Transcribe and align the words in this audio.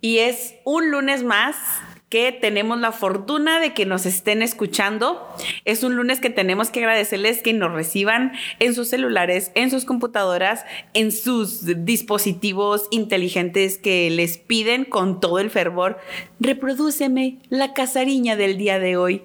Y 0.00 0.18
es 0.18 0.54
un 0.64 0.90
lunes 0.90 1.22
más 1.22 1.56
que 2.10 2.32
tenemos 2.32 2.78
la 2.80 2.90
fortuna 2.90 3.60
de 3.60 3.72
que 3.72 3.86
nos 3.86 4.04
estén 4.04 4.42
escuchando. 4.42 5.26
Es 5.64 5.84
un 5.84 5.94
lunes 5.94 6.20
que 6.20 6.28
tenemos 6.28 6.70
que 6.70 6.80
agradecerles 6.80 7.40
que 7.40 7.52
nos 7.52 7.72
reciban 7.72 8.32
en 8.58 8.74
sus 8.74 8.88
celulares, 8.88 9.52
en 9.54 9.70
sus 9.70 9.84
computadoras, 9.84 10.64
en 10.92 11.12
sus 11.12 11.84
dispositivos 11.84 12.88
inteligentes 12.90 13.78
que 13.78 14.10
les 14.10 14.38
piden 14.38 14.84
con 14.84 15.20
todo 15.20 15.38
el 15.38 15.50
fervor, 15.50 16.00
reprodúceme 16.40 17.38
la 17.48 17.74
casariña 17.74 18.34
del 18.34 18.58
día 18.58 18.80
de 18.80 18.96
hoy. 18.96 19.22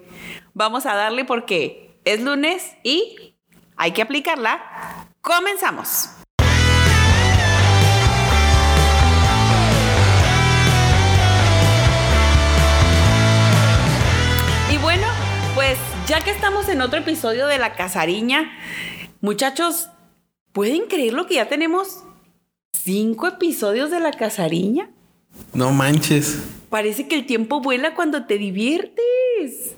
Vamos 0.54 0.86
a 0.86 0.94
darle 0.94 1.24
porque 1.24 1.90
es 2.04 2.22
lunes 2.22 2.76
y 2.84 3.34
hay 3.76 3.90
que 3.90 4.02
aplicarla. 4.02 5.08
Comenzamos. 5.22 6.10
Pues 15.56 15.78
ya 16.06 16.20
que 16.20 16.30
estamos 16.30 16.68
en 16.68 16.82
otro 16.82 16.98
episodio 16.98 17.46
de 17.46 17.56
La 17.56 17.76
Casariña, 17.76 18.52
muchachos, 19.22 19.88
¿pueden 20.52 20.82
creer 20.82 21.14
lo 21.14 21.24
que 21.24 21.36
ya 21.36 21.48
tenemos 21.48 22.04
cinco 22.74 23.26
episodios 23.26 23.90
de 23.90 23.98
La 23.98 24.12
Casariña? 24.12 24.90
No 25.54 25.70
manches. 25.70 26.42
Parece 26.68 27.08
que 27.08 27.14
el 27.14 27.24
tiempo 27.24 27.62
vuela 27.62 27.94
cuando 27.94 28.26
te 28.26 28.36
diviertes. 28.36 29.76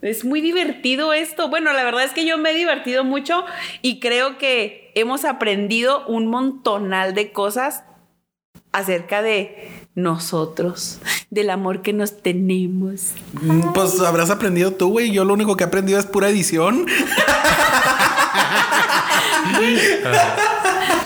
Es 0.00 0.24
muy 0.24 0.40
divertido 0.40 1.12
esto. 1.12 1.48
Bueno, 1.48 1.72
la 1.72 1.84
verdad 1.84 2.02
es 2.02 2.10
que 2.10 2.26
yo 2.26 2.36
me 2.36 2.50
he 2.50 2.54
divertido 2.54 3.04
mucho 3.04 3.44
y 3.82 4.00
creo 4.00 4.36
que 4.36 4.90
hemos 4.96 5.24
aprendido 5.24 6.08
un 6.08 6.26
montonal 6.26 7.14
de 7.14 7.30
cosas 7.30 7.84
acerca 8.72 9.22
de 9.22 9.70
nosotros, 9.98 10.98
del 11.30 11.50
amor 11.50 11.82
que 11.82 11.92
nos 11.92 12.22
tenemos. 12.22 13.12
Mm, 13.32 13.72
pues 13.72 14.00
habrás 14.00 14.30
aprendido 14.30 14.72
tú, 14.72 14.90
güey. 14.90 15.10
Yo 15.10 15.24
lo 15.24 15.34
único 15.34 15.56
que 15.56 15.64
he 15.64 15.66
aprendido 15.66 15.98
es 15.98 16.06
pura 16.06 16.28
edición. 16.28 16.86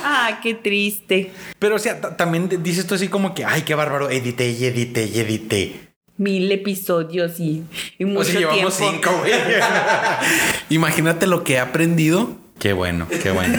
ah, 0.04 0.38
qué 0.42 0.54
triste. 0.54 1.32
Pero 1.58 1.76
o 1.76 1.78
sea, 1.78 2.00
también 2.00 2.62
dices 2.62 2.86
tú 2.86 2.94
así 2.94 3.08
como 3.08 3.34
que, 3.34 3.44
ay, 3.44 3.62
qué 3.62 3.74
bárbaro, 3.74 4.10
edité 4.10 4.50
y 4.50 4.64
edité 4.66 5.06
y 5.06 5.18
edité. 5.18 5.88
Mil 6.18 6.52
episodios 6.52 7.40
y, 7.40 7.64
y 7.98 8.04
mucho 8.04 8.36
o 8.36 8.40
llevamos 8.40 8.74
cinco, 8.74 9.10
güey. 9.20 9.32
Imagínate 10.68 11.26
lo 11.26 11.42
que 11.42 11.54
he 11.54 11.58
aprendido. 11.58 12.36
Qué 12.58 12.74
bueno, 12.74 13.08
qué 13.08 13.30
bueno. 13.30 13.58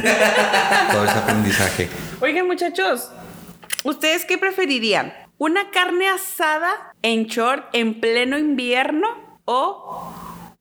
Todo 0.92 1.06
ese 1.06 1.18
aprendizaje. 1.18 1.90
Oigan, 2.22 2.48
muchachos, 2.48 3.10
¿ustedes 3.84 4.24
qué 4.24 4.38
preferirían? 4.38 5.23
¿Una 5.44 5.72
carne 5.72 6.08
asada 6.08 6.94
en 7.02 7.26
short 7.26 7.66
en 7.74 8.00
pleno 8.00 8.38
invierno 8.38 9.10
o 9.44 10.14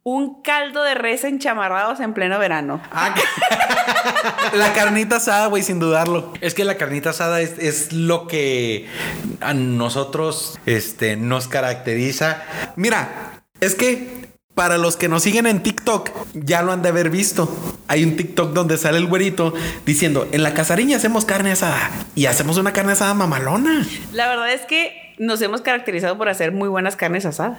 un 0.03 0.43
caldo 0.43 0.83
de 0.83 0.95
res 0.97 1.23
enchamarrados 1.23 2.01
en 2.01 2.13
pleno 2.15 2.37
verano. 2.41 2.83
Ah, 2.91 3.15
la 4.55 4.73
carnita 4.73 5.19
asada, 5.19 5.47
güey, 5.47 5.63
sin 5.63 5.79
dudarlo. 5.79 6.33
Es 6.41 6.55
que 6.55 6.65
la 6.65 6.79
carnita 6.79 7.11
asada 7.11 7.41
es, 7.41 7.93
lo 7.93 8.27
que 8.27 8.89
a 9.41 9.55
nosotros 9.55 10.59
este, 10.67 11.15
nos 11.15 11.47
caracteriza. 11.47 12.43
Mira, 12.75 13.45
es 13.61 13.77
que 13.77 14.32
para 14.55 14.77
los 14.79 14.97
que 14.97 15.09
nos 15.09 15.23
siguen 15.23 15.47
en 15.47 15.63
TikTok, 15.63 16.11
ya 16.35 16.63
lo 16.63 16.73
han 16.73 16.83
de 16.83 16.91
haber 16.91 17.11
visto. 17.11 17.55
Hay 17.89 18.05
un 18.05 18.17
TikTok 18.17 18.53
donde 18.53 18.77
sale 18.77 18.99
el 18.99 19.07
güerito 19.07 19.55
diciendo, 19.87 20.29
en 20.33 20.43
la 20.43 20.55
casariña 20.55 20.97
hacemos 20.97 21.25
carne 21.25 21.53
asada 21.53 21.91
y 22.15 22.27
hacemos 22.27 22.59
una 22.59 22.73
carne 22.73 22.93
asada 22.93 23.15
mamalona. 23.15 23.87
La 24.13 24.29
verdad 24.29 24.53
es 24.53 24.63
que 24.63 25.12
nos 25.23 25.41
hemos 25.41 25.61
caracterizado 25.61 26.19
por 26.19 26.29
hacer 26.29 26.51
muy 26.51 26.69
buenas 26.69 26.97
carnes 26.97 27.25
asadas. 27.27 27.59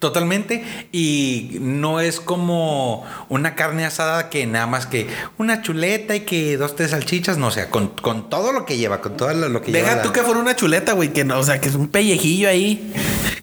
Totalmente. 0.00 0.64
Y 0.90 1.58
no 1.60 2.00
es 2.00 2.18
como 2.18 3.06
una 3.28 3.54
carne 3.54 3.84
asada 3.84 4.30
que 4.30 4.46
nada 4.46 4.66
más 4.66 4.86
que 4.86 5.06
una 5.38 5.62
chuleta 5.62 6.16
y 6.16 6.22
que 6.22 6.56
dos, 6.56 6.74
tres 6.74 6.90
salchichas, 6.90 7.38
no, 7.38 7.46
o 7.46 7.50
sea, 7.52 7.70
con, 7.70 7.94
todo 8.28 8.52
lo 8.52 8.66
que 8.66 8.78
lleva, 8.78 9.00
con 9.00 9.16
todo 9.16 9.32
lo, 9.32 9.62
que 9.62 9.70
lleva. 9.70 9.90
Deja 9.90 10.02
tú 10.02 10.12
que 10.12 10.22
fuera 10.22 10.40
una 10.40 10.56
chuleta, 10.56 10.94
güey, 10.94 11.12
que 11.12 11.24
no, 11.24 11.38
o 11.38 11.42
sea, 11.44 11.60
que 11.60 11.68
es 11.68 11.76
un 11.76 11.86
pellejillo 11.86 12.48
ahí 12.48 12.92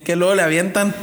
que 0.04 0.18
luego 0.18 0.36
le 0.36 0.44
avientan. 0.44 0.94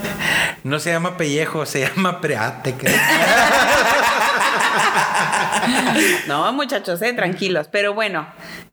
No 0.63 0.79
se 0.79 0.91
llama 0.91 1.17
pellejo, 1.17 1.65
se 1.65 1.89
llama 1.89 2.21
preate. 2.21 2.75
no, 6.29 6.53
muchachos, 6.53 7.01
eh, 7.01 7.15
tranquilos. 7.15 7.69
Pero 7.73 7.95
bueno, 7.95 8.27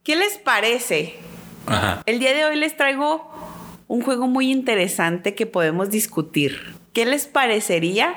¿qué 0.04 0.18
les 0.18 0.38
parece? 0.38 1.16
El 2.06 2.20
día 2.20 2.34
de 2.34 2.46
hoy 2.46 2.58
les 2.58 2.76
traigo 2.76 3.29
un 3.90 4.02
juego 4.02 4.28
muy 4.28 4.52
interesante 4.52 5.36
que 5.36 5.48
podemos 5.48 5.90
discutir. 5.90 6.76
¿Qué 6.94 7.06
les 7.06 7.28
parecería 7.28 8.16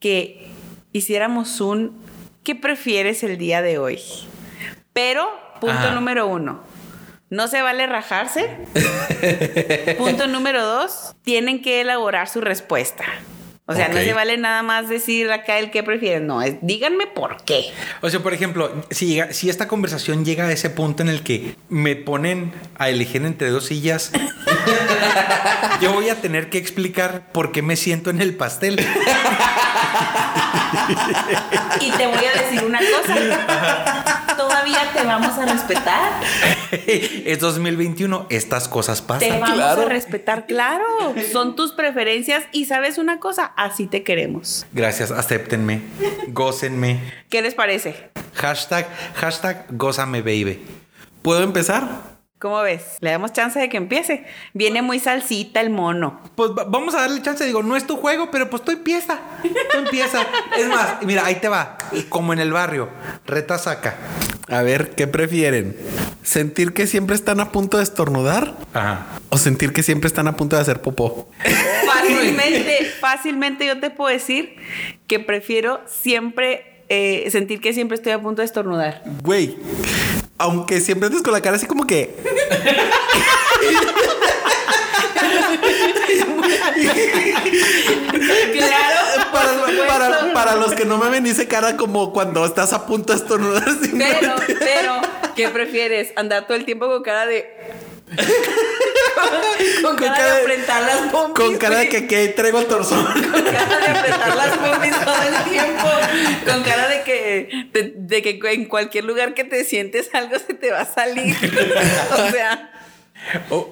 que 0.00 0.48
hiciéramos 0.92 1.60
un 1.60 1.96
¿qué 2.42 2.54
prefieres 2.54 3.22
el 3.22 3.38
día 3.38 3.62
de 3.62 3.78
hoy? 3.78 4.00
Pero, 4.92 5.28
punto 5.60 5.92
número 5.92 6.26
uno, 6.26 6.62
no 7.30 7.48
se 7.48 7.62
vale 7.62 7.86
rajarse. 7.86 8.48
Punto 9.98 10.26
número 10.26 10.64
dos, 10.64 11.14
tienen 11.22 11.60
que 11.60 11.80
elaborar 11.80 12.28
su 12.28 12.40
respuesta. 12.40 13.04
O 13.68 13.74
sea, 13.74 13.88
no 13.88 13.96
se 13.96 14.12
vale 14.12 14.36
nada 14.36 14.62
más 14.62 14.88
decir 14.88 15.28
acá 15.32 15.58
el 15.58 15.72
que 15.72 15.82
prefieren. 15.82 16.28
No, 16.28 16.40
es 16.40 16.54
díganme 16.62 17.08
por 17.08 17.42
qué. 17.42 17.72
O 18.00 18.08
sea, 18.08 18.20
por 18.20 18.32
ejemplo, 18.32 18.70
si, 18.90 19.20
si 19.30 19.50
esta 19.50 19.66
conversación 19.66 20.24
llega 20.24 20.46
a 20.46 20.52
ese 20.52 20.70
punto 20.70 21.02
en 21.02 21.08
el 21.08 21.24
que 21.24 21.56
me 21.68 21.96
ponen 21.96 22.52
a 22.78 22.88
elegir 22.88 23.24
entre 23.24 23.50
dos 23.50 23.66
sillas, 23.66 24.12
yo 25.80 25.92
voy 25.92 26.10
a 26.10 26.20
tener 26.20 26.48
que 26.48 26.58
explicar 26.58 27.32
por 27.32 27.50
qué 27.50 27.62
me 27.62 27.74
siento 27.74 28.10
en 28.10 28.22
el 28.22 28.36
pastel. 28.36 28.78
y 31.80 31.90
te 31.90 32.06
voy 32.06 32.24
a 32.24 32.42
decir 32.42 32.64
una 32.64 32.78
cosa 32.78 34.16
todavía 34.36 34.92
te 34.92 35.02
vamos 35.04 35.36
a 35.38 35.46
respetar. 35.46 36.12
es 36.86 37.38
2021, 37.40 38.26
estas 38.30 38.68
cosas 38.68 39.02
pasan. 39.02 39.28
Te 39.28 39.38
vamos 39.38 39.60
a 39.60 39.84
respetar, 39.84 40.46
claro. 40.46 40.84
Son 41.32 41.56
tus 41.56 41.72
preferencias 41.72 42.44
y 42.52 42.66
sabes 42.66 42.98
una 42.98 43.20
cosa, 43.20 43.52
así 43.56 43.86
te 43.86 44.02
queremos. 44.02 44.66
Gracias, 44.72 45.10
acéptenme, 45.10 45.82
gócenme. 46.28 47.00
¿Qué 47.28 47.42
les 47.42 47.54
parece? 47.54 48.10
Hashtag, 48.34 48.86
hashtag, 49.14 49.66
gózame 49.70 50.20
baby. 50.20 50.60
¿Puedo 51.22 51.42
empezar? 51.42 52.15
¿Cómo 52.38 52.60
ves? 52.60 52.98
Le 53.00 53.10
damos 53.10 53.32
chance 53.32 53.58
de 53.58 53.70
que 53.70 53.78
empiece. 53.78 54.26
Viene 54.52 54.82
muy 54.82 55.00
salsita 55.00 55.62
el 55.62 55.70
mono. 55.70 56.20
Pues 56.34 56.50
vamos 56.54 56.94
a 56.94 57.00
darle 57.00 57.22
chance. 57.22 57.46
Digo, 57.46 57.62
no 57.62 57.76
es 57.76 57.86
tu 57.86 57.96
juego, 57.96 58.30
pero 58.30 58.50
pues 58.50 58.62
tú 58.62 58.72
empieza. 58.72 59.18
Tú 59.42 59.78
empieza. 59.78 60.26
es 60.58 60.68
más, 60.68 61.02
mira, 61.02 61.24
ahí 61.24 61.36
te 61.36 61.48
va. 61.48 61.78
Como 62.10 62.34
en 62.34 62.38
el 62.38 62.52
barrio. 62.52 62.90
Reta 63.24 63.56
saca. 63.56 63.96
A 64.48 64.60
ver, 64.60 64.90
¿qué 64.90 65.06
prefieren? 65.06 65.78
¿Sentir 66.22 66.74
que 66.74 66.86
siempre 66.86 67.16
están 67.16 67.40
a 67.40 67.52
punto 67.52 67.78
de 67.78 67.84
estornudar? 67.84 68.54
Ajá. 68.74 69.06
¿O 69.30 69.38
sentir 69.38 69.72
que 69.72 69.82
siempre 69.82 70.08
están 70.08 70.28
a 70.28 70.36
punto 70.36 70.56
de 70.56 70.62
hacer 70.62 70.82
popó? 70.82 71.30
Fácilmente, 71.86 72.84
fácilmente 73.00 73.66
yo 73.66 73.80
te 73.80 73.88
puedo 73.90 74.12
decir 74.12 74.56
que 75.06 75.20
prefiero 75.20 75.80
siempre 75.86 76.84
eh, 76.88 77.28
sentir 77.30 77.60
que 77.60 77.72
siempre 77.72 77.96
estoy 77.96 78.12
a 78.12 78.20
punto 78.20 78.42
de 78.42 78.46
estornudar. 78.46 79.02
Güey, 79.22 79.56
aunque 80.38 80.80
siempre 80.80 81.06
andes 81.06 81.22
con 81.22 81.32
la 81.32 81.40
cara 81.40 81.56
así 81.56 81.66
como 81.66 81.86
que. 81.86 82.14
claro, 88.52 89.00
para, 89.32 90.32
para, 90.32 90.56
los 90.56 90.74
que 90.74 90.84
no 90.84 90.98
me 90.98 91.10
ven, 91.10 91.26
hice 91.26 91.48
cara 91.48 91.76
como 91.76 92.12
cuando 92.12 92.44
estás 92.44 92.72
a 92.72 92.86
punto 92.86 93.12
de 93.12 93.18
estornudar. 93.18 93.64
Pero, 93.98 94.34
pero, 94.58 95.00
¿qué 95.34 95.48
prefieres? 95.48 96.12
¿Andar 96.16 96.46
todo 96.46 96.56
el 96.56 96.64
tiempo 96.64 96.86
con 96.86 97.02
cara 97.02 97.26
de 97.26 97.50
con, 99.82 99.96
cara, 99.96 100.34
de 100.34 100.40
apretar 100.42 100.82
las 100.82 101.12
pompis. 101.12 101.44
Con 101.44 101.56
cara 101.56 101.78
de 101.78 101.88
que, 101.88 102.06
que 102.06 102.28
traigo 102.28 102.60
el 102.60 102.66
torzón. 102.66 103.04
Con 103.04 103.42
cara 103.42 103.78
de 103.80 103.86
apretar 103.86 104.36
las 104.36 104.56
pompis 104.58 105.00
todo 105.00 105.22
el 105.22 105.50
tiempo. 105.50 105.88
Con 106.46 106.62
cara 106.62 106.88
de 106.88 107.02
que, 107.02 107.92
de, 107.96 108.22
que 108.22 108.38
en 108.52 108.66
cualquier 108.66 109.04
lugar 109.04 109.34
que 109.34 109.44
te 109.44 109.64
sientes 109.64 110.10
algo 110.14 110.38
se 110.38 110.54
te 110.54 110.70
va 110.70 110.82
a 110.82 110.86
salir. 110.86 111.36
o 112.12 112.30
sea. 112.30 112.70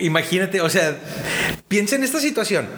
imagínate, 0.01 0.61
o 0.61 0.69
sea, 0.69 0.97
piensa 1.69 1.97
en 1.97 2.05
esta 2.05 2.21
situación. 2.21 2.69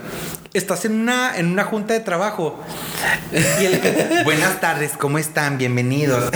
Estás 0.56 0.86
en 0.86 0.98
una, 0.98 1.36
en 1.36 1.52
una 1.52 1.64
junta 1.64 1.92
de 1.92 2.00
trabajo. 2.00 2.58
Buenas 4.24 4.58
tardes, 4.58 4.92
¿cómo 4.98 5.18
están? 5.18 5.58
Bienvenidos. 5.58 6.32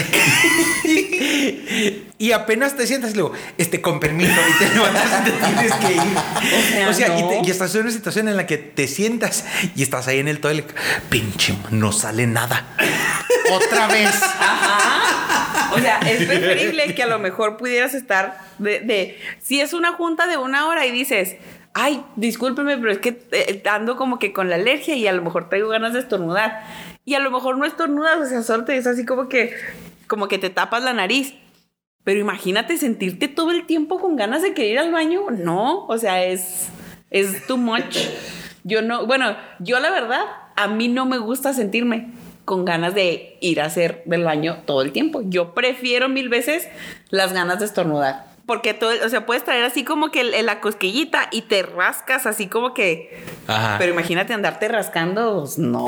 y 2.19 2.33
apenas 2.33 2.77
te 2.77 2.87
sientas 2.87 3.13
y 3.13 3.15
luego, 3.15 3.33
este, 3.57 3.81
con 3.81 3.99
permiso, 3.99 4.35
y 4.35 4.59
te 4.59 4.75
levantas 4.75 5.23
y 5.23 5.25
te 5.25 5.31
tienes 5.31 5.73
que 5.73 5.93
ir. 5.95 6.03
O 6.91 6.93
sea, 6.93 7.19
y, 7.43 7.51
estás 7.51 7.75
en 7.75 7.81
una 7.81 7.91
situación 7.91 8.29
en 8.29 8.37
la 8.37 8.47
que 8.47 8.59
te 8.59 8.89
sientas 8.89 9.47
y 9.75 9.83
estás 9.83 10.07
ahí 10.07 10.19
en 10.19 10.29
el 10.29 10.41
toilet. 10.41 10.71
Pinche, 11.09 11.57
no 11.71 11.91
sale 11.91 12.27
nada. 12.27 12.67
otra 13.51 13.87
vez. 13.87 14.15
Ajá. 14.23 15.73
O 15.73 15.79
sea, 15.79 15.99
es 16.01 16.27
preferible 16.27 16.95
que 16.95 17.03
a 17.03 17.07
lo 17.07 17.19
mejor 17.21 17.57
pudieras 17.57 17.95
estar 17.95 18.39
de, 18.59 18.81
de, 18.81 19.19
si 19.41 19.63
es 19.63 19.73
una 19.73 19.93
junta 19.93 20.27
de 20.27 20.37
una 20.37 20.67
hora 20.67 20.85
y 20.85 20.91
dices, 20.91 21.37
ay, 21.75 22.05
discúlpeme, 22.17 22.77
pero 22.79 22.91
es 22.91 22.99
que 22.99 23.23
eh, 23.33 23.63
ando 23.71 23.97
como 23.97 24.19
que 24.19 24.33
con 24.33 24.49
la 24.49 24.57
alergia 24.57 24.97
y 24.97 25.07
a 25.07 25.13
lo 25.13 25.23
mejor 25.23 25.49
tengo 25.49 25.69
ganas 25.69 25.93
de 25.93 26.01
estornudar. 26.01 26.63
Y 27.05 27.15
a 27.15 27.21
lo 27.21 27.31
mejor 27.31 27.57
no 27.59 27.65
estornudas, 27.65 28.19
o 28.19 28.27
sea, 28.27 28.43
solo 28.43 28.65
es 28.69 28.87
así 28.87 29.05
como 29.05 29.29
que, 29.29 29.55
como 30.07 30.29
que 30.29 30.39
te 30.39 30.51
tapas 30.51 30.83
la 30.83 30.93
nariz. 30.93 31.35
Pero 32.05 32.21
imagínate 32.21 32.79
sentirte 32.79 33.29
todo 33.29 33.51
el 33.51 33.67
tiempo 33.67 34.01
con 34.01 34.17
ganas 34.17 34.43
de 34.43 34.55
querer 34.55 34.73
ir 34.73 34.79
al 34.79 34.93
baño. 34.93 35.31
No, 35.31 35.87
o 35.87 35.99
sea, 35.99 36.25
es, 36.25 36.69
es 37.11 37.47
too 37.47 37.59
much. 37.59 37.99
Yo 38.65 38.83
no, 38.83 39.07
bueno, 39.07 39.37
yo 39.59 39.81
la 39.81 39.91
verdad, 39.91 40.23
a 40.57 40.69
mí 40.69 40.89
no 40.89 41.07
me 41.07 41.19
gusta 41.19 41.53
sentirme 41.53 42.11
con 42.45 42.65
ganas 42.65 42.95
de 42.95 43.39
ir 43.41 43.61
a 43.61 43.67
hacer 43.67 44.03
del 44.07 44.25
baño 44.25 44.63
todo 44.65 44.83
el 44.83 44.93
tiempo. 44.93 45.23
Yo 45.25 45.55
prefiero 45.55 46.09
mil 46.09 46.29
veces 46.29 46.69
las 47.11 47.33
ganas 47.33 47.61
de 47.61 47.67
estornudar. 47.67 48.30
Porque 48.51 48.75
todo, 48.75 48.91
o 49.07 49.09
sea, 49.09 49.27
puedes 49.27 49.45
traer 49.45 49.63
así 49.63 49.85
como 49.85 50.11
que 50.11 50.25
la 50.25 50.59
cosquillita 50.59 51.29
y 51.31 51.43
te 51.43 51.63
rascas 51.63 52.27
así 52.27 52.49
como 52.49 52.75
que. 52.75 53.23
Ajá. 53.47 53.77
Pero 53.79 53.93
imagínate 53.93 54.33
andarte 54.33 54.67
rascando, 54.67 55.39
pues, 55.39 55.57
no. 55.57 55.87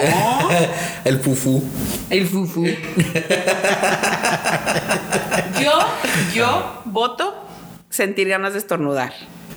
El 1.05 1.19
fufú. 1.19 1.61
El 2.09 2.29
fufu. 2.29 2.65
yo, 5.61 5.73
yo 6.33 6.83
voto 6.85 7.35
sentir 7.91 8.29
ganas 8.29 8.53
de 8.53 8.61
estornudar. 8.61 9.13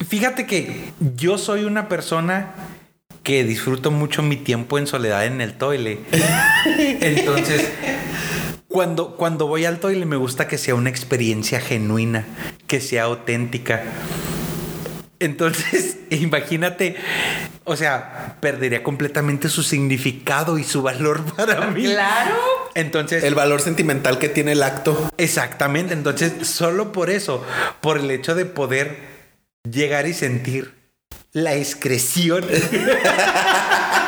Fíjate 0.07 0.47
que 0.47 0.91
yo 1.15 1.37
soy 1.37 1.65
una 1.65 1.87
persona 1.87 2.55
que 3.21 3.43
disfruto 3.43 3.91
mucho 3.91 4.23
mi 4.23 4.35
tiempo 4.35 4.79
en 4.79 4.87
soledad 4.87 5.27
en 5.27 5.41
el 5.41 5.53
toile. 5.53 5.99
Entonces, 7.01 7.69
cuando, 8.75 9.15
cuando 9.15 9.47
voy 9.47 9.63
al 9.63 9.79
toile 9.79 10.05
me 10.05 10.17
gusta 10.17 10.49
que 10.49 10.57
sea 10.57 10.75
una 10.75 10.89
experiencia 10.89 11.61
genuina, 11.61 12.25
que 12.67 12.81
sea 12.81 13.03
auténtica. 13.03 13.81
Entonces, 15.19 15.99
imagínate, 16.09 16.97
o 17.63 17.77
sea, 17.77 18.35
perdería 18.41 18.83
completamente 18.83 19.47
su 19.47 19.63
significado 19.63 20.57
y 20.57 20.65
su 20.65 20.81
valor 20.81 21.23
para 21.37 21.67
mí. 21.67 21.85
Claro. 21.85 22.35
Entonces, 22.73 23.23
El 23.23 23.33
valor 23.33 23.61
sentimental 23.61 24.19
que 24.19 24.27
tiene 24.27 24.51
el 24.51 24.61
acto. 24.61 25.09
exactamente, 25.17 25.93
entonces 25.93 26.45
solo 26.45 26.91
por 26.91 27.09
eso, 27.09 27.45
por 27.79 27.97
el 27.97 28.11
hecho 28.11 28.35
de 28.35 28.43
poder 28.43 28.97
llegar 29.63 30.05
y 30.05 30.13
sentir 30.13 30.73
la 31.31 31.55
excreción. 31.55 32.43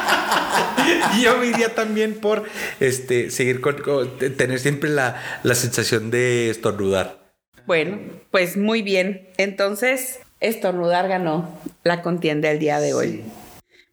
Yo 1.21 1.37
me 1.37 1.47
iría 1.47 1.73
también 1.75 2.15
por 2.19 2.43
este 2.79 3.29
seguir 3.31 3.61
con, 3.61 3.81
con- 3.81 4.17
tener 4.17 4.59
siempre 4.59 4.89
la, 4.89 5.21
la 5.43 5.55
sensación 5.55 6.11
de 6.11 6.49
estornudar. 6.49 7.19
Bueno, 7.65 7.99
pues 8.31 8.57
muy 8.57 8.81
bien. 8.81 9.29
Entonces, 9.37 10.19
estornudar 10.39 11.07
ganó 11.07 11.59
la 11.83 12.01
contienda 12.01 12.49
el 12.51 12.59
día 12.59 12.79
de 12.79 12.93
hoy. 12.93 13.23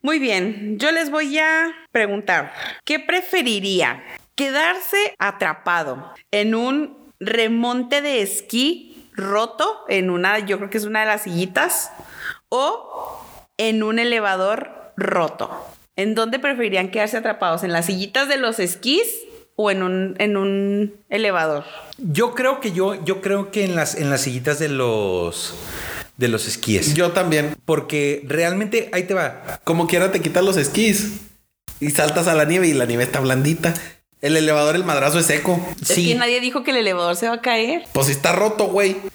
Muy 0.02 0.18
bien, 0.18 0.78
yo 0.78 0.92
les 0.92 1.10
voy 1.10 1.38
a 1.38 1.72
preguntar, 1.90 2.52
¿qué 2.84 3.00
preferiría? 3.00 4.02
¿Quedarse 4.34 5.14
atrapado 5.18 6.12
en 6.30 6.54
un 6.54 7.10
remonte 7.20 8.02
de 8.02 8.20
esquí 8.20 9.08
roto 9.14 9.84
en 9.88 10.10
una, 10.10 10.40
yo 10.40 10.58
creo 10.58 10.68
que 10.68 10.76
es 10.78 10.84
una 10.84 11.00
de 11.00 11.06
las 11.06 11.22
sillitas, 11.22 11.90
o 12.50 13.18
en 13.56 13.82
un 13.82 13.98
elevador 13.98 14.92
roto? 14.96 15.50
¿En 15.96 16.14
dónde 16.14 16.38
preferirían 16.38 16.90
quedarse 16.90 17.16
atrapados? 17.16 17.62
¿En 17.62 17.72
las 17.72 17.86
sillitas 17.86 18.28
de 18.28 18.36
los 18.36 18.58
esquís 18.58 19.06
o 19.54 19.70
en 19.70 19.82
un, 19.82 20.16
en 20.18 20.36
un 20.36 20.94
elevador? 21.08 21.64
Yo 21.98 22.34
creo 22.34 22.60
que 22.60 22.72
yo, 22.72 23.04
yo 23.04 23.20
creo 23.20 23.50
que 23.52 23.64
en 23.64 23.76
las, 23.76 23.94
en 23.94 24.10
las 24.10 24.22
sillitas 24.22 24.58
de 24.58 24.68
los 24.68 25.54
de 26.16 26.28
los 26.28 26.46
esquíes. 26.46 26.94
Yo 26.94 27.12
también. 27.12 27.56
Porque 27.64 28.22
realmente 28.26 28.88
ahí 28.92 29.04
te 29.04 29.14
va. 29.14 29.60
Como 29.64 29.86
quiera 29.86 30.12
te 30.12 30.20
quitas 30.20 30.44
los 30.44 30.56
esquís 30.56 31.20
y 31.80 31.90
saltas 31.90 32.28
a 32.28 32.34
la 32.34 32.44
nieve 32.44 32.68
y 32.68 32.72
la 32.72 32.86
nieve 32.86 33.04
está 33.04 33.20
blandita. 33.20 33.74
El 34.20 34.36
elevador, 34.36 34.74
el 34.74 34.84
madrazo 34.84 35.18
es 35.18 35.26
seco. 35.26 35.60
Es 35.82 35.92
que 35.94 36.14
nadie 36.14 36.40
dijo 36.40 36.64
que 36.64 36.70
el 36.70 36.78
elevador 36.78 37.14
se 37.14 37.28
va 37.28 37.34
a 37.34 37.40
caer. 37.42 37.84
Pues 37.92 38.08
está 38.08 38.32
roto, 38.32 38.68
güey. 38.68 38.96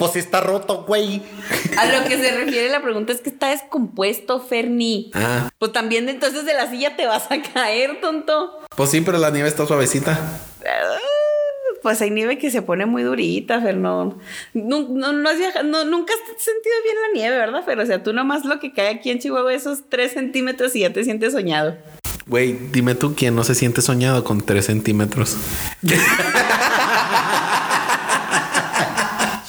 Pues 0.00 0.16
está 0.16 0.40
roto, 0.40 0.84
güey. 0.86 1.20
A 1.76 1.84
lo 1.84 2.08
que 2.08 2.16
se 2.16 2.30
refiere 2.32 2.70
la 2.70 2.80
pregunta 2.82 3.12
es 3.12 3.20
que 3.20 3.28
está 3.28 3.50
descompuesto, 3.50 4.40
Ferni. 4.40 5.10
Ah, 5.14 5.50
Pues 5.58 5.72
también 5.72 6.08
entonces 6.08 6.46
de 6.46 6.54
la 6.54 6.70
silla 6.70 6.96
te 6.96 7.04
vas 7.06 7.30
a 7.30 7.42
caer, 7.42 8.00
tonto. 8.00 8.58
pues 8.74 8.88
sí, 8.90 9.02
pero 9.02 9.18
la 9.18 9.30
nieve 9.30 9.48
está 9.50 9.66
suavecita. 9.66 10.18
Ah, 10.66 10.96
Pues 11.82 12.00
hay 12.00 12.10
nieve 12.10 12.38
que 12.38 12.50
se 12.50 12.62
pone 12.62 12.86
muy 12.86 13.02
durita, 13.02 13.60
Fer. 13.60 13.76
No, 13.76 14.18
no, 14.54 15.28
has 15.28 15.36
viaja- 15.38 15.62
no- 15.64 15.84
nunca 15.84 16.14
has 16.14 16.42
sentido 16.42 16.74
bien 16.82 16.96
la 16.96 17.12
nieve, 17.20 17.36
¿verdad, 17.36 17.62
Fer? 17.64 17.78
O 17.78 17.84
sea, 17.86 18.02
tú 18.02 18.14
nomás 18.14 18.46
lo 18.46 18.58
que 18.58 18.72
cae 18.72 18.88
aquí 18.88 19.10
en 19.10 19.18
Chihuahua, 19.18 19.52
esos 19.52 19.80
3 19.90 20.12
centímetros 20.12 20.74
y 20.76 20.80
ya 20.80 20.92
te 20.94 21.04
sientes 21.04 21.34
soñado. 21.34 21.76
Güey, 22.26 22.52
dime 22.72 22.94
tú 22.94 23.14
quién 23.14 23.36
no 23.36 23.44
se 23.44 23.54
siente 23.54 23.82
soñado 23.82 24.24
con 24.24 24.40
3 24.40 24.64
centímetros. 24.64 25.36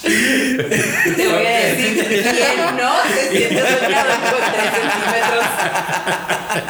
Te 0.02 1.28
voy 1.28 1.46
a 1.46 1.58
decir 1.66 2.06
quién 2.08 2.76
no 2.76 2.92
se 3.14 3.30
siente 3.30 3.60
soñado 3.60 4.10
con 4.10 4.30
3 4.30 4.41
centímetros. 4.52 5.44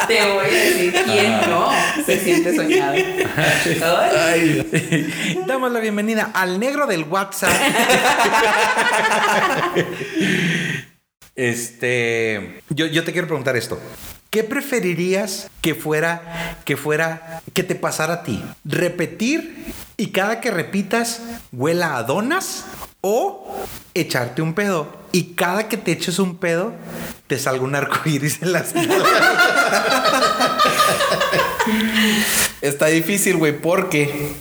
Te 0.06 0.32
voy 0.32 0.44
a 0.44 0.48
decir 0.48 0.94
quién 1.04 1.32
no 1.50 1.68
se 2.04 2.20
siente 2.20 2.54
soñado. 2.54 2.94
Ay. 2.94 5.34
Damos 5.46 5.72
la 5.72 5.80
bienvenida 5.80 6.30
al 6.34 6.60
negro 6.60 6.86
del 6.86 7.04
WhatsApp. 7.04 7.50
este, 11.34 12.60
yo, 12.70 12.86
yo 12.86 13.04
te 13.04 13.12
quiero 13.12 13.26
preguntar 13.26 13.56
esto. 13.56 13.78
¿Qué 14.32 14.42
preferirías 14.44 15.50
que 15.60 15.74
fuera, 15.74 16.56
que 16.64 16.78
fuera, 16.78 17.42
que 17.52 17.62
te 17.62 17.74
pasara 17.74 18.14
a 18.14 18.22
ti? 18.22 18.42
¿Repetir 18.64 19.74
y 19.98 20.06
cada 20.06 20.40
que 20.40 20.50
repitas 20.50 21.20
huela 21.52 21.98
a 21.98 22.02
donas? 22.04 22.64
¿O 23.02 23.54
echarte 23.92 24.40
un 24.40 24.54
pedo 24.54 24.90
y 25.12 25.34
cada 25.34 25.68
que 25.68 25.76
te 25.76 25.92
eches 25.92 26.18
un 26.18 26.38
pedo 26.38 26.72
te 27.26 27.38
salga 27.38 27.62
un 27.62 27.74
arco 27.74 28.08
iris 28.08 28.40
en 28.40 28.52
las 28.52 28.72
Está 32.62 32.86
difícil, 32.86 33.36
güey, 33.36 33.60
porque 33.60 34.32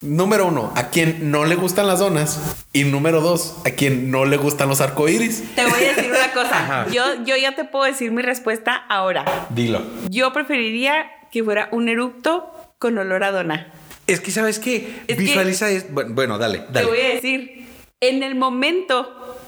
número 0.00 0.46
uno, 0.46 0.72
a 0.76 0.90
quien 0.90 1.32
no 1.32 1.44
le 1.44 1.56
gustan 1.56 1.88
las 1.88 1.98
donas. 1.98 2.38
Y 2.72 2.84
número 2.84 3.20
dos, 3.20 3.56
a 3.66 3.70
quien 3.70 4.12
no 4.12 4.24
le 4.26 4.36
gustan 4.36 4.68
los 4.68 4.80
arcoíris. 4.80 5.42
Te 5.56 5.66
voy 5.66 5.82
a 5.82 5.94
decir 5.94 6.09
cosa. 6.32 6.58
Ajá. 6.62 6.86
Yo, 6.90 7.02
yo 7.24 7.36
ya 7.36 7.52
te 7.54 7.64
puedo 7.64 7.84
decir 7.84 8.10
mi 8.12 8.22
respuesta 8.22 8.74
ahora. 8.88 9.24
Dilo. 9.50 9.82
Yo 10.10 10.32
preferiría 10.32 11.06
que 11.30 11.42
fuera 11.44 11.68
un 11.72 11.88
eructo 11.88 12.52
con 12.78 12.98
olor 12.98 13.24
a 13.24 13.30
dona. 13.30 13.72
Es 14.06 14.20
que 14.20 14.30
sabes 14.30 14.58
que 14.58 15.02
Es 15.06 15.16
que- 15.16 15.22
visualiza 15.22 15.68
es 15.70 15.92
bueno, 15.92 16.14
bueno, 16.14 16.38
dale, 16.38 16.58
Te 16.60 16.72
dale. 16.72 16.86
voy 16.88 17.00
a 17.00 17.08
decir, 17.14 17.66
en 18.00 18.22
el 18.22 18.34
momento 18.34 19.38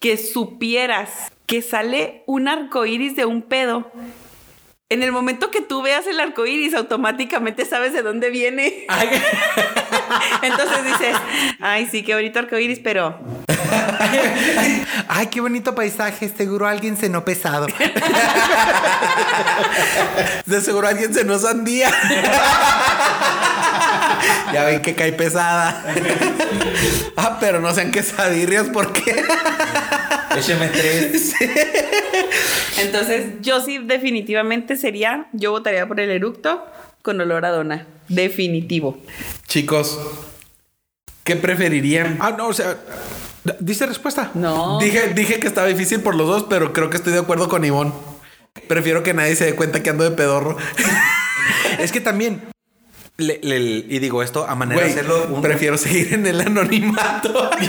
que 0.00 0.16
supieras 0.16 1.10
que 1.46 1.62
sale 1.62 2.22
un 2.26 2.46
arco 2.48 2.86
iris 2.86 3.16
de 3.16 3.24
un 3.24 3.42
pedo, 3.42 3.90
en 4.88 5.02
el 5.02 5.10
momento 5.10 5.50
que 5.50 5.60
tú 5.62 5.82
veas 5.82 6.06
el 6.06 6.20
arco 6.20 6.46
iris, 6.46 6.74
automáticamente 6.74 7.64
sabes 7.64 7.92
de 7.92 8.02
dónde 8.02 8.30
viene. 8.30 8.84
Ay, 8.88 9.08
Entonces 10.42 10.84
dices, 10.84 11.16
ay, 11.60 11.88
sí, 11.90 12.02
qué 12.04 12.14
bonito 12.14 12.38
arco 12.38 12.56
iris, 12.58 12.78
pero 12.78 13.18
Ay, 15.08 15.26
qué 15.28 15.40
bonito 15.40 15.74
paisaje, 15.74 16.28
seguro 16.28 16.66
alguien 16.66 16.96
cenó 16.96 17.24
pesado. 17.24 17.66
De 20.46 20.60
seguro 20.60 20.88
alguien 20.88 21.12
se 21.14 21.24
nos 21.24 21.42
sandía. 21.42 21.90
ya 24.52 24.64
ven 24.64 24.82
que 24.82 24.94
cae 24.94 25.12
pesada. 25.12 25.84
ah, 27.16 27.38
pero 27.40 27.60
no 27.60 27.72
sean 27.74 27.90
quesadillas 27.90 28.66
porque 28.72 29.24
Écheme 30.36 30.68
tres. 30.68 31.32
entonces 32.78 33.26
yo 33.40 33.60
sí 33.60 33.78
definitivamente 33.78 34.76
sería, 34.76 35.28
yo 35.32 35.50
votaría 35.52 35.86
por 35.86 35.98
el 36.00 36.10
eructo 36.10 36.64
con 37.02 37.20
olor 37.20 37.44
a 37.46 37.50
dona. 37.50 37.86
Definitivo. 38.08 38.98
Chicos, 39.48 39.98
¿qué 41.24 41.36
preferirían? 41.36 42.18
Ah, 42.20 42.34
no, 42.36 42.48
o 42.48 42.52
sea, 42.52 42.76
¿diste 43.60 43.86
respuesta? 43.86 44.30
No. 44.34 44.78
Dije, 44.78 45.12
dije 45.14 45.38
que 45.40 45.46
estaba 45.46 45.66
difícil 45.66 46.00
por 46.00 46.14
los 46.14 46.26
dos, 46.26 46.46
pero 46.48 46.72
creo 46.72 46.90
que 46.90 46.96
estoy 46.96 47.12
de 47.12 47.20
acuerdo 47.20 47.48
con 47.48 47.64
Ivonne. 47.64 47.92
Prefiero 48.68 49.02
que 49.02 49.14
nadie 49.14 49.36
se 49.36 49.44
dé 49.44 49.54
cuenta 49.54 49.82
que 49.82 49.90
ando 49.90 50.04
de 50.04 50.10
pedorro. 50.10 50.56
Es 51.78 51.92
que 51.92 52.00
también. 52.00 52.42
Le- 53.18 53.40
le- 53.42 53.58
y 53.88 53.98
digo 53.98 54.22
esto 54.22 54.46
a 54.48 54.54
manera 54.54 54.82
de 54.84 54.90
hacerlo. 54.90 55.26
un- 55.30 55.40
prefiero 55.42 55.78
seguir 55.78 56.12
en 56.14 56.26
el 56.26 56.40
anonimato. 56.40 57.50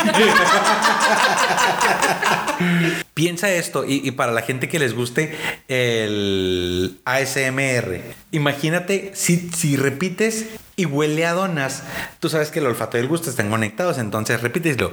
Piensa 3.14 3.52
esto, 3.52 3.84
y, 3.88 4.10
para 4.12 4.32
la 4.32 4.42
gente 4.42 4.68
que 4.70 4.80
les 4.80 4.94
guste 4.96 5.36
el 5.68 7.00
ASMR, 7.06 8.02
imagínate 8.32 9.12
si, 9.16 9.50
si 9.56 9.76
repites 9.76 10.46
y 10.76 10.86
huele 10.86 11.26
a 11.26 11.34
donas, 11.34 11.84
tú 12.20 12.30
sabes 12.30 12.50
que 12.52 12.60
el 12.60 12.68
olfato 12.68 12.98
y 12.98 13.02
el 13.02 13.08
gusto 13.08 13.30
están 13.30 13.50
conectados, 13.50 13.98
entonces 13.98 14.42
repíteslo. 14.42 14.92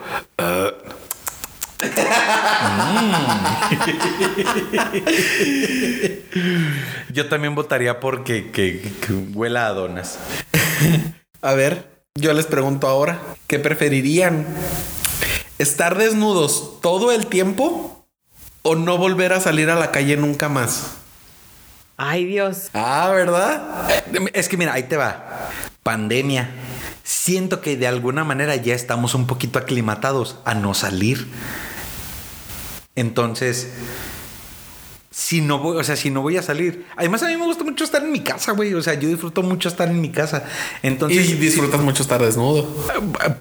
Yo 7.12 7.28
también 7.28 7.54
votaría 7.54 8.00
porque 8.00 8.50
que, 8.50 8.92
huela 9.34 9.66
a 9.66 9.72
donas. 9.72 10.18
A 11.42 11.54
ver, 11.54 11.88
yo 12.14 12.32
les 12.32 12.46
pregunto 12.46 12.88
ahora, 12.88 13.18
¿qué 13.46 13.58
preferirían? 13.58 14.46
¿Estar 15.58 15.96
desnudos 15.98 16.80
todo 16.80 17.12
el 17.12 17.26
tiempo 17.26 18.06
o 18.62 18.74
no 18.74 18.98
volver 18.98 19.32
a 19.32 19.40
salir 19.40 19.70
a 19.70 19.74
la 19.76 19.90
calle 19.92 20.16
nunca 20.16 20.48
más? 20.48 20.96
Ay, 21.96 22.24
Dios. 22.24 22.70
Ah, 22.74 23.10
¿verdad? 23.14 23.88
Es 24.32 24.48
que 24.48 24.56
mira, 24.56 24.72
ahí 24.72 24.84
te 24.84 24.96
va. 24.96 25.50
Pandemia. 25.82 26.50
Siento 27.04 27.60
que 27.60 27.76
de 27.76 27.86
alguna 27.86 28.24
manera 28.24 28.56
ya 28.56 28.74
estamos 28.74 29.14
un 29.14 29.26
poquito 29.26 29.58
aclimatados 29.58 30.38
a 30.44 30.54
no 30.54 30.74
salir. 30.74 31.28
Entonces, 32.96 33.72
si 35.10 35.40
no 35.40 35.58
voy, 35.58 35.76
o 35.76 35.84
sea, 35.84 35.96
si 35.96 36.10
no 36.10 36.22
voy 36.22 36.36
a 36.36 36.42
salir. 36.42 36.86
Además, 36.96 37.22
a 37.22 37.28
mí 37.28 37.36
me 37.36 37.44
gusta 37.44 37.64
mucho 37.64 37.84
estar 37.84 38.02
en 38.02 38.12
mi 38.12 38.20
casa, 38.20 38.52
güey. 38.52 38.74
O 38.74 38.82
sea, 38.82 38.94
yo 38.94 39.08
disfruto 39.08 39.42
mucho 39.42 39.68
estar 39.68 39.88
en 39.88 40.00
mi 40.00 40.10
casa. 40.10 40.44
Entonces. 40.82 41.30
Y 41.30 41.34
disfrutas 41.34 41.80
mucho 41.80 42.02
estar 42.02 42.20
desnudo. 42.20 42.68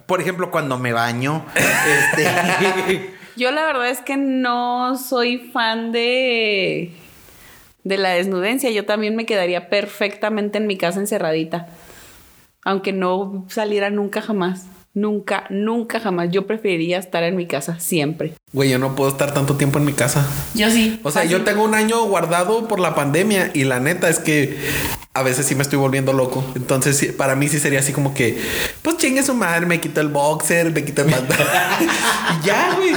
Por 0.05 0.21
ejemplo, 0.21 0.51
cuando 0.51 0.77
me 0.77 0.93
baño. 0.93 1.45
este. 1.55 3.13
Yo 3.35 3.51
la 3.51 3.65
verdad 3.65 3.89
es 3.89 4.01
que 4.01 4.15
no 4.15 4.95
soy 4.97 5.49
fan 5.51 5.91
de 5.91 6.93
de 7.83 7.97
la 7.97 8.09
desnudencia. 8.09 8.69
Yo 8.69 8.85
también 8.85 9.15
me 9.15 9.25
quedaría 9.25 9.69
perfectamente 9.69 10.57
en 10.57 10.67
mi 10.67 10.77
casa 10.77 10.99
encerradita. 10.99 11.67
Aunque 12.63 12.93
no 12.93 13.45
saliera 13.49 13.89
nunca 13.89 14.21
jamás. 14.21 14.67
Nunca, 14.95 15.45
nunca 15.49 15.99
jamás. 15.99 16.29
Yo 16.31 16.45
preferiría 16.45 16.99
estar 16.99 17.23
en 17.23 17.35
mi 17.35 17.47
casa 17.47 17.79
siempre. 17.79 18.33
Güey, 18.51 18.69
yo 18.69 18.77
no 18.77 18.95
puedo 18.95 19.09
estar 19.09 19.33
tanto 19.33 19.55
tiempo 19.55 19.79
en 19.79 19.85
mi 19.85 19.93
casa. 19.93 20.27
Yo 20.53 20.69
sí. 20.69 20.99
O 21.03 21.09
sea, 21.09 21.23
yo 21.23 21.43
tengo 21.43 21.63
un 21.63 21.73
año 21.73 22.03
guardado 22.05 22.67
por 22.67 22.79
la 22.79 22.93
pandemia 22.93 23.49
y 23.55 23.63
la 23.63 23.79
neta 23.79 24.09
es 24.09 24.19
que 24.19 24.55
a 25.15 25.21
veces 25.21 25.45
sí 25.45 25.55
me 25.55 25.61
estoy 25.61 25.77
volviendo 25.77 26.11
loco. 26.13 26.43
Entonces, 26.55 27.11
para 27.13 27.35
mí 27.35 27.47
sí 27.47 27.59
sería 27.59 27.79
así 27.79 27.93
como 27.93 28.13
que, 28.13 28.39
pues 28.81 28.97
chingue 28.97 29.21
su 29.23 29.35
madre, 29.35 29.65
me 29.65 29.79
quito 29.79 30.01
el 30.01 30.09
boxer, 30.09 30.71
me 30.71 30.83
quito 30.83 31.03
el 31.03 31.09
y 31.09 31.13
ya, 32.45 32.75
güey. 32.75 32.93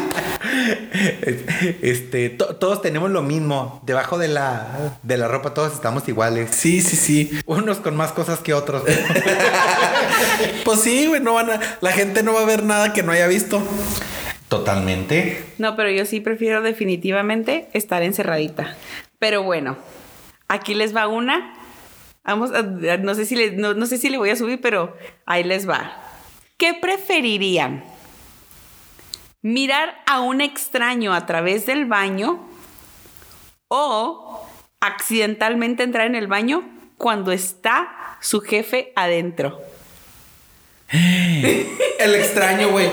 Este, 1.82 2.30
todos 2.30 2.80
tenemos 2.80 3.10
lo 3.10 3.22
mismo. 3.22 3.82
Debajo 3.84 4.16
de 4.16 4.28
la, 4.28 4.98
de 5.02 5.16
la 5.18 5.28
ropa 5.28 5.52
todos 5.52 5.74
estamos 5.74 6.08
iguales. 6.08 6.50
Sí, 6.52 6.80
sí, 6.80 6.96
sí. 6.96 7.30
Unos 7.44 7.78
con 7.78 7.96
más 7.96 8.12
cosas 8.12 8.40
que 8.40 8.54
otros. 8.54 8.82
pues 10.64 10.80
sí, 10.80 11.06
güey, 11.06 11.20
no 11.20 11.34
van 11.34 11.50
a, 11.50 11.60
la 11.80 11.92
gente 11.92 12.22
no 12.22 12.34
va 12.34 12.40
a 12.40 12.46
ver 12.46 12.64
nada 12.64 12.92
que 12.92 13.02
no 13.02 13.12
haya 13.12 13.26
visto. 13.26 13.62
Totalmente. 14.48 15.44
No, 15.58 15.74
pero 15.74 15.90
yo 15.90 16.06
sí 16.06 16.20
prefiero 16.20 16.62
definitivamente 16.62 17.68
estar 17.72 18.02
encerradita. 18.02 18.76
Pero 19.18 19.42
bueno, 19.42 19.76
aquí 20.48 20.74
les 20.74 20.94
va 20.94 21.08
una. 21.08 21.54
Vamos, 22.24 22.50
no 23.00 23.14
sé 23.14 23.26
si 23.26 23.36
le, 23.36 23.52
no 23.52 23.86
sé 23.86 23.98
si 23.98 24.08
le 24.08 24.18
voy 24.18 24.30
a 24.30 24.36
subir, 24.36 24.60
pero 24.60 24.96
ahí 25.26 25.44
les 25.44 25.68
va. 25.68 26.02
¿Qué 26.56 26.74
preferirían? 26.74 27.84
¿Mirar 29.42 29.94
a 30.06 30.20
un 30.20 30.40
extraño 30.40 31.12
a 31.12 31.26
través 31.26 31.66
del 31.66 31.84
baño 31.84 32.48
o 33.68 34.48
accidentalmente 34.80 35.82
entrar 35.82 36.06
en 36.06 36.14
el 36.14 36.26
baño 36.26 36.64
cuando 36.96 37.30
está 37.30 38.16
su 38.20 38.40
jefe 38.40 38.92
adentro? 38.96 39.60
El 41.98 42.14
extraño, 42.14 42.70
güey. 42.70 42.90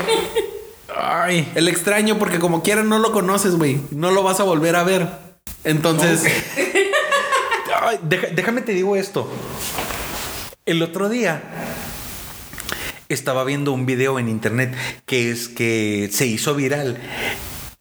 Ay, 0.96 1.52
el 1.56 1.68
extraño, 1.68 2.20
porque 2.20 2.40
como 2.40 2.62
quiera 2.62 2.84
no 2.84 3.00
lo 3.00 3.12
conoces, 3.12 3.56
güey. 3.56 3.80
No 3.92 4.12
lo 4.12 4.24
vas 4.24 4.40
a 4.40 4.44
volver 4.44 4.76
a 4.76 4.84
ver. 4.84 5.08
Entonces. 5.64 6.24
déjame 8.04 8.62
te 8.62 8.74
digo 8.74 8.96
esto. 8.96 9.30
El 10.66 10.82
otro 10.82 11.10
día 11.10 11.42
estaba 13.10 13.44
viendo 13.44 13.72
un 13.72 13.86
video 13.86 14.20
en 14.20 14.30
internet 14.30 14.76
que 15.06 15.32
es 15.32 15.48
que 15.48 16.10
se 16.12 16.26
hizo 16.26 16.56
viral. 16.56 16.98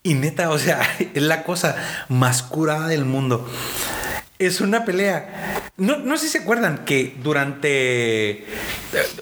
Y 0.03 0.15
neta, 0.15 0.51
o 0.51 0.59
sea, 0.59 0.81
es 1.15 1.23
la 1.23 1.45
cosa 1.45 1.77
más 2.09 2.43
curada 2.43 2.89
del 2.89 3.05
mundo. 3.05 3.49
Es 4.47 4.61
una 4.61 4.85
pelea. 4.85 5.71
No, 5.77 5.99
no 5.99 6.17
sé 6.17 6.27
si 6.27 6.33
se 6.33 6.39
acuerdan 6.39 6.85
que 6.85 7.17
durante... 7.23 8.39
Eh, 8.41 8.45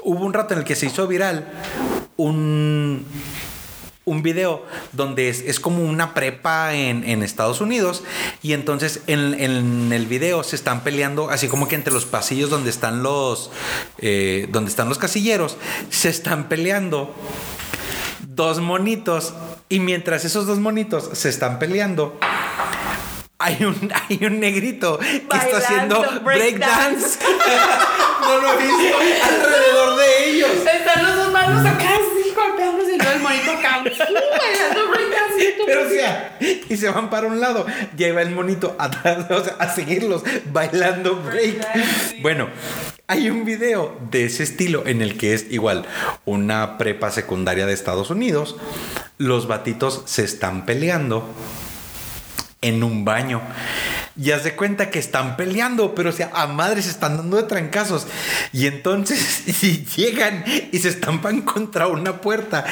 hubo 0.02 0.24
un 0.24 0.32
rato 0.32 0.54
en 0.54 0.60
el 0.60 0.64
que 0.64 0.74
se 0.74 0.86
hizo 0.86 1.06
viral 1.06 1.46
un 2.16 3.06
un 4.10 4.22
video 4.22 4.64
donde 4.92 5.28
es, 5.28 5.60
como 5.60 5.84
una 5.84 6.14
prepa 6.14 6.74
en, 6.74 7.22
Estados 7.22 7.60
Unidos 7.60 8.02
y 8.42 8.54
entonces 8.54 9.02
en, 9.06 9.92
el 9.92 10.06
video 10.06 10.42
se 10.42 10.56
están 10.56 10.82
peleando 10.82 11.30
así 11.30 11.46
como 11.46 11.68
que 11.68 11.76
entre 11.76 11.92
los 11.92 12.06
pasillos 12.06 12.50
donde 12.50 12.70
están 12.70 13.04
los 13.04 13.52
eh, 13.98 14.48
donde 14.50 14.70
están 14.70 14.88
los 14.88 14.98
casilleros 14.98 15.58
se 15.90 16.08
están 16.08 16.48
peleando 16.48 17.14
dos 18.26 18.60
monitos 18.60 19.34
y 19.68 19.78
mientras 19.78 20.24
esos 20.24 20.46
dos 20.46 20.58
monitos 20.58 21.10
se 21.12 21.28
están 21.28 21.58
peleando 21.60 22.18
hay 23.40 23.64
un, 23.64 23.92
hay 24.08 24.24
un 24.24 24.38
negrito 24.38 24.98
que 24.98 25.36
está 25.36 25.56
haciendo 25.58 26.04
breakdance. 26.22 27.18
no 28.20 28.38
lo 28.38 28.52
he 28.52 28.56
visto 28.58 28.96
alrededor 29.24 29.96
de 29.96 30.30
ellos. 30.30 30.50
Están 30.50 31.04
los 31.04 31.16
dos 31.16 31.32
manos 31.32 31.66
acá 31.66 31.90
golpeándose 32.34 32.96
y 32.96 33.00
el 33.00 33.20
monito 33.20 33.50
acá. 33.50 33.82
Pero 35.66 35.86
o 35.86 35.88
sea, 35.88 36.38
y 36.40 36.76
se 36.76 36.90
van 36.90 37.10
para 37.10 37.26
un 37.26 37.40
lado. 37.40 37.66
Lleva 37.96 38.22
el 38.22 38.30
monito 38.30 38.76
atrás, 38.78 39.30
o 39.30 39.42
sea, 39.42 39.56
a 39.58 39.68
seguirlos 39.68 40.22
bailando 40.52 41.16
break. 41.16 41.66
Bueno, 42.20 42.48
hay 43.06 43.30
un 43.30 43.44
video 43.44 43.98
de 44.10 44.26
ese 44.26 44.42
estilo 44.42 44.86
en 44.86 45.02
el 45.02 45.16
que 45.16 45.34
es 45.34 45.46
igual 45.50 45.86
una 46.24 46.78
prepa 46.78 47.10
secundaria 47.10 47.66
de 47.66 47.72
Estados 47.72 48.10
Unidos. 48.10 48.56
Los 49.18 49.48
batitos 49.48 50.02
se 50.06 50.24
están 50.24 50.66
peleando 50.66 51.24
en 52.62 52.82
un 52.82 53.04
baño. 53.04 53.40
Ya 54.16 54.38
se 54.38 54.54
cuenta 54.54 54.90
que 54.90 54.98
están 54.98 55.36
peleando, 55.36 55.94
pero 55.94 56.10
o 56.10 56.12
sea, 56.12 56.30
a 56.34 56.46
madres 56.46 56.86
están 56.86 57.16
dando 57.16 57.36
de 57.36 57.44
trancazos. 57.44 58.06
Y 58.52 58.66
entonces 58.66 59.18
si 59.54 59.86
llegan 59.96 60.44
y 60.72 60.78
se 60.78 60.88
estampan 60.88 61.42
contra 61.42 61.86
una 61.86 62.20
puerta. 62.20 62.64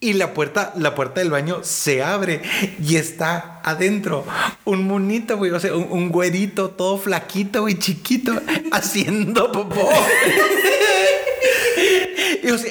Y 0.00 0.14
la 0.14 0.34
puerta, 0.34 0.72
la 0.76 0.94
puerta 0.94 1.20
del 1.20 1.30
baño 1.30 1.60
se 1.62 2.02
abre 2.02 2.42
y 2.82 2.96
está 2.96 3.60
adentro 3.62 4.26
un 4.64 4.86
monito, 4.86 5.36
güey. 5.36 5.50
O 5.50 5.60
sea, 5.60 5.74
un, 5.74 6.10
güerito 6.10 6.70
todo 6.70 6.98
flaquito, 6.98 7.68
y 7.68 7.78
chiquito, 7.78 8.40
haciendo 8.72 9.50
popó. 9.52 9.88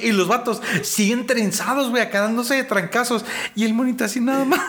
Y, 0.03 0.11
los 0.11 0.27
vatos 0.27 0.61
siguen 0.83 1.25
trenzados, 1.25 1.89
güey, 1.89 2.03
acá 2.03 2.21
dándose 2.21 2.55
de 2.55 2.63
trancazos. 2.63 3.25
Y 3.55 3.65
el 3.65 3.73
monito 3.73 4.05
así 4.05 4.19
nada 4.19 4.45
más, 4.45 4.61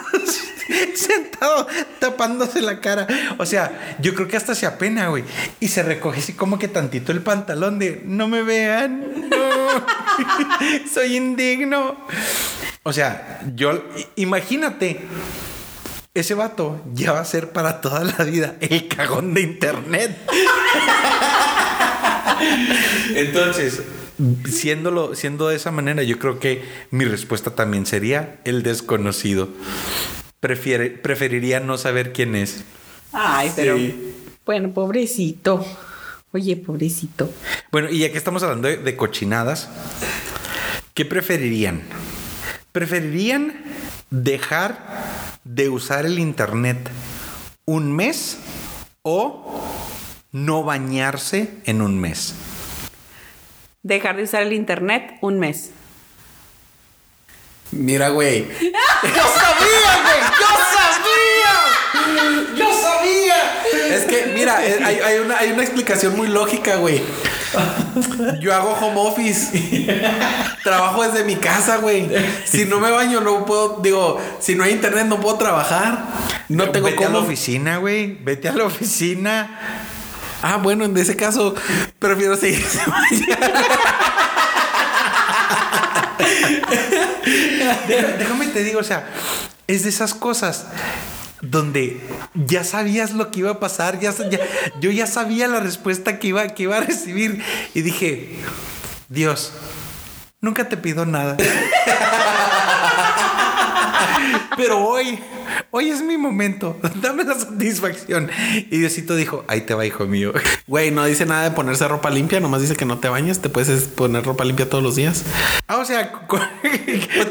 sentado, 0.95 1.67
tapándose 1.99 2.61
la 2.63 2.81
cara. 2.81 3.07
O 3.39 3.47
sea, 3.47 3.97
yo 4.01 4.15
creo 4.15 4.29
que 4.29 4.37
hasta 4.37 4.55
se 4.55 4.67
apena, 4.67 5.09
güey. 5.09 5.25
Y 5.61 5.69
se 5.69 5.83
recoge 5.83 6.21
así 6.21 6.33
como 6.33 6.59
que 6.59 6.69
tantito 6.69 7.13
el 7.13 7.23
pantalón 7.23 7.79
de, 7.79 8.03
no 8.05 8.29
me 8.29 8.43
vean, 8.43 9.29
no, 9.29 9.85
soy 10.93 11.17
indigno. 11.17 11.97
O 12.83 12.93
sea, 12.93 13.41
yo, 13.55 13.83
imagínate. 14.17 15.01
Ese 16.13 16.35
vato 16.35 16.81
ya 16.95 17.11
va 17.11 17.19
a 17.19 17.25
ser 17.25 17.51
para 17.51 17.81
toda 17.81 18.05
la 18.05 18.25
vida 18.25 18.55
el 18.61 18.87
cagón 18.87 19.35
de 19.35 19.41
internet. 19.41 20.17
Entonces, 23.17 23.83
siendo 24.49 25.49
de 25.49 25.57
esa 25.57 25.73
manera, 25.73 26.05
yo 26.05 26.21
creo 26.21 26.39
que 26.39 26.63
mi 26.93 27.05
respuesta 27.05 27.57
también 27.57 27.85
sería 27.85 28.39
el 28.45 28.63
desconocido. 28.63 29.49
Prefiere, 30.45 30.91
preferiría 30.91 31.59
no 31.59 31.79
saber 31.79 32.13
quién 32.13 32.37
es. 32.37 32.65
Ay, 33.15 33.51
pero. 33.57 33.79
Bueno, 34.45 34.75
pobrecito. 34.75 35.65
Oye, 36.33 36.55
pobrecito. 36.59 37.33
Bueno, 37.73 37.89
y 37.89 38.01
ya 38.01 38.13
que 38.13 38.19
estamos 38.19 38.43
hablando 38.43 38.69
de, 38.69 38.97
cochinadas, 38.97 39.71
¿qué 40.93 41.07
preferirían? 41.07 41.81
¿Preferirían 42.73 43.55
dejar 44.11 45.33
de 45.45 45.71
usar 45.71 46.05
el 46.05 46.19
internet 46.19 46.91
un 47.65 47.97
mes 47.97 48.37
o 49.01 49.65
no 50.31 50.63
bañarse 50.63 51.55
en 51.65 51.81
un 51.81 51.99
mes? 51.99 52.35
dejar 53.83 54.17
de 54.17 54.25
usar 54.25 54.43
el 54.43 54.53
internet 54.53 55.15
un 55.21 55.39
mes. 55.39 55.71
Mira, 57.75 58.09
güey. 58.11 58.47
¡Yo 58.63 58.71
sabía, 58.71 59.93
güey! 60.03 60.21
¡Yo 60.41 60.49
sabía! 60.75 61.55
¡Yo 62.57 62.67
sabía! 62.83 63.97
Es 63.97 64.05
que, 64.05 64.33
mira, 64.35 64.65
eh, 64.65 64.79
hay, 64.83 65.19
una, 65.19 65.39
hay 65.39 65.51
una 65.51 65.63
explicación 65.63 66.17
muy 66.17 66.29
lógica, 66.29 66.77
güey. 66.77 67.03
Yo 68.41 68.55
hago 68.55 68.73
home 68.73 69.01
office. 69.01 69.87
Trabajo 70.63 71.03
desde 71.03 71.25
mi 71.25 71.37
casa, 71.37 71.77
güey. 71.79 72.09
Si 72.45 72.65
no 72.65 72.81
me 72.81 72.91
baño, 72.91 73.21
no 73.21 73.45
puedo. 73.45 73.81
Digo, 73.83 74.21
si 74.41 74.55
no 74.55 74.65
hay 74.65 74.73
internet, 74.73 75.07
no 75.07 75.21
puedo 75.21 75.37
trabajar. 75.37 76.05
No 76.49 76.65
Pero 76.65 76.73
tengo 76.73 76.87
Vete 76.87 77.05
a 77.05 77.09
la 77.11 77.19
oficina, 77.19 77.77
güey. 77.79 78.19
Vete 78.23 78.49
a 78.49 78.53
la 78.53 78.65
oficina. 78.65 79.59
Ah, 80.43 80.59
bueno, 80.59 80.85
en 80.85 80.97
ese 80.97 81.17
caso, 81.17 81.55
prefiero 81.99 82.37
seguir. 82.37 82.65
Déjame 88.19 88.47
te 88.49 88.63
digo, 88.63 88.81
o 88.81 88.85
sea, 88.85 89.09
es 89.67 89.83
de 89.85 89.89
esas 89.89 90.15
cosas 90.15 90.67
donde 91.41 92.01
ya 92.35 92.65
sabías 92.65 93.13
lo 93.13 93.31
que 93.31 93.41
iba 93.41 93.51
a 93.51 93.61
pasar, 93.61 94.01
ya, 94.01 94.13
ya- 94.31 94.41
yo 94.81 94.91
ya 94.91 95.07
sabía 95.07 95.47
la 95.49 95.61
respuesta 95.61 96.19
que 96.19 96.29
iba, 96.29 96.47
que 96.49 96.63
iba 96.65 96.77
a 96.79 96.81
recibir 96.81 97.43
y 97.75 97.83
dije, 97.83 98.37
Dios, 99.09 99.53
nunca 100.41 100.69
te 100.69 100.77
pido 100.77 101.05
nada. 101.07 101.37
Pero 104.57 104.79
hoy, 104.87 105.19
hoy 105.71 105.91
es 105.91 106.03
mi 106.03 106.17
momento, 106.19 106.79
dame 106.97 107.25
la 107.25 107.35
satisfacción. 107.35 108.31
Y 108.71 108.79
Diosito 108.79 109.15
dijo, 109.17 109.45
ahí 109.49 109.63
te 109.63 109.75
va, 109.75 109.85
hijo 109.87 110.05
mío. 110.07 110.33
Güey, 110.67 110.91
no 110.91 111.05
dice 111.05 111.27
nada 111.27 111.45
de 111.45 111.51
ponerse 111.51 111.87
ropa 111.87 112.09
limpia, 112.11 112.41
nomás 112.41 112.63
dice 112.63 112.75
que 112.75 112.85
no 112.87 112.99
te 112.99 113.09
bañes, 113.09 113.41
te 113.41 113.49
puedes 113.51 113.83
poner 113.85 114.25
ropa 114.25 114.45
limpia 114.45 114.69
todos 114.69 114.83
los 114.83 114.97
días. 114.97 115.23
Ah, 115.69 115.77
o 115.77 115.85
sea, 115.85 116.11
con, 116.27 116.41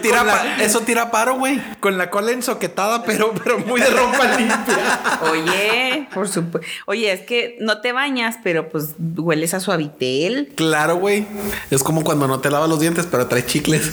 tira 0.02 0.20
con 0.20 0.28
la- 0.28 0.34
pa- 0.34 0.58
eso 0.64 0.82
tira 0.82 1.10
paro, 1.12 1.36
güey. 1.40 1.60
con 1.80 1.98
la 1.98 2.10
cola 2.12 2.32
ensoquetada, 2.32 3.04
pero, 3.04 3.34
pero 3.44 3.60
muy 3.60 3.82
de 3.82 3.90
ropa 3.90 4.38
limpia. 4.38 5.20
Oye, 5.32 6.08
por 6.14 6.28
supuesto. 6.30 6.68
Oye, 6.86 7.12
es 7.12 7.22
que 7.22 7.58
no 7.60 7.82
te 7.82 7.92
bañas, 7.92 8.36
pero 8.44 8.70
pues 8.70 8.90
hueles 9.18 9.54
a 9.54 9.60
suavitel. 9.60 10.52
Claro, 10.56 10.98
güey. 10.98 11.26
Es 11.72 11.82
como 11.84 12.04
cuando 12.04 12.28
no 12.28 12.40
te 12.40 12.50
lavas 12.52 12.70
los 12.70 12.80
dientes, 12.80 13.08
pero 13.10 13.28
traes 13.28 13.48
chicles. 13.48 13.92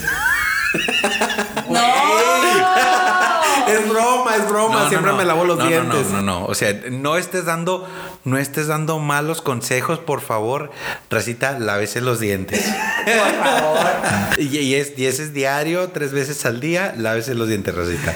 Es 3.72 3.88
broma, 3.88 4.36
es 4.36 4.48
broma. 4.48 4.88
Siempre 4.88 5.12
me 5.12 5.24
lavo 5.24 5.44
los 5.44 5.58
dientes. 5.66 6.06
No, 6.10 6.16
no, 6.16 6.40
no, 6.40 6.44
O 6.46 6.54
sea, 6.54 6.72
no 6.90 7.16
estés 7.16 7.44
dando, 7.44 7.88
no 8.24 8.38
estés 8.38 8.66
dando 8.66 8.98
malos 8.98 9.42
consejos, 9.42 9.98
por 9.98 10.20
favor. 10.20 10.70
Racita, 11.10 11.58
lávese 11.58 12.00
los 12.00 12.20
dientes. 12.20 12.64
Por 13.04 13.44
favor. 13.44 13.86
y, 14.38 14.58
y 14.58 14.74
es, 14.74 14.92
y 14.98 15.06
ese 15.06 15.22
es 15.24 15.32
diario, 15.32 15.88
tres 15.90 16.12
veces 16.12 16.44
al 16.46 16.60
día, 16.60 16.94
lávese 16.96 17.34
los 17.34 17.48
dientes, 17.48 17.74
Racita. 17.74 18.14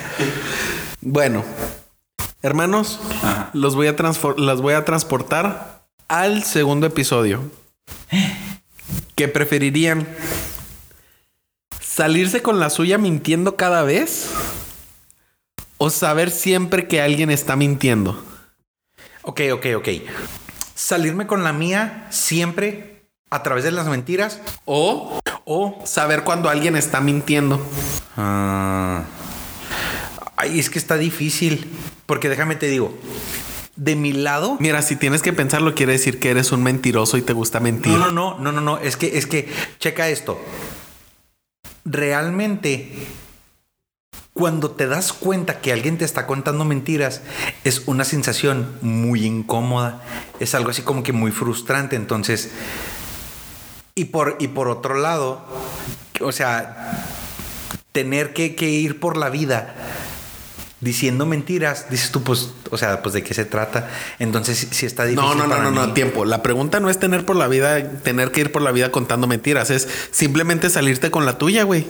Bueno, 1.01 1.43
hermanos, 2.41 2.99
los 3.53 3.75
voy 3.75 3.87
a 3.87 3.95
transfor- 3.95 4.37
las 4.37 4.61
voy 4.61 4.73
a 4.73 4.85
transportar 4.85 5.83
al 6.07 6.43
segundo 6.43 6.87
episodio. 6.87 7.41
¿Qué 9.15 9.27
preferirían? 9.27 10.07
¿Salirse 11.81 12.41
con 12.41 12.59
la 12.59 12.69
suya 12.69 12.97
mintiendo 12.97 13.55
cada 13.55 13.83
vez? 13.83 14.29
¿O 15.77 15.89
saber 15.89 16.31
siempre 16.31 16.87
que 16.87 17.01
alguien 17.01 17.29
está 17.29 17.55
mintiendo? 17.55 18.23
Ok, 19.23 19.41
ok, 19.53 19.65
ok. 19.77 19.89
Salirme 20.73 21.27
con 21.27 21.43
la 21.43 21.53
mía 21.53 22.07
siempre 22.11 23.07
a 23.29 23.43
través 23.43 23.63
de 23.63 23.71
las 23.71 23.87
mentiras 23.87 24.39
¿O 24.65 25.19
o 25.45 25.81
saber 25.85 26.23
cuando 26.23 26.49
alguien 26.49 26.75
está 26.75 27.01
mintiendo? 27.01 27.65
Ah. 28.17 29.03
Ay, 30.35 30.59
es 30.59 30.69
que 30.69 30.79
está 30.79 30.97
difícil. 30.97 31.71
Porque 32.05 32.29
déjame 32.29 32.55
te 32.55 32.67
digo, 32.67 32.97
de 33.75 33.95
mi 33.95 34.13
lado. 34.13 34.57
Mira, 34.59 34.81
si 34.81 34.95
tienes 34.95 35.21
que 35.21 35.33
pensarlo, 35.33 35.75
quiere 35.75 35.93
decir 35.93 36.19
que 36.19 36.29
eres 36.29 36.51
un 36.51 36.63
mentiroso 36.63 37.17
y 37.17 37.21
te 37.21 37.33
gusta 37.33 37.59
mentir. 37.59 37.93
No, 37.93 38.11
no, 38.11 38.11
no, 38.11 38.39
no, 38.39 38.51
no, 38.51 38.61
no. 38.61 38.77
Es 38.77 38.97
que, 38.97 39.17
es 39.17 39.25
que, 39.27 39.49
checa 39.79 40.09
esto. 40.09 40.39
Realmente, 41.83 42.91
cuando 44.35 44.71
te 44.71 44.85
das 44.85 45.13
cuenta 45.13 45.61
que 45.61 45.71
alguien 45.71 45.97
te 45.97 46.03
está 46.03 46.27
contando 46.27 46.65
mentiras, 46.65 47.21
es 47.63 47.83
una 47.85 48.03
sensación 48.03 48.77
muy 48.81 49.25
incómoda. 49.25 50.03
Es 50.41 50.53
algo 50.53 50.71
así 50.71 50.81
como 50.81 51.03
que 51.03 51.13
muy 51.13 51.31
frustrante. 51.31 51.95
Entonces, 51.95 52.51
y 53.95 54.05
por, 54.05 54.35
y 54.41 54.49
por 54.49 54.67
otro 54.67 54.95
lado, 54.95 55.41
o 56.19 56.33
sea, 56.33 57.07
tener 57.93 58.33
que, 58.33 58.55
que 58.55 58.69
ir 58.69 58.99
por 58.99 59.15
la 59.15 59.29
vida 59.29 59.73
diciendo 60.85 61.25
mentiras, 61.25 61.87
dices 61.89 62.11
tú, 62.11 62.21
pues, 62.23 62.51
o 62.71 62.77
sea, 62.77 63.01
pues 63.01 63.11
de 63.13 63.23
qué 63.23 63.33
se 63.33 63.43
trata. 63.43 63.89
Entonces, 64.19 64.67
si 64.71 64.85
está 64.85 65.03
difícil. 65.03 65.27
No, 65.29 65.35
no, 65.35 65.43
no, 65.43 65.49
para 65.49 65.63
no, 65.63 65.71
no, 65.71 65.91
tiempo. 65.93 66.23
La 66.23 66.41
pregunta 66.43 66.79
no 66.79 66.89
es 66.89 66.97
tener 66.99 67.25
por 67.25 67.35
la 67.35 67.47
vida, 67.49 67.83
tener 68.03 68.31
que 68.31 68.41
ir 68.41 68.51
por 68.53 68.61
la 68.61 68.71
vida 68.71 68.91
contando 68.91 69.27
mentiras, 69.27 69.69
es 69.71 69.87
simplemente 70.11 70.69
salirte 70.69 71.11
con 71.11 71.25
la 71.25 71.37
tuya, 71.37 71.63
güey. 71.63 71.85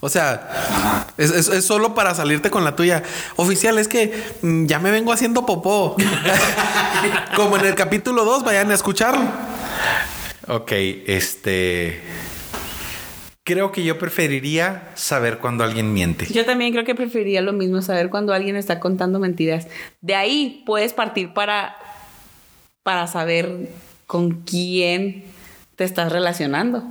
O 0.00 0.08
sea, 0.08 1.04
es, 1.18 1.32
es- 1.32 1.48
es 1.48 1.64
solo 1.64 1.94
para 1.94 2.14
salirte 2.14 2.48
con 2.50 2.64
la 2.64 2.76
tuya. 2.76 3.02
Oficial, 3.36 3.76
es 3.78 3.88
que 3.88 4.22
mm, 4.42 4.66
ya 4.66 4.78
me 4.78 4.90
vengo 4.92 5.12
haciendo 5.12 5.44
popó. 5.44 5.96
Como 7.36 7.56
en 7.58 7.66
el 7.66 7.74
capítulo 7.74 8.24
2, 8.24 8.44
vayan 8.44 8.70
a 8.70 8.74
escucharlo. 8.74 9.28
Ok, 10.46 10.70
este. 11.06 12.02
Creo 13.48 13.72
que 13.72 13.82
yo 13.82 13.98
preferiría 13.98 14.90
saber 14.94 15.38
cuando 15.38 15.64
alguien 15.64 15.94
miente. 15.94 16.26
Yo 16.30 16.44
también 16.44 16.70
creo 16.72 16.84
que 16.84 16.94
preferiría 16.94 17.40
lo 17.40 17.54
mismo, 17.54 17.80
saber 17.80 18.10
cuando 18.10 18.34
alguien 18.34 18.56
está 18.56 18.78
contando 18.78 19.18
mentiras. 19.18 19.68
De 20.02 20.14
ahí 20.14 20.62
puedes 20.66 20.92
partir 20.92 21.32
para, 21.32 21.74
para 22.82 23.06
saber 23.06 23.70
con 24.06 24.42
quién 24.42 25.24
te 25.76 25.84
estás 25.84 26.12
relacionando. 26.12 26.84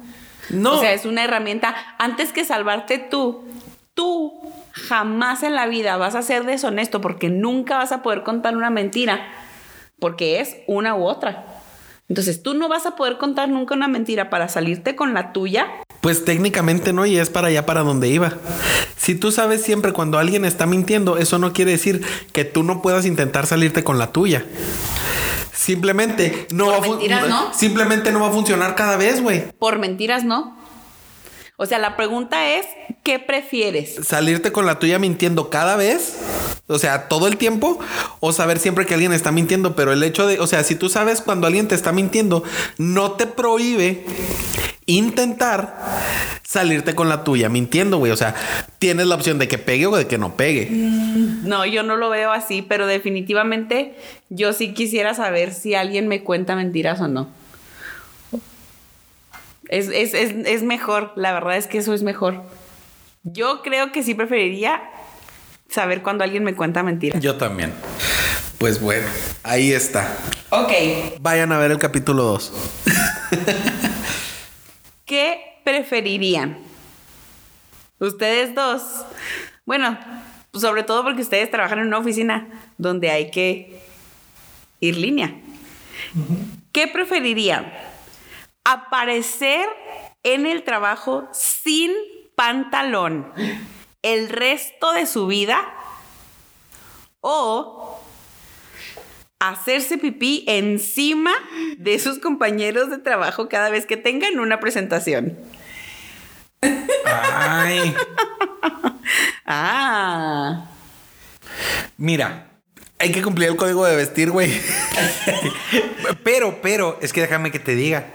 No. 0.49 0.73
O 0.73 0.79
sea, 0.79 0.93
es 0.93 1.05
una 1.05 1.23
herramienta. 1.23 1.75
Antes 1.99 2.33
que 2.33 2.43
salvarte 2.43 2.97
tú, 2.97 3.43
tú 3.93 4.33
jamás 4.71 5.43
en 5.43 5.53
la 5.53 5.67
vida 5.67 5.95
vas 5.97 6.15
a 6.15 6.23
ser 6.23 6.43
deshonesto 6.43 7.01
porque 7.01 7.29
nunca 7.29 7.77
vas 7.77 7.91
a 7.91 8.01
poder 8.01 8.23
contar 8.23 8.57
una 8.57 8.71
mentira 8.71 9.27
porque 9.99 10.39
es 10.39 10.57
una 10.67 10.95
u 10.95 11.05
otra. 11.05 11.45
Entonces 12.09 12.41
tú 12.41 12.53
no 12.53 12.69
vas 12.69 12.85
a 12.85 12.95
poder 12.95 13.17
contar 13.17 13.49
nunca 13.49 13.75
una 13.75 13.87
mentira 13.87 14.29
para 14.29 14.47
salirte 14.47 14.95
con 14.95 15.13
la 15.13 15.33
tuya. 15.33 15.67
Pues 15.99 16.23
técnicamente 16.23 16.93
no, 16.93 17.05
y 17.05 17.17
es 17.17 17.29
para 17.29 17.49
allá 17.49 17.65
para 17.65 17.83
donde 17.83 18.07
iba. 18.07 18.33
Si 18.95 19.15
tú 19.15 19.31
sabes 19.31 19.61
siempre 19.61 19.91
cuando 19.91 20.17
alguien 20.17 20.45
está 20.45 20.65
mintiendo, 20.65 21.17
eso 21.17 21.37
no 21.37 21.51
quiere 21.51 21.71
decir 21.71 22.05
que 22.31 22.45
tú 22.45 22.63
no 22.63 22.81
puedas 22.81 23.05
intentar 23.05 23.45
salirte 23.45 23.83
con 23.83 23.97
la 23.97 24.11
tuya. 24.13 24.45
Simplemente 25.51 26.47
no 26.53 26.65
Por 26.65 26.73
va 26.75 26.79
mentiras, 26.79 27.27
¿no? 27.27 27.53
Simplemente 27.53 28.11
no 28.13 28.21
va 28.21 28.29
a 28.29 28.31
funcionar 28.31 28.75
cada 28.75 28.95
vez, 28.95 29.21
güey. 29.21 29.51
Por 29.59 29.79
mentiras, 29.79 30.23
no. 30.23 30.56
O 31.59 31.65
sea, 31.65 31.79
la 31.79 31.97
pregunta 31.97 32.53
es, 32.53 32.67
¿qué 33.01 33.17
prefieres? 33.17 33.95
Salirte 34.05 34.51
con 34.51 34.67
la 34.67 34.77
tuya 34.77 34.99
mintiendo 34.99 35.49
cada 35.49 35.75
vez, 35.75 36.15
o 36.67 36.77
sea, 36.77 37.07
todo 37.07 37.27
el 37.27 37.37
tiempo, 37.37 37.79
o 38.19 38.31
saber 38.31 38.59
siempre 38.59 38.85
que 38.85 38.93
alguien 38.93 39.11
está 39.11 39.31
mintiendo. 39.31 39.75
Pero 39.75 39.91
el 39.91 40.03
hecho 40.03 40.27
de, 40.27 40.39
o 40.39 40.45
sea, 40.45 40.63
si 40.63 40.75
tú 40.75 40.87
sabes 40.87 41.19
cuando 41.19 41.47
alguien 41.47 41.67
te 41.67 41.73
está 41.73 41.91
mintiendo, 41.91 42.43
no 42.77 43.13
te 43.13 43.25
prohíbe 43.25 44.05
intentar 44.85 45.83
salirte 46.43 46.93
con 46.93 47.09
la 47.09 47.23
tuya 47.23 47.49
mintiendo, 47.49 47.97
güey. 47.97 48.11
O 48.11 48.17
sea, 48.17 48.35
tienes 48.77 49.07
la 49.07 49.15
opción 49.15 49.39
de 49.39 49.47
que 49.47 49.57
pegue 49.57 49.87
o 49.87 49.95
de 49.95 50.05
que 50.05 50.19
no 50.19 50.35
pegue. 50.35 50.69
No, 50.69 51.65
yo 51.65 51.81
no 51.81 51.97
lo 51.97 52.11
veo 52.11 52.31
así, 52.33 52.61
pero 52.61 52.85
definitivamente 52.85 53.95
yo 54.29 54.53
sí 54.53 54.75
quisiera 54.75 55.15
saber 55.15 55.55
si 55.55 55.73
alguien 55.73 56.07
me 56.07 56.23
cuenta 56.23 56.55
mentiras 56.55 57.01
o 57.01 57.07
no. 57.07 57.29
Es, 59.69 59.89
es, 59.89 60.13
es, 60.13 60.33
es 60.45 60.63
mejor, 60.63 61.13
la 61.15 61.33
verdad 61.33 61.57
es 61.57 61.67
que 61.67 61.77
eso 61.79 61.93
es 61.93 62.03
mejor. 62.03 62.43
Yo 63.23 63.61
creo 63.61 63.91
que 63.91 64.03
sí 64.03 64.13
preferiría 64.13 64.81
saber 65.69 66.01
cuando 66.01 66.23
alguien 66.23 66.43
me 66.43 66.55
cuenta 66.55 66.83
mentiras. 66.83 67.21
Yo 67.21 67.35
también. 67.35 67.73
Pues 68.57 68.81
bueno, 68.81 69.05
ahí 69.43 69.71
está. 69.71 70.17
Ok, 70.49 70.71
Vayan 71.19 71.51
a 71.51 71.57
ver 71.57 71.71
el 71.71 71.77
capítulo 71.77 72.23
2. 72.23 72.53
¿qué 75.07 75.59
preferirían? 75.63 76.59
Ustedes 77.99 78.53
dos. 78.53 78.83
Bueno, 79.65 79.97
sobre 80.53 80.83
todo 80.83 81.03
porque 81.03 81.23
ustedes 81.23 81.49
trabajan 81.49 81.79
en 81.79 81.87
una 81.87 81.97
oficina 81.97 82.47
donde 82.77 83.09
hay 83.09 83.31
que 83.31 83.81
ir 84.79 84.97
línea. 84.97 85.33
¿Qué 86.71 86.87
preferirían? 86.87 87.73
¿Aparecer 88.69 89.65
en 90.23 90.45
el 90.45 90.65
trabajo 90.65 91.29
sin 91.31 91.93
pantalón 92.35 93.31
el 94.01 94.27
resto 94.27 94.91
de 94.91 95.05
su 95.05 95.25
vida? 95.25 95.57
¿O 97.21 97.97
hacerse 99.39 99.97
pipí 99.97 100.43
encima 100.47 101.31
de 101.77 101.97
sus 101.97 102.19
compañeros 102.19 102.89
de 102.89 102.97
trabajo 102.97 103.47
cada 103.47 103.69
vez 103.69 103.85
que 103.85 103.95
tengan 103.95 104.37
una 104.37 104.59
presentación? 104.59 105.37
Ay. 107.05 107.95
Ah. 109.49 110.69
Mira, 111.95 112.49
Hay 112.99 113.13
que 113.13 113.21
cumplir 113.21 113.47
el 113.47 113.55
código 113.55 113.85
de 113.85 113.95
vestir, 113.95 114.29
güey. 114.29 114.51
pero, 116.25 116.61
pero, 116.61 116.99
es 117.01 117.13
que 117.13 117.21
déjame 117.21 117.49
que 117.49 117.59
te 117.59 117.73
diga. 117.73 118.07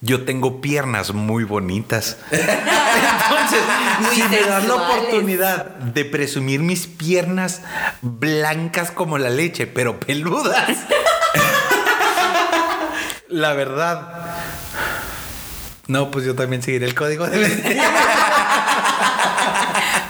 Yo 0.00 0.24
tengo 0.24 0.60
piernas 0.60 1.12
muy 1.12 1.42
bonitas. 1.42 2.18
Entonces, 2.30 3.60
si 4.12 4.22
me 4.22 4.40
das 4.42 4.66
la 4.66 4.74
oportunidad 4.76 5.64
de 5.64 6.04
presumir 6.04 6.60
mis 6.60 6.86
piernas 6.86 7.62
blancas 8.00 8.92
como 8.92 9.18
la 9.18 9.30
leche, 9.30 9.66
pero 9.66 9.98
peludas. 9.98 10.70
la 13.28 13.54
verdad. 13.54 14.36
No, 15.88 16.10
pues 16.10 16.24
yo 16.24 16.34
también 16.34 16.62
seguiré 16.62 16.86
el 16.86 16.94
código 16.94 17.26
de 17.26 17.38
vestir. 17.38 17.78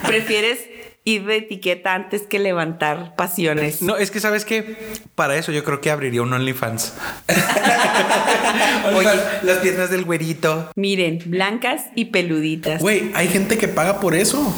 ¿Prefieres 0.06 0.58
ir 1.08 1.24
de 1.24 1.36
etiqueta 1.36 1.94
antes 1.94 2.22
que 2.22 2.38
levantar 2.38 3.14
pasiones. 3.16 3.80
No, 3.80 3.96
es 3.96 4.10
que 4.10 4.20
sabes 4.20 4.44
que 4.44 4.76
para 5.14 5.36
eso 5.36 5.52
yo 5.52 5.64
creo 5.64 5.80
que 5.80 5.90
abriría 5.90 6.20
un 6.20 6.32
OnlyFans. 6.32 6.92
Oye, 8.94 9.08
las 9.42 9.58
piernas 9.58 9.90
del 9.90 10.04
güerito. 10.04 10.70
Miren, 10.76 11.22
blancas 11.24 11.84
y 11.94 12.06
peluditas. 12.06 12.82
Güey, 12.82 13.10
hay 13.14 13.28
gente 13.28 13.56
que 13.56 13.68
paga 13.68 14.00
por 14.00 14.14
eso. 14.14 14.54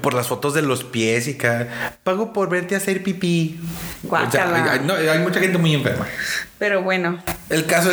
Por 0.00 0.14
las 0.14 0.28
fotos 0.28 0.54
de 0.54 0.62
los 0.62 0.82
pies 0.82 1.28
y 1.28 1.36
que 1.36 1.66
pago 2.04 2.32
por 2.32 2.48
verte 2.48 2.74
hacer 2.74 3.02
pipí. 3.02 3.60
O 4.08 4.30
sea, 4.30 4.72
hay, 4.72 5.18
mucha 5.18 5.40
gente 5.40 5.58
muy 5.58 5.74
enferma. 5.74 6.06
Pero 6.58 6.82
bueno. 6.82 7.18
El 7.50 7.66
caso, 7.66 7.90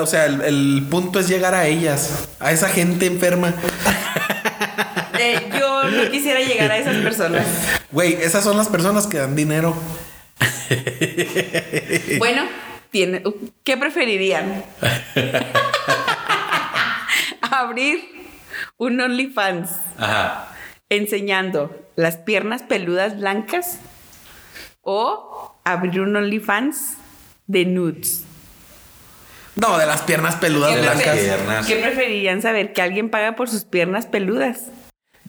o 0.00 0.06
sea, 0.06 0.24
el 0.24 0.86
punto 0.90 1.20
es 1.20 1.28
llegar 1.28 1.54
a 1.54 1.66
ellas, 1.66 2.28
a 2.40 2.50
esa 2.50 2.68
gente 2.68 3.06
enferma. 3.06 3.54
Eh, 5.18 5.48
yo 5.98 6.04
no 6.04 6.10
quisiera 6.10 6.40
llegar 6.40 6.70
a 6.70 6.78
esas 6.78 6.96
personas. 6.96 7.46
Güey, 7.90 8.14
esas 8.14 8.44
son 8.44 8.56
las 8.56 8.68
personas 8.68 9.06
que 9.06 9.18
dan 9.18 9.34
dinero. 9.36 9.76
Bueno, 12.18 12.42
tiene, 12.90 13.22
¿qué 13.64 13.76
preferirían? 13.76 14.64
Abrir 17.50 18.00
un 18.76 19.00
OnlyFans 19.00 19.70
enseñando 20.88 21.86
las 21.96 22.18
piernas 22.18 22.62
peludas 22.62 23.18
blancas 23.18 23.78
o 24.82 25.58
abrir 25.64 26.00
un 26.00 26.16
OnlyFans 26.16 26.94
de 27.46 27.64
nudes. 27.64 28.24
No, 29.56 29.76
de 29.76 29.86
las 29.86 30.02
piernas 30.02 30.36
peludas 30.36 30.78
blancas. 30.80 31.66
¿Qué 31.66 31.76
preferirían 31.76 32.42
saber? 32.42 32.72
¿Que 32.72 32.82
alguien 32.82 33.10
paga 33.10 33.34
por 33.34 33.48
sus 33.48 33.64
piernas 33.64 34.06
peludas? 34.06 34.66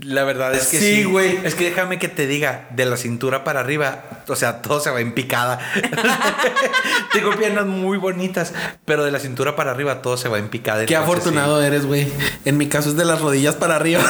La 0.02 0.24
verdad 0.24 0.56
es 0.56 0.68
que 0.68 0.80
sí, 0.80 1.04
güey. 1.04 1.40
Es 1.44 1.56
que 1.56 1.66
déjame 1.66 2.00
que 2.00 2.08
te 2.08 2.26
diga, 2.26 2.68
de 2.70 2.86
la 2.86 2.96
cintura 2.96 3.44
para 3.44 3.60
arriba, 3.60 4.06
o 4.30 4.36
sea, 4.38 4.62
todo 4.62 4.80
se 4.80 4.90
va 4.92 5.02
en 5.02 5.14
picada. 5.14 5.60
Tengo 7.12 7.36
piernas 7.36 7.66
muy 7.66 7.98
bonitas, 7.98 8.54
pero 8.86 9.04
de 9.04 9.12
la 9.12 9.20
cintura 9.20 9.58
para 9.58 9.72
arriba 9.72 10.02
todo 10.02 10.16
se 10.16 10.30
va 10.30 10.38
en 10.38 10.48
picada. 10.48 10.86
Qué 10.86 10.96
afortunado 10.96 11.62
eres, 11.62 11.86
güey. 11.86 12.08
En 12.46 12.58
mi 12.58 12.70
caso 12.70 12.88
es 12.90 12.96
de 12.96 13.04
las 13.04 13.20
rodillas 13.20 13.56
para 13.56 13.76
arriba. 13.76 14.02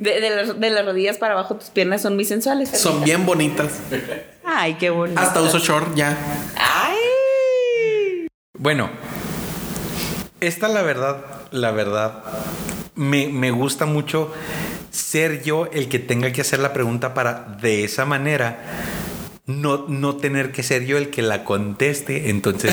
de, 0.00 0.70
las, 0.70 0.84
rodillas 0.84 1.18
para 1.18 1.34
abajo, 1.34 1.54
tus 1.54 1.70
piernas 1.70 2.02
son 2.02 2.16
muy 2.16 2.24
sensuales. 2.24 2.68
Son 2.70 3.04
bien 3.04 3.24
bonitas. 3.24 3.74
Ay, 4.44 4.74
qué 4.74 4.90
bonito. 4.90 5.20
Hasta 5.20 5.40
uso 5.40 5.60
short 5.60 5.94
ya. 5.94 6.18
Ay. 6.56 6.96
Bueno, 8.58 8.90
esta 10.40 10.66
la 10.66 10.82
verdad 10.82 11.35
la 11.50 11.70
verdad, 11.70 12.22
me, 12.94 13.50
gusta 13.50 13.86
mucho 13.86 14.32
ser 14.90 15.42
yo 15.42 15.66
el 15.72 15.88
que 15.88 15.98
tenga 15.98 16.32
que 16.32 16.40
hacer 16.40 16.58
la 16.58 16.72
pregunta 16.72 17.14
para 17.14 17.56
de 17.60 17.84
esa 17.84 18.04
manera 18.04 18.62
no, 19.46 19.86
no 19.88 20.16
tener 20.16 20.52
que 20.52 20.62
ser 20.62 20.86
yo 20.86 20.96
el 20.98 21.10
que 21.10 21.22
la 21.22 21.44
conteste. 21.44 22.30
Entonces, 22.30 22.72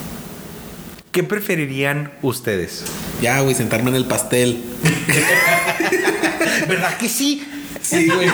¿qué 1.12 1.22
preferirían 1.24 2.12
ustedes? 2.22 2.84
Ya, 3.20 3.40
güey, 3.40 3.54
sentarme 3.54 3.90
en 3.90 3.96
el 3.96 4.04
pastel. 4.04 4.62
¿Verdad 6.68 6.96
que 6.98 7.08
sí? 7.08 7.46
Sí, 7.80 8.08
güey. 8.08 8.28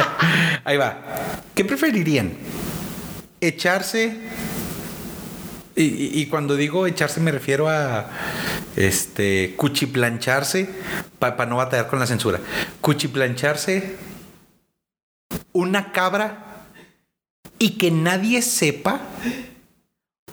Ahí 0.64 0.76
va. 0.76 0.98
¿Qué 1.54 1.64
preferirían? 1.64 2.32
¿Echarse 3.40 4.16
y, 5.76 6.26
cuando 6.26 6.56
digo 6.56 6.86
echarse 6.86 7.20
me 7.20 7.30
refiero 7.30 7.68
a 7.68 8.06
este 8.76 9.54
cuchiplancharse 9.56 10.68
para 11.18 11.46
no 11.46 11.56
batallar 11.56 11.88
con 11.88 11.98
la 11.98 12.06
censura. 12.06 12.40
Cuchiplancharse 12.80 13.96
una 15.52 15.92
cabra 15.92 16.66
y 17.58 17.78
que 17.78 17.90
nadie 17.90 18.42
sepa 18.42 19.00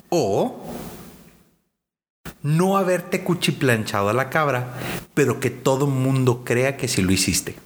o 0.08 0.64
no 2.42 2.76
haberte 2.76 3.22
cuchiplanchado 3.22 4.10
a 4.10 4.12
la 4.12 4.30
cabra, 4.30 4.74
pero 5.14 5.40
que 5.40 5.50
todo 5.50 5.86
mundo 5.86 6.42
crea 6.44 6.76
que 6.76 6.88
sí 6.88 7.02
lo 7.02 7.12
hiciste. 7.12 7.56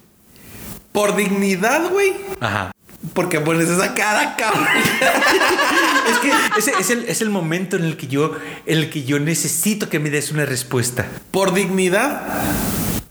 Por 0.91 1.15
dignidad, 1.15 1.89
güey. 1.91 2.13
Ajá. 2.39 2.71
Porque 3.13 3.39
pones 3.39 3.69
esa 3.69 3.93
cara, 3.93 4.35
cabrón. 4.35 4.67
es 6.11 6.17
que 6.19 6.31
ese 6.57 6.71
es 6.79 6.89
el, 6.89 7.05
es 7.05 7.21
el 7.21 7.29
momento 7.29 7.77
en 7.77 7.85
el 7.85 7.95
que 7.95 8.07
yo, 8.07 8.35
en 8.65 8.77
el 8.77 8.89
que 8.89 9.03
yo 9.03 9.19
necesito 9.19 9.89
que 9.89 9.99
me 9.99 10.09
des 10.09 10.31
una 10.31 10.45
respuesta. 10.45 11.07
Por 11.31 11.53
dignidad, 11.53 12.21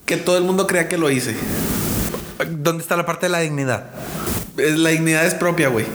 que 0.05 0.19
todo 0.19 0.37
el 0.37 0.45
mundo 0.45 0.67
crea 0.67 0.89
que 0.89 0.99
lo 0.99 1.11
hice. 1.11 1.35
¿Dónde 2.51 2.83
está 2.83 2.97
la 2.97 3.07
parte 3.07 3.27
de 3.27 3.31
la 3.31 3.41
dignidad? 3.41 3.91
La 4.57 4.91
dignidad 4.91 5.25
es 5.25 5.35
propia, 5.35 5.69
güey. 5.69 5.87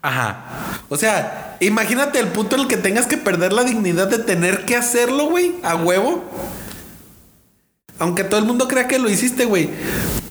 Ajá. 0.00 0.80
O 0.88 0.96
sea, 0.96 1.56
imagínate 1.60 2.18
el 2.18 2.28
punto 2.28 2.56
en 2.56 2.62
el 2.62 2.68
que 2.68 2.76
tengas 2.78 3.06
que 3.06 3.18
perder 3.18 3.52
la 3.52 3.64
dignidad 3.64 4.08
de 4.08 4.18
tener 4.18 4.64
que 4.64 4.76
hacerlo, 4.76 5.26
güey, 5.26 5.54
a 5.62 5.76
huevo. 5.76 6.24
Aunque 7.98 8.24
todo 8.24 8.40
el 8.40 8.46
mundo 8.46 8.66
crea 8.66 8.88
que 8.88 8.98
lo 8.98 9.10
hiciste, 9.10 9.44
güey. 9.44 9.68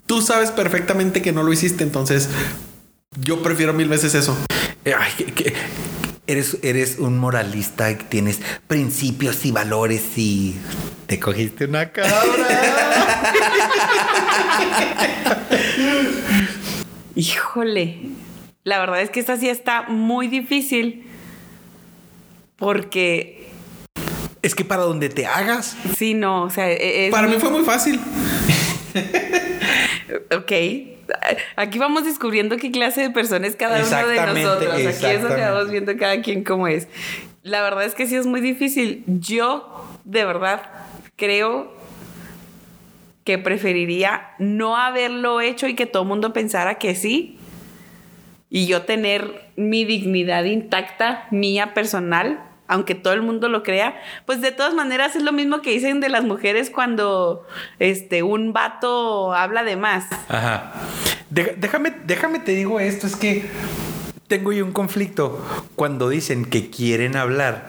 Tú 0.08 0.22
sabes 0.22 0.52
perfectamente 0.52 1.22
que 1.22 1.32
no 1.32 1.44
lo 1.44 1.54
hiciste, 1.54 1.84
entonces 1.84 2.28
yo 3.20 3.44
prefiero 3.44 3.74
mil 3.74 3.90
veces 3.90 4.16
eso. 4.16 4.38
Eh, 4.86 4.96
eres, 6.28 6.58
eres 6.64 6.98
un 6.98 7.18
moralista, 7.18 7.94
tienes 7.98 8.40
principios 8.68 9.46
y 9.46 9.52
valores 9.52 10.18
y 10.18 10.56
te 11.08 11.20
cogiste 11.20 11.66
una 11.66 11.92
cabra. 11.92 12.16
Híjole, 17.16 18.00
la 18.64 18.80
verdad 18.80 19.02
es 19.02 19.10
que 19.10 19.20
esta 19.20 19.36
sí 19.38 19.50
está 19.50 19.84
muy 19.90 20.28
difícil 20.28 21.06
porque... 22.56 23.50
Es 24.42 24.56
que 24.56 24.64
para 24.64 24.84
donde 24.84 25.10
te 25.10 25.28
hagas. 25.28 25.76
Sí, 25.98 26.14
no, 26.14 26.44
o 26.44 26.50
sea... 26.50 26.72
E, 26.72 27.10
para 27.12 27.28
mí 27.28 27.36
fue 27.40 27.52
muy 27.52 27.64
fácil. 27.64 28.00
ok, 30.36 30.52
aquí 31.56 31.80
vamos 31.80 32.06
descubriendo 32.06 32.58
qué 32.58 32.72
clase 32.72 33.02
de 33.02 33.10
persona 33.10 33.48
es 33.48 33.56
cada 33.56 33.86
uno 33.86 34.08
de 34.08 34.44
nosotros. 34.44 34.74
Aquí 34.74 35.06
es 35.06 35.22
donde 35.22 35.42
vamos 35.42 35.70
viendo 35.70 35.96
cada 35.98 36.22
quien 36.22 36.44
cómo 36.44 36.68
es. 36.68 36.88
La 37.44 37.62
verdad 37.62 37.86
es 37.86 37.96
que 37.96 38.06
sí 38.06 38.16
es 38.16 38.26
muy 38.26 38.42
difícil. 38.42 39.04
Yo, 39.08 39.86
de 40.04 40.26
verdad, 40.26 40.62
creo 41.16 41.74
que 43.24 43.38
preferiría 43.38 44.32
no 44.40 44.78
haberlo 44.78 45.42
hecho 45.42 45.68
y 45.68 45.76
que 45.76 45.86
todo 45.86 46.04
el 46.04 46.10
mundo 46.10 46.34
pensara 46.34 46.76
que 46.76 46.96
sí. 46.96 47.38
Y 48.50 48.68
yo 48.68 48.82
tener 48.84 49.50
mi 49.56 49.86
dignidad 49.86 50.44
intacta, 50.44 51.28
mía 51.32 51.74
personal, 51.74 52.44
aunque 52.72 52.96
todo 52.96 53.14
el 53.14 53.22
mundo 53.22 53.50
lo 53.50 53.64
crea, 53.64 54.02
pues 54.26 54.40
de 54.40 54.54
todas 54.54 54.74
maneras 54.74 55.18
es 55.18 55.24
lo 55.24 55.34
mismo 55.34 55.62
que 55.62 55.72
dicen 55.72 56.00
de 56.00 56.08
las 56.08 56.24
mujeres 56.24 56.70
cuando 56.70 57.46
este, 57.80 58.24
un 58.24 58.54
vato 58.54 59.34
habla 59.34 59.64
de 59.64 59.76
más. 59.76 60.06
Ajá. 60.30 60.72
déjame, 61.30 61.94
déjame 62.06 62.40
te 62.40 62.54
digo 62.54 62.80
esto, 62.80 63.08
es 63.08 63.18
que 63.18 63.44
tengo 64.28 64.54
yo 64.54 64.66
un 64.66 64.72
conflicto 64.72 65.46
cuando 65.76 66.08
dicen 66.08 66.46
que 66.46 66.70
quieren 66.70 67.18
hablar 67.18 67.68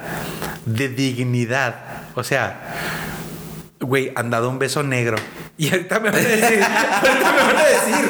de 0.67 0.89
dignidad. 0.89 1.75
O 2.15 2.23
sea, 2.23 2.61
güey, 3.83 4.13
han 4.15 4.31
dado 4.31 4.49
un 4.49 4.59
beso 4.59 4.83
negro. 4.83 5.19
Y 5.59 5.71
ahorita 5.71 6.01
me 6.01 6.11
van 6.11 6.25
a 6.25 6.29
decir, 6.29 6.63
ahorita 6.63 7.33
me 7.33 7.43
van 7.43 7.57
a 7.57 7.65
decir, 7.65 8.09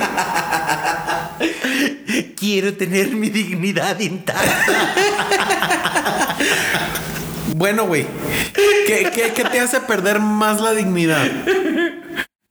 quiero 2.36 2.74
tener 2.74 3.08
mi 3.08 3.30
dignidad 3.30 3.98
intacta. 3.98 4.94
Bueno, 7.54 7.86
güey, 7.86 8.06
¿qué, 8.86 9.44
te 9.50 9.60
hace 9.60 9.80
perder 9.80 10.20
más 10.20 10.60
la 10.60 10.72
dignidad? 10.72 11.26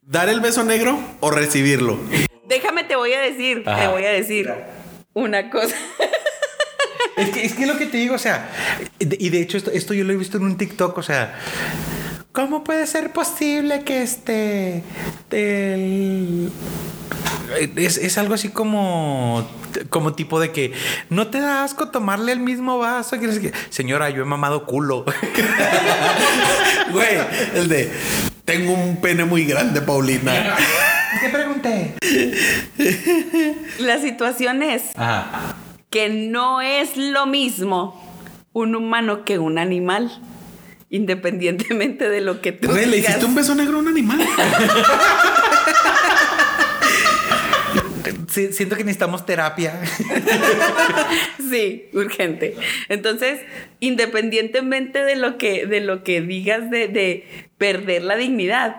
¿Dar 0.02 0.30
el 0.30 0.42
beso 0.42 0.64
negro 0.64 1.00
o 1.20 1.32
recibirlo? 1.32 2.00
Déjame, 2.48 2.84
te 2.84 2.96
voy 2.96 3.14
a 3.14 3.22
decir, 3.22 3.64
te 3.64 3.88
voy 3.88 4.06
a 4.06 4.12
decir 4.12 4.54
una 5.14 5.50
cosa. 5.50 5.76
Es 7.18 7.30
que, 7.30 7.46
es 7.46 7.54
que 7.54 7.66
lo 7.66 7.78
que 7.78 7.88
te 7.88 7.98
digo, 7.98 8.16
o 8.16 8.20
sea, 8.20 8.50
y 9.00 9.30
de 9.30 9.42
hecho 9.42 9.58
esto, 9.58 9.72
esto 9.72 9.94
yo 9.94 10.04
lo 10.04 10.12
he 10.14 10.18
visto 10.18 10.38
en 10.38 10.44
un 10.44 10.58
TikTok, 10.58 10.98
o 10.98 11.04
sea, 11.04 11.36
¿cómo 12.32 12.64
puede 12.64 12.88
ser 12.88 13.12
posible 13.14 13.84
que 13.84 14.02
este, 14.02 14.84
el, 15.32 16.52
es, 17.76 17.98
es, 17.98 18.18
algo 18.18 18.34
así 18.34 18.50
como, 18.50 19.48
como 19.90 20.14
tipo 20.14 20.40
de 20.40 20.52
que 20.52 20.74
no 21.10 21.28
te 21.28 21.40
da 21.40 21.64
asco 21.64 21.90
tomarle 21.90 22.32
el 22.32 22.40
mismo 22.40 22.78
vaso. 22.78 23.18
Señora, 23.70 24.10
yo 24.10 24.22
he 24.22 24.26
mamado 24.26 24.66
culo. 24.66 25.06
Güey, 26.92 27.18
el 27.56 27.70
de 27.70 27.92
tengo 28.46 28.74
un 28.74 28.98
pene 28.98 29.24
muy 29.24 29.46
grande, 29.46 29.82
Paulina. 29.82 30.58
¿Qué 31.22 31.30
pregunté? 31.30 31.96
La 33.80 34.00
situación 34.00 34.64
es 34.64 34.84
que 35.90 36.10
no 36.10 36.62
es 36.62 36.98
lo 36.98 37.26
mismo 37.26 38.02
un 38.54 38.76
humano 38.76 39.24
que 39.24 39.40
un 39.40 39.58
animal. 39.58 40.12
Independientemente 40.92 42.10
de 42.10 42.22
lo 42.22 42.42
que 42.42 42.52
tú. 42.52 42.70
Güey, 42.70 42.86
le 42.86 42.98
hiciste 42.98 43.26
un 43.26 43.34
beso 43.34 43.56
negro 43.56 43.78
a 43.78 43.80
un 43.80 43.88
animal. 43.88 44.20
siento 48.28 48.76
que 48.76 48.84
necesitamos 48.84 49.26
terapia. 49.26 49.82
sí, 51.50 51.86
urgente. 51.94 52.56
Entonces, 52.90 53.40
independientemente 53.80 55.04
de 55.04 55.16
lo 55.16 55.38
que, 55.38 55.66
de 55.66 55.82
lo 55.82 56.04
que 56.04 56.22
digas 56.22 56.70
de, 56.70 56.88
de 56.88 57.26
perder 57.58 58.04
la 58.04 58.16
dignidad, 58.16 58.76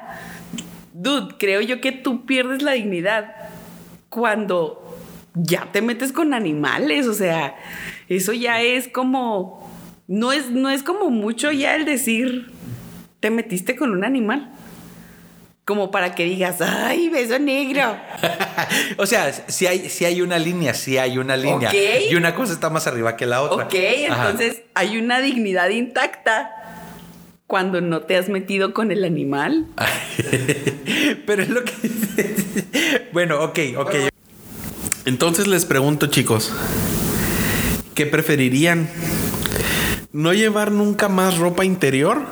dude, 0.92 1.35
creo 1.38 1.61
yo 1.61 1.81
que 1.81 1.92
tú 1.92 2.27
pierdes 2.27 2.62
la 2.62 2.72
dignidad 2.72 3.35
cuando 4.09 4.98
ya 5.35 5.70
te 5.72 5.83
metes 5.83 6.12
con 6.12 6.35
animales. 6.35 7.07
O 7.07 7.14
sea, 7.14 7.57
eso 8.09 8.33
ya 8.33 8.61
es 8.61 8.88
como. 8.88 9.62
No 10.12 10.31
es, 10.31 10.51
no 10.51 10.68
es 10.68 10.83
como 10.83 11.09
mucho 11.09 11.51
ya 11.53 11.75
el 11.75 11.87
decir 11.87 12.53
te 13.20 13.31
metiste 13.31 13.77
con 13.77 13.92
un 13.92 14.05
animal 14.05 14.53
como 15.64 15.90
para 15.90 16.14
que 16.14 16.25
digas, 16.25 16.61
ay, 16.61 17.09
beso 17.09 17.38
negro. 17.38 17.96
o 18.98 19.07
sea, 19.07 19.33
si 19.33 19.66
hay, 19.66 19.88
si 19.88 20.05
hay 20.05 20.20
una 20.20 20.38
línea, 20.38 20.75
si 20.75 20.98
hay 20.98 21.16
una 21.16 21.35
línea. 21.38 21.72
Y 22.11 22.14
una 22.14 22.35
cosa 22.35 22.53
está 22.53 22.68
más 22.68 22.87
arriba 22.87 23.16
que 23.16 23.25
la 23.25 23.40
otra. 23.40 23.64
Ok, 23.64 23.75
entonces 23.75 24.64
hay 24.75 24.98
una 24.98 25.20
dignidad 25.20 25.70
intacta 25.70 26.51
cuando 27.46 27.81
no 27.81 28.03
te 28.03 28.18
has 28.18 28.29
metido 28.29 28.75
con 28.75 28.90
el 28.90 29.05
animal. 29.05 29.64
Pero 31.27 31.42
es 31.42 31.48
lo 31.48 31.64
que... 31.64 31.72
bueno, 33.14 33.42
ok, 33.42 33.59
ok. 33.79 33.94
Entonces 35.07 35.46
les 35.46 35.64
pregunto, 35.64 36.09
chicos, 36.09 36.53
¿qué 37.94 38.05
preferirían? 38.05 38.90
¿No 40.12 40.35
llevar 40.35 40.72
nunca 40.72 41.09
más 41.09 41.38
ropa 41.38 41.64
interior? 41.64 42.22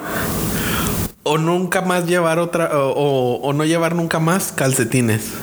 o 1.23 1.39
nunca 1.39 1.83
más 1.83 2.07
llevar 2.07 2.39
otra 2.39 2.71
o, 2.73 3.53
no 3.53 3.65
llevar 3.65 3.95
nunca 3.95 4.19
más 4.19 4.53
calcetines. 4.53 5.35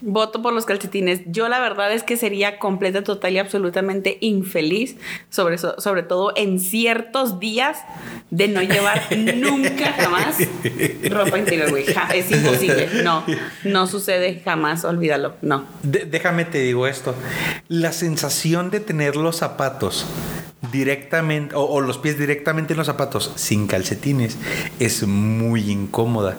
Voto 0.00 0.42
por 0.42 0.52
los 0.52 0.64
calcetines. 0.64 1.20
Yo 1.26 1.48
la 1.48 1.58
verdad 1.58 1.92
es 1.92 2.02
que 2.02 2.16
sería 2.16 2.58
completa, 2.58 3.02
total 3.02 3.32
y 3.32 3.38
absolutamente 3.38 4.16
infeliz, 4.20 4.96
sobre, 5.28 5.58
sobre 5.58 6.02
todo 6.02 6.32
en 6.36 6.60
ciertos 6.60 7.40
días, 7.40 7.78
de 8.30 8.48
no 8.48 8.62
llevar 8.62 9.02
nunca 9.16 9.92
jamás 9.92 10.38
ropa 11.10 11.38
interior, 11.38 11.70
güey. 11.70 11.84
Es 12.14 12.30
imposible. 12.30 13.02
No, 13.02 13.24
no 13.64 13.86
sucede 13.86 14.40
jamás, 14.44 14.84
olvídalo. 14.84 15.34
No. 15.42 15.66
déjame 15.82 16.44
te 16.44 16.58
digo 16.58 16.86
esto. 16.86 17.14
La 17.68 17.92
sensación 17.92 18.70
de 18.70 18.80
tener 18.80 19.16
los 19.16 19.36
zapatos 19.36 20.06
directamente 20.72 21.54
o, 21.56 21.80
los 21.80 21.98
pies 21.98 22.18
directamente 22.18 22.72
en 22.72 22.78
los 22.78 22.86
zapatos 22.86 23.32
sin 23.36 23.66
calcetines 23.66 24.36
es 24.80 25.06
muy 25.06 25.70
incómoda. 25.70 26.36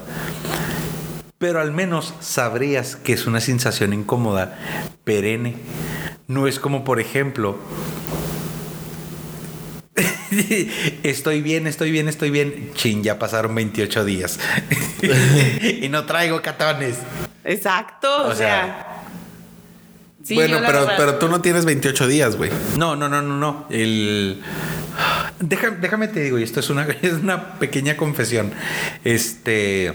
Pero 1.37 1.61
al 1.61 1.71
menos 1.71 2.13
sabrías 2.19 2.97
que 2.97 3.13
es 3.13 3.25
una 3.25 3.39
sensación 3.39 3.93
incómoda 3.93 4.59
perenne. 5.05 5.55
No 6.27 6.47
es 6.47 6.59
como, 6.59 6.83
por 6.83 6.99
ejemplo, 6.99 7.57
estoy 11.03 11.41
bien, 11.41 11.65
estoy 11.65 11.91
bien, 11.91 12.09
estoy 12.09 12.29
bien. 12.29 12.71
Chin, 12.75 13.03
ya 13.03 13.17
pasaron 13.17 13.55
28 13.55 14.03
días. 14.03 14.39
y 15.81 15.87
no 15.87 16.05
traigo 16.05 16.41
catones. 16.41 16.97
Exacto, 17.45 18.27
o, 18.27 18.35
sea 18.35 18.98
bueno, 20.27 20.59
pero, 20.65 20.87
pero 20.97 21.15
tú 21.15 21.29
no 21.29 21.41
tienes 21.41 21.65
28 21.65 22.07
días, 22.07 22.35
güey. 22.35 22.51
No, 22.77 22.95
no, 22.95 23.07
no, 23.07 23.21
no, 23.21 23.37
no. 23.37 23.65
El... 23.69 24.41
Déjame, 25.39 25.77
déjame 25.77 26.07
te 26.09 26.21
digo, 26.21 26.37
y 26.37 26.43
esto 26.43 26.59
es 26.59 26.69
una, 26.69 26.83
es 27.01 27.13
una 27.13 27.59
pequeña 27.59 27.95
confesión. 27.95 28.51
Este... 29.03 29.93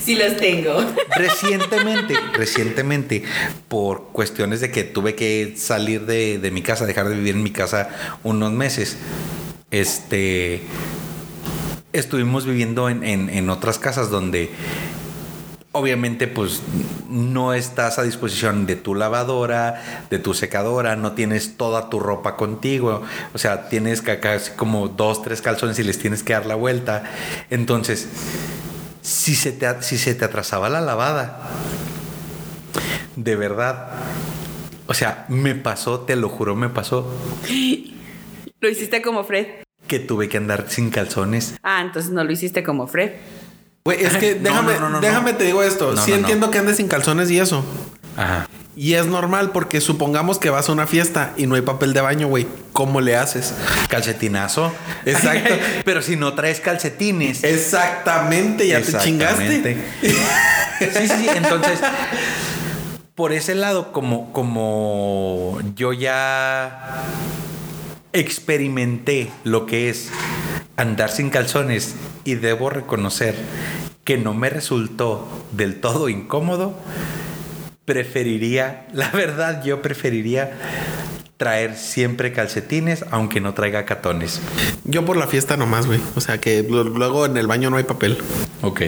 Sí 0.00 0.14
los 0.14 0.36
tengo. 0.36 0.84
Recientemente, 1.16 2.14
recientemente, 2.32 3.24
por 3.68 4.08
cuestiones 4.12 4.60
de 4.60 4.70
que 4.70 4.84
tuve 4.84 5.14
que 5.14 5.54
salir 5.56 6.06
de, 6.06 6.38
de 6.38 6.50
mi 6.50 6.62
casa, 6.62 6.86
dejar 6.86 7.08
de 7.08 7.16
vivir 7.16 7.34
en 7.34 7.42
mi 7.42 7.50
casa 7.50 7.88
unos 8.22 8.52
meses, 8.52 8.96
este... 9.70 10.62
Estuvimos 11.92 12.44
viviendo 12.44 12.88
en, 12.88 13.04
en, 13.04 13.30
en 13.30 13.50
otras 13.50 13.78
casas 13.78 14.10
donde 14.10 14.50
obviamente 15.74 16.28
pues 16.28 16.62
no 17.08 17.52
estás 17.52 17.98
a 17.98 18.04
disposición 18.04 18.64
de 18.64 18.76
tu 18.76 18.94
lavadora, 18.94 20.06
de 20.08 20.20
tu 20.20 20.32
secadora, 20.32 20.94
no 20.94 21.12
tienes 21.12 21.56
toda 21.56 21.90
tu 21.90 21.98
ropa 21.98 22.36
contigo, 22.36 23.02
o 23.34 23.38
sea, 23.38 23.68
tienes 23.68 24.00
casi 24.00 24.52
como 24.52 24.88
dos, 24.88 25.22
tres 25.22 25.42
calzones 25.42 25.78
y 25.80 25.82
les 25.82 25.98
tienes 25.98 26.22
que 26.22 26.32
dar 26.32 26.46
la 26.46 26.54
vuelta. 26.54 27.04
Entonces, 27.50 28.08
si 29.02 29.34
se 29.34 29.50
te, 29.50 29.82
si 29.82 29.98
se 29.98 30.14
te 30.14 30.24
atrasaba 30.24 30.68
la 30.68 30.80
lavada, 30.80 31.40
de 33.16 33.34
verdad, 33.34 33.90
o 34.86 34.94
sea, 34.94 35.26
me 35.28 35.56
pasó, 35.56 36.00
te 36.00 36.14
lo 36.14 36.28
juro, 36.28 36.54
me 36.54 36.68
pasó. 36.68 37.12
Lo 38.60 38.70
hiciste 38.70 39.02
como 39.02 39.24
Fred. 39.24 39.46
Que 39.86 39.98
tuve 39.98 40.30
que 40.30 40.38
andar 40.38 40.70
sin 40.70 40.88
calzones. 40.88 41.58
Ah, 41.62 41.82
entonces 41.82 42.12
no 42.12 42.24
lo 42.24 42.32
hiciste 42.32 42.62
como 42.62 42.86
Fred. 42.86 43.12
Güey, 43.86 44.02
es 44.02 44.16
que 44.16 44.34
déjame, 44.34 44.72
déjame 45.02 45.34
te 45.34 45.44
digo 45.44 45.62
esto. 45.62 45.94
sí 45.98 46.14
entiendo 46.14 46.50
que 46.50 46.56
andes 46.56 46.78
sin 46.78 46.88
calzones 46.88 47.30
y 47.30 47.38
eso. 47.38 47.62
Ajá. 48.16 48.48
Y 48.74 48.94
es 48.94 49.04
normal 49.04 49.50
porque 49.52 49.82
supongamos 49.82 50.38
que 50.38 50.48
vas 50.48 50.70
a 50.70 50.72
una 50.72 50.86
fiesta 50.86 51.34
y 51.36 51.46
no 51.46 51.54
hay 51.54 51.60
papel 51.60 51.92
de 51.92 52.00
baño, 52.00 52.28
güey. 52.28 52.46
¿Cómo 52.72 53.02
le 53.02 53.14
haces? 53.14 53.52
Calcetinazo. 53.90 54.72
Exacto. 55.04 55.54
Pero 55.84 56.00
si 56.00 56.16
no 56.16 56.32
traes 56.32 56.60
calcetines. 56.60 57.44
Exactamente, 57.44 58.66
ya 58.66 58.80
te 58.80 58.98
chingaste. 58.98 59.76
sí, 60.00 60.86
sí, 60.90 61.08
sí. 61.08 61.28
Entonces, 61.34 61.78
por 63.14 63.32
ese 63.32 63.54
lado, 63.54 63.92
como, 63.92 64.32
como 64.32 65.60
yo 65.76 65.92
ya 65.92 67.04
experimenté 68.14 69.30
lo 69.44 69.66
que 69.66 69.90
es 69.90 70.10
andar 70.76 71.10
sin 71.10 71.30
calzones 71.30 71.94
y 72.24 72.34
debo 72.34 72.70
reconocer 72.70 73.34
que 74.04 74.18
no 74.18 74.34
me 74.34 74.50
resultó 74.50 75.26
del 75.52 75.80
todo 75.80 76.08
incómodo, 76.08 76.78
preferiría, 77.84 78.86
la 78.92 79.10
verdad 79.10 79.62
yo 79.64 79.82
preferiría 79.82 80.52
traer 81.36 81.76
siempre 81.76 82.32
calcetines, 82.32 83.04
aunque 83.10 83.40
no 83.40 83.54
traiga 83.54 83.84
catones. 83.84 84.40
Yo 84.84 85.04
por 85.04 85.16
la 85.16 85.26
fiesta 85.26 85.56
nomás, 85.56 85.86
güey. 85.86 86.00
O 86.14 86.20
sea 86.20 86.38
que 86.38 86.62
luego 86.62 87.26
en 87.26 87.36
el 87.36 87.46
baño 87.46 87.70
no 87.70 87.76
hay 87.76 87.84
papel. 87.84 88.18
Ok. 88.62 88.82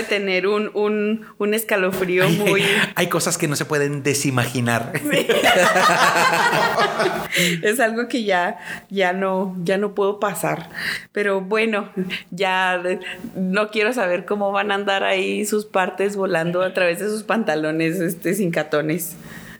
De 0.00 0.06
tener 0.06 0.46
un, 0.46 0.70
un, 1.38 1.54
escalofrío 1.54 2.28
muy. 2.30 2.62
Hay 2.94 3.08
cosas 3.08 3.36
que 3.36 3.48
no 3.48 3.56
se 3.56 3.64
pueden 3.64 4.02
desimaginar. 4.02 4.92
es 7.62 7.80
algo 7.80 8.08
que 8.08 8.24
ya, 8.24 8.58
ya, 8.88 9.12
no, 9.12 9.54
ya 9.62 9.76
no 9.78 9.94
puedo 9.94 10.20
pasar. 10.20 10.70
Pero 11.12 11.40
bueno, 11.40 11.90
ya 12.30 12.82
no 13.34 13.70
quiero 13.70 13.92
saber 13.92 14.24
cómo 14.24 14.52
van 14.52 14.72
a 14.72 14.76
andar 14.76 15.04
ahí 15.04 15.44
sus 15.44 15.66
partes 15.66 16.16
volando 16.16 16.62
a 16.62 16.72
través 16.72 17.00
de 17.00 17.08
sus 17.08 17.22
pantalones 17.24 18.00
este, 18.00 18.34
sin 18.34 18.50
catones. 18.50 19.16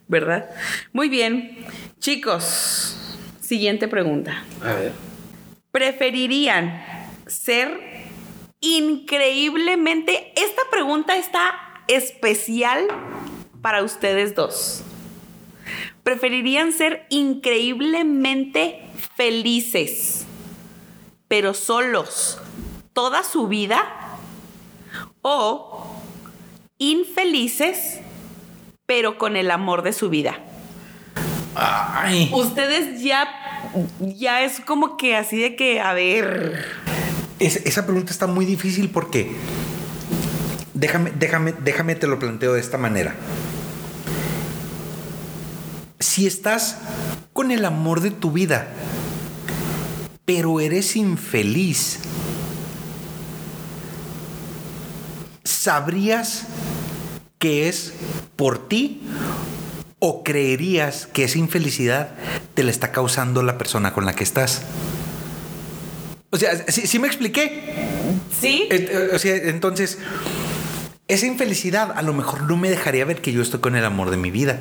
¿Verdad? 0.09 0.51
Muy 0.93 1.09
bien. 1.09 1.59
Chicos, 1.99 2.97
siguiente 3.41 3.89
pregunta. 3.89 4.45
A 4.63 4.73
ver. 4.73 4.93
¿Preferirían 5.71 6.83
ser 7.27 7.90
increíblemente, 8.61 10.33
esta 10.37 10.63
pregunta 10.71 11.17
está 11.17 11.55
especial 11.89 12.87
para 13.63 13.83
ustedes 13.83 14.35
dos. 14.35 14.83
¿Preferirían 16.03 16.73
ser 16.73 17.07
increíblemente 17.11 18.83
felices, 19.17 20.27
pero 21.29 21.55
solos 21.55 22.39
toda 22.93 23.23
su 23.23 23.49
vida? 23.49 23.83
¿O 25.23 25.87
infelices, 26.79 28.01
pero 28.87 29.19
con 29.19 29.37
el 29.37 29.51
amor 29.51 29.83
de 29.83 29.93
su 29.93 30.09
vida? 30.11 30.39
Ustedes 32.33 33.03
ya, 33.03 33.29
ya 34.01 34.43
es 34.43 34.61
como 34.61 34.97
que 34.97 35.17
así 35.17 35.39
de 35.39 35.57
que, 35.57 35.81
a 35.81 35.93
ver 35.93 36.65
esa 37.41 37.87
pregunta 37.87 38.13
está 38.13 38.27
muy 38.27 38.45
difícil 38.45 38.91
porque 38.91 39.33
déjame, 40.75 41.11
déjame, 41.19 41.55
déjame 41.65 41.95
te 41.95 42.07
lo 42.07 42.19
planteo 42.19 42.53
de 42.53 42.61
esta 42.61 42.79
manera. 42.79 43.15
Si 45.99 46.27
estás 46.27 46.79
con 47.33 47.51
el 47.51 47.65
amor 47.65 48.01
de 48.01 48.11
tu 48.11 48.31
vida, 48.31 48.69
pero 50.25 50.61
eres 50.61 50.97
infeliz, 50.97 52.01
¿sabrías 55.45 56.45
que 57.39 57.69
es 57.69 57.95
por 58.37 58.69
ti 58.69 59.03
o 59.99 60.23
creerías 60.25 61.07
que 61.07 61.25
esa 61.25 61.39
infelicidad 61.39 62.11
te 62.55 62.65
la 62.65 62.71
está 62.71 62.93
causando 62.93 63.43
la 63.43 63.57
persona 63.59 63.93
con 63.93 64.05
la 64.05 64.15
que 64.15 64.25
estás? 64.25 64.63
O 66.31 66.37
sea, 66.37 66.57
¿sí, 66.69 66.99
me 66.99 67.09
expliqué? 67.09 67.65
Sí. 68.41 68.69
Eh, 68.71 69.11
o 69.13 69.19
sea, 69.19 69.35
entonces, 69.35 69.99
esa 71.09 71.27
infelicidad 71.27 71.93
a 71.97 72.03
lo 72.03 72.13
mejor 72.13 72.43
no 72.43 72.57
me 72.57 72.71
dejaría 72.71 73.05
ver 73.05 73.21
que 73.21 73.33
yo 73.33 73.43
estoy 73.43 73.61
con 73.61 73.75
el 73.75 73.85
amor 73.85 74.11
de 74.11 74.17
mi 74.17 74.31
vida. 74.31 74.61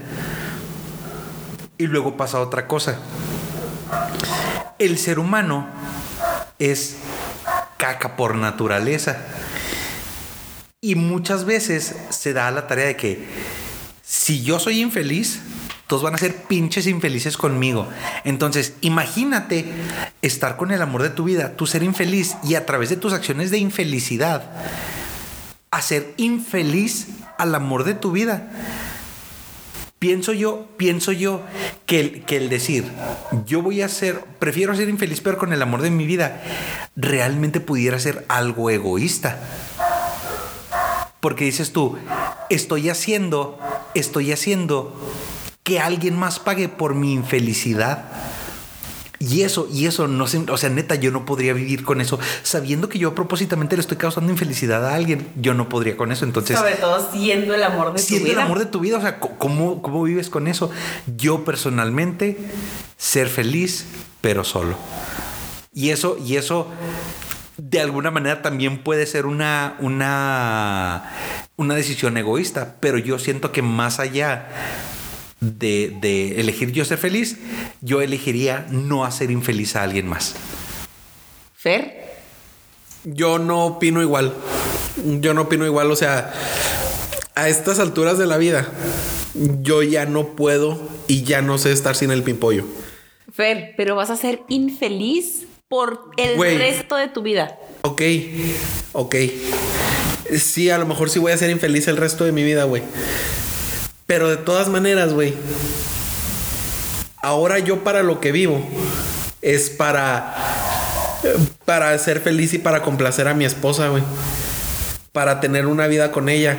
Y 1.77 1.87
luego 1.87 2.17
pasa 2.17 2.39
otra 2.39 2.67
cosa. 2.67 2.99
El 4.79 4.97
ser 4.97 5.19
humano 5.19 5.67
es 6.57 6.97
caca 7.77 8.15
por 8.15 8.35
naturaleza. 8.35 9.17
Y 10.81 10.95
muchas 10.95 11.45
veces 11.45 11.95
se 12.09 12.33
da 12.33 12.49
la 12.51 12.67
tarea 12.67 12.87
de 12.87 12.95
que 12.95 13.25
si 14.01 14.41
yo 14.41 14.59
soy 14.59 14.81
infeliz, 14.81 15.39
todos 15.89 16.03
van 16.03 16.13
a 16.13 16.19
ser 16.19 16.43
pinches 16.43 16.85
infelices 16.85 17.35
conmigo. 17.35 17.87
Entonces, 18.23 18.75
imagínate 18.81 19.65
estar 20.21 20.55
con 20.55 20.69
el 20.69 20.83
amor 20.83 21.01
de 21.01 21.09
tu 21.09 21.23
vida, 21.23 21.53
tú 21.53 21.65
ser 21.65 21.81
infeliz 21.81 22.37
y 22.43 22.53
a 22.53 22.67
través 22.67 22.91
de 22.91 22.95
tus 22.95 23.11
acciones 23.11 23.49
de 23.49 23.57
infelicidad, 23.57 24.51
hacer 25.71 26.13
infeliz 26.17 27.07
al 27.39 27.55
amor 27.55 27.85
de 27.85 27.95
tu 27.95 28.11
vida. 28.11 28.51
Pienso 29.97 30.31
yo, 30.31 30.67
pienso 30.77 31.11
yo 31.11 31.41
que 31.87 31.99
el, 31.99 32.21
que 32.21 32.37
el 32.37 32.49
decir, 32.49 32.85
yo 33.47 33.63
voy 33.63 33.81
a 33.81 33.89
ser, 33.89 34.23
prefiero 34.37 34.75
ser 34.75 34.89
infeliz 34.89 35.21
pero 35.21 35.39
con 35.39 35.53
el 35.53 35.61
amor 35.63 35.81
de 35.81 35.89
mi 35.89 36.05
vida, 36.05 36.43
realmente 36.95 37.61
pudiera 37.61 37.97
ser 37.97 38.25
algo 38.29 38.69
egoísta. 38.69 39.39
Porque 41.19 41.45
dices 41.45 41.73
tú, 41.73 41.97
estoy 42.51 42.89
haciendo, 42.89 43.57
estoy 43.95 44.31
haciendo 44.31 44.95
que 45.63 45.79
alguien 45.79 46.17
más 46.17 46.39
pague 46.39 46.69
por 46.69 46.95
mi 46.95 47.13
infelicidad. 47.13 48.05
Y 49.21 49.41
eso, 49.41 49.67
y 49.69 49.85
eso 49.85 50.07
no 50.07 50.27
sé, 50.27 50.45
o 50.49 50.57
sea, 50.57 50.69
neta, 50.69 50.95
yo 50.95 51.11
no 51.11 51.25
podría 51.25 51.51
vivir 51.53 51.83
con 51.83 51.99
eso, 51.99 52.17
sabiendo 52.41 52.87
que 52.87 52.99
yo 52.99 53.13
propósitamente 53.13 53.75
le 53.75 53.81
estoy 53.81 53.97
causando 53.97 54.31
infelicidad 54.31 54.87
a 54.87 54.95
alguien, 54.95 55.27
yo 55.35 55.53
no 55.53 55.67
podría 55.67 55.97
con 55.97 56.13
eso. 56.13 56.23
Entonces, 56.23 56.57
sobre 56.57 56.75
todo 56.75 57.11
siendo 57.11 57.53
el 57.53 57.61
amor 57.63 57.93
de 57.93 58.01
tu 58.01 58.07
vida. 58.07 58.07
Siendo 58.07 58.31
el 58.31 58.39
amor 58.39 58.59
de 58.59 58.65
tu 58.65 58.79
vida, 58.79 58.97
o 58.97 59.01
sea, 59.01 59.19
¿cómo, 59.19 59.81
¿cómo 59.81 60.03
vives 60.03 60.29
con 60.29 60.47
eso? 60.47 60.71
Yo 61.17 61.43
personalmente, 61.43 62.37
ser 62.95 63.27
feliz, 63.27 63.87
pero 64.21 64.45
solo. 64.45 64.77
Y 65.73 65.89
eso, 65.89 66.17
y 66.25 66.37
eso 66.37 66.67
de 67.57 67.81
alguna 67.81 68.11
manera 68.11 68.41
también 68.41 68.83
puede 68.83 69.05
ser 69.05 69.25
una, 69.25 69.75
una, 69.79 71.11
una 71.57 71.75
decisión 71.75 72.15
egoísta, 72.15 72.77
pero 72.79 72.97
yo 72.97 73.19
siento 73.19 73.51
que 73.51 73.61
más 73.61 73.99
allá 73.99 74.47
de, 75.39 76.39
elegir 76.39 76.71
yo 76.71 76.85
ser 76.85 76.97
feliz, 76.97 77.37
yo 77.81 78.01
elegiría 78.01 78.67
no 78.69 79.05
hacer 79.05 79.31
infeliz 79.31 79.75
a 79.75 79.83
alguien 79.83 80.07
más. 80.07 80.35
Fer. 81.55 81.99
Yo 83.03 83.39
no 83.39 83.65
opino 83.65 84.01
igual. 84.01 84.33
Yo 85.19 85.33
no 85.33 85.43
opino 85.43 85.65
igual. 85.65 85.89
O 85.91 85.95
sea, 85.95 86.33
a 87.35 87.49
estas 87.49 87.79
alturas 87.79 88.17
de 88.17 88.27
la 88.27 88.37
vida, 88.37 88.69
yo 89.61 89.83
ya 89.83 90.05
no 90.05 90.35
puedo 90.35 90.79
y 91.07 91.23
ya 91.23 91.41
no 91.41 91.57
sé 91.57 91.71
estar 91.71 91.95
sin 91.95 92.11
el 92.11 92.23
pimpollo. 92.23 92.65
Fer, 93.31 93.73
pero 93.77 93.95
vas 93.95 94.09
a 94.09 94.15
ser 94.15 94.41
infeliz 94.49 95.45
por 95.69 96.11
el 96.17 96.37
resto 96.37 96.95
de 96.95 97.07
tu 97.07 97.21
vida. 97.21 97.57
Ok, 97.83 98.01
ok. 98.91 99.15
Sí, 100.37 100.69
a 100.69 100.77
lo 100.77 100.85
mejor 100.85 101.09
sí 101.09 101.19
voy 101.19 101.31
a 101.31 101.37
ser 101.37 101.49
infeliz 101.49 101.87
el 101.87 101.97
resto 101.97 102.25
de 102.25 102.31
mi 102.31 102.43
vida, 102.43 102.65
güey. 102.65 102.83
Pero 104.09 104.27
de 104.27 104.37
todas 104.37 104.69
maneras, 104.69 105.13
güey. 105.13 105.35
Ahora 107.21 107.59
yo 107.59 107.83
para 107.83 108.01
lo 108.01 108.19
que 108.19 108.31
vivo 108.31 108.59
es 109.43 109.69
para 109.69 110.35
para 111.63 111.95
ser 111.99 112.19
feliz 112.19 112.55
y 112.55 112.57
para 112.57 112.81
complacer 112.81 113.27
a 113.27 113.35
mi 113.35 113.45
esposa, 113.45 113.89
güey. 113.89 114.01
Para 115.11 115.39
tener 115.41 115.67
una 115.67 115.85
vida 115.85 116.11
con 116.11 116.27
ella. 116.27 116.57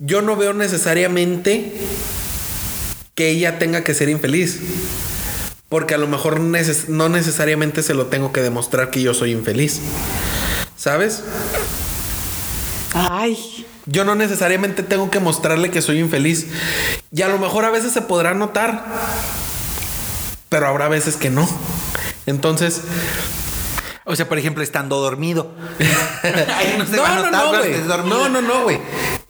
Yo 0.00 0.20
no 0.20 0.36
veo 0.36 0.52
necesariamente 0.52 1.72
que 3.14 3.30
ella 3.30 3.58
tenga 3.58 3.82
que 3.82 3.94
ser 3.94 4.10
infeliz. 4.10 4.60
Porque 5.70 5.94
a 5.94 5.98
lo 5.98 6.08
mejor 6.08 6.40
no 6.40 7.08
necesariamente 7.08 7.82
se 7.82 7.94
lo 7.94 8.08
tengo 8.08 8.32
que 8.34 8.42
demostrar 8.42 8.90
que 8.90 9.00
yo 9.00 9.14
soy 9.14 9.32
infeliz. 9.32 9.80
¿Sabes? 10.76 11.22
Ay. 12.92 13.55
Yo 13.86 14.04
no 14.04 14.16
necesariamente 14.16 14.82
tengo 14.82 15.10
que 15.10 15.20
mostrarle 15.20 15.70
que 15.70 15.80
soy 15.80 16.00
infeliz. 16.00 16.48
Y 17.12 17.22
a 17.22 17.28
lo 17.28 17.38
mejor 17.38 17.64
a 17.64 17.70
veces 17.70 17.92
se 17.92 18.02
podrá 18.02 18.34
notar. 18.34 18.84
Pero 20.48 20.66
habrá 20.66 20.88
veces 20.88 21.16
que 21.16 21.30
no. 21.30 21.48
Entonces. 22.26 22.82
O 24.04 24.14
sea, 24.16 24.28
por 24.28 24.38
ejemplo, 24.38 24.62
estando 24.62 25.00
dormido. 25.00 25.52
no, 26.78 27.20
no, 27.22 27.30
no, 27.30 27.48
güey. 27.58 27.72
No, 27.86 28.28
no, 28.28 28.42
no, 28.42 28.62
güey. 28.64 28.80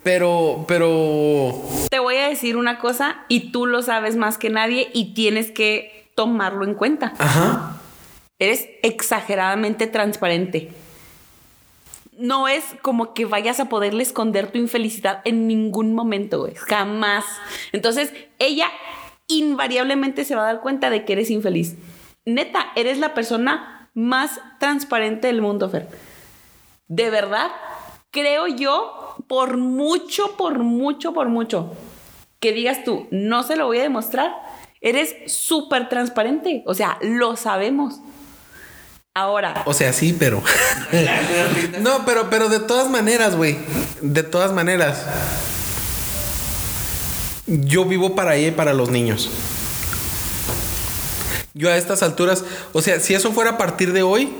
Pero, 0.03 0.65
pero. 0.67 1.63
Te 1.91 1.99
voy 1.99 2.17
a 2.17 2.29
decir 2.29 2.57
una 2.57 2.79
cosa 2.79 3.25
y 3.29 3.53
tú 3.53 3.67
lo 3.67 3.83
sabes 3.83 4.17
más 4.17 4.39
que 4.39 4.49
nadie 4.49 4.91
y 4.95 5.13
tienes 5.13 5.51
que 5.51 6.11
tomarlo 6.15 6.65
en 6.65 6.75
cuenta. 6.75 7.13
Ajá. 7.19 7.77
Eres 8.39 8.67
exageradamente 8.83 9.87
transparente 9.87 10.71
no 12.19 12.49
es 12.49 12.65
como 12.83 13.15
que 13.15 13.25
vayas 13.25 13.61
a 13.61 13.69
poderle 13.69 14.03
esconder 14.03 14.51
tu 14.51 14.59
infelicidad 14.59 15.21
en 15.25 15.47
ningún 15.47 15.95
momento. 15.95 16.49
Jamás. 16.57 17.25
Entonces, 17.73 18.13
ella 18.39 18.69
invariablemente 19.29 20.25
se 20.25 20.35
va 20.35 20.43
a 20.43 20.53
dar 20.53 20.61
cuenta 20.61 20.91
de 20.91 21.05
que 21.05 21.15
eres 21.15 21.31
infeliz. 21.31 21.77
Neta, 22.25 22.67
eres 22.75 22.99
la 22.99 23.15
persona 23.15 23.91
más 23.95 24.41
transparente 24.59 25.29
del 25.29 25.43
mundo, 25.43 25.69
Fer. 25.69 25.89
De 26.89 27.11
verdad, 27.11 27.51
creo 28.11 28.47
yo, 28.47 29.17
por 29.27 29.57
mucho, 29.57 30.37
por 30.37 30.61
mucho, 30.61 31.13
por 31.13 31.29
mucho, 31.29 31.73
que 32.41 32.53
digas 32.53 32.85
tú, 32.85 33.09
no 33.11 33.43
se 33.43 33.57
lo 33.57 33.67
voy 33.67 33.79
a 33.79 33.83
demostrar, 33.83 34.35
eres 34.81 35.17
súper 35.27 35.89
transparente. 35.89 36.63
O 36.67 36.75
sea, 36.75 36.99
lo 37.03 37.37
sabemos. 37.37 38.01
Ahora. 39.17 39.63
O 39.65 39.73
sea, 39.73 39.95
sí, 39.95 40.15
pero. 40.19 40.43
no, 41.81 42.05
pero, 42.05 42.29
pero 42.29 42.51
de 42.51 42.61
todas 42.61 42.91
maneras, 42.91 43.35
güey. 43.35 43.57
De 44.03 44.23
todas 44.23 44.53
maneras. 44.53 45.07
Yo 47.47 47.87
vivo 47.87 48.15
para 48.15 48.37
ella 48.37 48.49
y 48.49 48.51
para 48.51 48.75
los 48.75 48.91
niños. 48.91 49.31
Yo 51.55 51.71
a 51.71 51.79
estas 51.79 52.03
alturas, 52.03 52.45
o 52.75 52.83
sea, 52.83 53.01
si 53.01 53.15
eso 53.15 53.33
fuera 53.33 53.53
a 53.53 53.57
partir 53.57 53.95
de 53.95 54.03
hoy, 54.03 54.35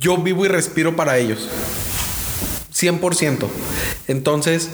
yo 0.00 0.16
vivo 0.18 0.44
y 0.44 0.48
respiro 0.48 0.96
para 0.96 1.16
ellos. 1.18 1.48
100%. 2.74 3.46
Entonces, 4.08 4.68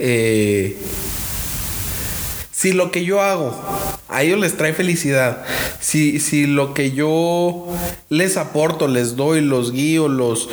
eh, 0.00 0.76
si 2.56 2.72
lo 2.72 2.90
que 2.90 3.04
yo 3.04 3.20
hago 3.20 3.54
a 4.08 4.22
ellos 4.22 4.40
les 4.40 4.56
trae 4.56 4.72
felicidad, 4.72 5.44
si, 5.78 6.20
si 6.20 6.46
lo 6.46 6.72
que 6.72 6.92
yo 6.92 7.66
les 8.08 8.38
aporto, 8.38 8.88
les 8.88 9.14
doy, 9.14 9.42
los 9.42 9.72
guío, 9.72 10.08
los 10.08 10.48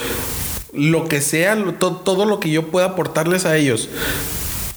lo 0.73 1.07
que 1.07 1.21
sea, 1.21 1.55
todo 1.79 2.25
lo 2.25 2.41
que 2.41 2.49
yo 2.49 2.69
pueda 2.71 2.87
aportarles 2.87 3.45
a 3.45 3.55
ellos, 3.55 3.87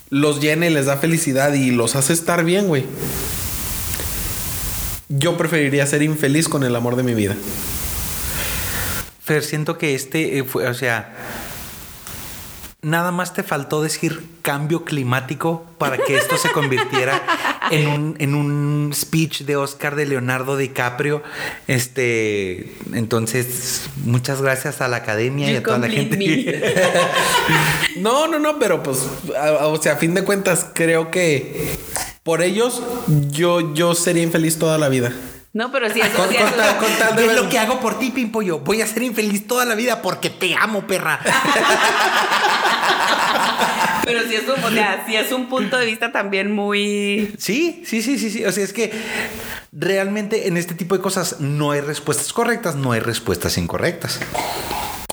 los 0.09 0.41
llena 0.41 0.67
y 0.67 0.71
les 0.71 0.87
da 0.87 0.99
felicidad 0.99 1.53
y 1.55 1.73
los 1.73 1.97
hace 1.97 2.13
estar 2.13 2.45
bien, 2.45 2.69
güey. 2.69 2.85
Yo 5.09 5.37
preferiría 5.37 5.85
ser 5.87 6.03
infeliz 6.03 6.49
con 6.49 6.63
el 6.63 6.77
amor 6.77 6.95
de 6.95 7.03
mi 7.03 7.15
vida. 7.15 7.35
Fer, 9.25 9.43
siento 9.43 9.79
que 9.79 9.97
este 9.97 10.39
eh, 10.39 10.45
fue, 10.45 10.69
o 10.69 10.75
sea, 10.75 11.13
nada 12.87 13.11
más 13.11 13.35
te 13.35 13.43
faltó 13.43 13.83
decir 13.83 14.23
cambio 14.43 14.85
climático 14.85 15.67
para 15.77 15.99
que 15.99 16.17
esto 16.17 16.37
se 16.37 16.53
convirtiera 16.53 17.21
en 17.73 17.89
un, 17.89 18.17
en 18.21 18.35
un 18.37 18.93
speech 18.95 19.41
de 19.41 19.57
Oscar 19.57 19.97
de 19.97 20.07
Leonardo 20.07 20.57
DiCaprio. 20.57 21.21
Este, 21.67 22.73
entonces, 22.93 23.91
muchas 24.05 24.41
gracias 24.41 24.81
a 24.81 24.87
la 24.87 24.99
academia 24.99 25.51
y 25.51 25.57
a 25.57 25.65
toda 25.65 25.79
la 25.79 25.89
gente. 25.89 26.63
no, 27.97 28.29
no, 28.29 28.39
no, 28.39 28.61
pero 28.61 28.85
pues, 28.85 29.05
o 29.63 29.83
sea, 29.83 29.95
a 29.95 29.97
fin 29.97 30.15
de 30.15 30.23
cuentas, 30.23 30.69
creo 30.73 31.11
que 31.11 31.77
por 32.23 32.41
ellos 32.41 32.85
yo, 33.31 33.75
yo 33.75 33.97
sería 33.97 34.23
infeliz 34.23 34.61
toda 34.61 34.79
la 34.79 34.89
vida. 34.89 35.13
No, 35.57 35.73
pero 35.73 35.89
sí, 35.89 36.03
eso, 36.03 36.29
es 36.31 37.35
lo 37.35 37.49
que 37.49 37.59
hago 37.59 37.81
por 37.81 37.99
ti, 37.99 38.11
Pimpollo. 38.11 38.59
Voy 38.59 38.83
a 38.83 38.87
ser 38.87 39.03
infeliz 39.05 39.47
toda 39.47 39.65
la 39.65 39.75
vida 39.75 40.03
porque 40.03 40.29
te 40.29 40.55
amo, 40.55 40.87
perra. 40.87 41.19
Pero 44.05 44.21
sí 44.29 44.35
es, 44.35 44.43
un, 44.43 44.63
o 44.63 44.71
sea, 44.71 45.05
sí 45.07 45.17
es 45.17 45.33
un 45.33 45.49
punto 45.49 45.79
de 45.79 45.87
vista 45.87 46.13
también 46.13 46.53
muy... 46.53 47.35
Sí, 47.39 47.83
sí, 47.87 48.03
sí, 48.03 48.19
sí, 48.19 48.29
sí. 48.31 48.45
O 48.45 48.53
sea, 48.53 48.63
es 48.63 48.75
que 48.75 48.93
realmente 49.73 50.47
en 50.47 50.59
este 50.59 50.75
tipo 50.75 50.95
de 50.95 51.01
cosas 51.01 51.41
no 51.41 51.71
hay 51.71 51.81
respuestas 51.81 52.35
correctas, 52.35 52.77
no 52.77 52.93
hay 52.93 53.01
respuestas 53.01 53.57
incorrectas. 53.57 54.21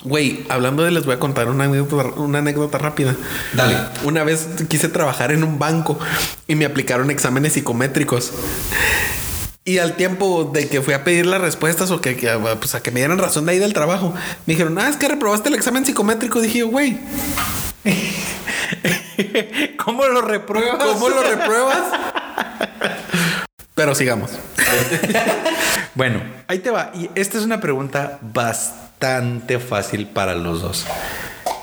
Güey, 0.03 0.45
hablando 0.49 0.83
de 0.83 0.91
les 0.91 1.05
voy 1.05 1.15
a 1.15 1.19
contar 1.19 1.47
una 1.47 1.63
anécdota, 1.63 2.19
una 2.19 2.39
anécdota 2.39 2.77
rápida. 2.79 3.15
Dale. 3.53 3.77
Una 4.03 4.25
vez 4.25 4.49
quise 4.67 4.89
trabajar 4.89 5.31
en 5.31 5.45
un 5.45 5.57
banco 5.57 5.97
y 6.47 6.55
me 6.55 6.65
aplicaron 6.65 7.09
exámenes 7.11 7.53
psicométricos. 7.53 8.33
Y 9.65 9.77
al 9.77 9.95
tiempo 9.95 10.49
de 10.53 10.67
que 10.67 10.81
fui 10.81 10.93
a 10.93 11.03
pedir 11.03 11.25
las 11.25 11.39
respuestas 11.39 11.89
o 11.91 12.01
que, 12.01 12.17
que, 12.17 12.29
pues, 12.59 12.75
a 12.75 12.83
que 12.83 12.91
me 12.91 12.99
dieran 12.99 13.17
razón 13.17 13.45
de 13.45 13.53
ahí 13.53 13.59
del 13.59 13.73
trabajo, 13.73 14.13
me 14.45 14.53
dijeron, 14.53 14.77
ah, 14.77 14.89
es 14.89 14.97
que 14.97 15.07
reprobaste 15.07 15.49
el 15.49 15.55
examen 15.55 15.85
psicométrico. 15.85 16.41
Dije, 16.41 16.63
güey, 16.63 16.99
¿Cómo 19.77 20.05
lo 20.05 20.21
repruebas? 20.21 20.83
¿cómo 20.83 21.09
lo 21.09 21.23
repruebas? 21.23 21.79
Pero 23.75 23.95
sigamos. 23.95 24.31
Bueno, 25.95 26.23
ahí 26.47 26.57
te 26.57 26.71
va. 26.71 26.89
Y 26.95 27.11
esta 27.13 27.37
es 27.37 27.43
una 27.43 27.61
pregunta 27.61 28.17
bastante 28.19 29.59
fácil 29.59 30.07
para 30.07 30.33
los 30.33 30.63
dos. 30.63 30.87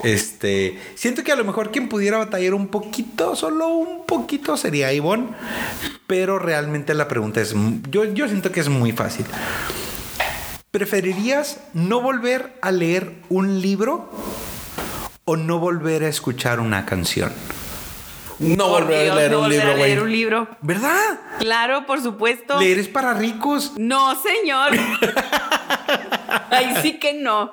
Este, 0.05 0.79
siento 0.95 1.23
que 1.23 1.33
a 1.33 1.37
lo 1.37 1.45
mejor 1.45 1.71
quien 1.71 1.89
pudiera 1.89 2.19
batallar 2.19 2.55
un 2.55 2.69
poquito, 2.69 3.37
solo 3.37 3.69
un 3.69 4.07
poquito, 4.07 4.57
sería 4.57 4.93
Ivonne. 4.93 5.29
Pero 6.07 6.39
realmente 6.39 6.95
la 6.95 7.09
pregunta 7.09 7.41
es, 7.41 7.55
yo, 7.91 8.05
yo 8.05 8.27
siento 8.29 8.51
que 8.53 8.61
es 8.61 8.69
muy 8.69 8.93
fácil. 8.93 9.27
¿Preferirías 10.71 11.61
no 11.75 12.01
volver 12.01 12.57
a 12.63 12.71
leer 12.71 13.15
un 13.29 13.61
libro 13.61 14.11
o 15.25 15.37
no 15.37 15.59
volver 15.59 16.05
a 16.05 16.09
escuchar 16.09 16.61
una 16.61 16.87
canción? 16.87 17.33
No 18.39 18.69
Por 18.69 18.85
volver 18.85 19.03
Dios, 19.03 19.13
a 19.13 19.19
leer 19.19 19.31
no 19.33 19.37
un 19.39 19.43
volver 19.45 19.59
libro, 19.59 19.73
a 19.73 19.77
leer 19.77 20.03
un 20.03 20.13
libro. 20.13 20.49
¿Verdad? 20.63 21.21
Claro, 21.41 21.85
por 21.87 22.01
supuesto. 22.01 22.59
Leer 22.59 22.79
es 22.79 22.89
para 22.89 23.13
ricos. 23.15 23.75
No, 23.77 24.17
señor. 24.23 24.71
Ay, 26.51 26.75
sí 26.83 26.99
que 26.99 27.15
no. 27.15 27.53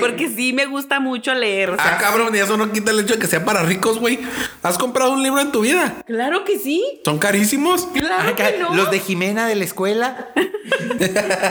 Porque 0.00 0.28
sí 0.28 0.52
me 0.52 0.66
gusta 0.66 1.00
mucho 1.00 1.34
leer. 1.34 1.70
o 1.70 1.76
sea, 1.76 1.94
Ah, 1.94 1.98
cabrón, 1.98 2.34
y 2.34 2.38
eso 2.38 2.56
no 2.56 2.70
quita 2.72 2.90
el 2.90 3.00
hecho 3.00 3.14
de 3.14 3.20
que 3.20 3.26
sea 3.26 3.44
para 3.44 3.62
ricos, 3.62 3.98
güey. 3.98 4.18
¿Has 4.62 4.78
comprado 4.78 5.12
un 5.12 5.22
libro 5.22 5.40
en 5.40 5.52
tu 5.52 5.60
vida? 5.60 6.02
Claro 6.06 6.44
que 6.44 6.58
sí. 6.58 7.00
¿Son 7.04 7.18
carísimos? 7.18 7.86
Claro 7.94 8.34
que 8.36 8.58
no. 8.58 8.74
Los 8.74 8.90
de 8.90 9.00
Jimena 9.00 9.46
de 9.46 9.54
la 9.56 9.64
escuela. 9.64 10.28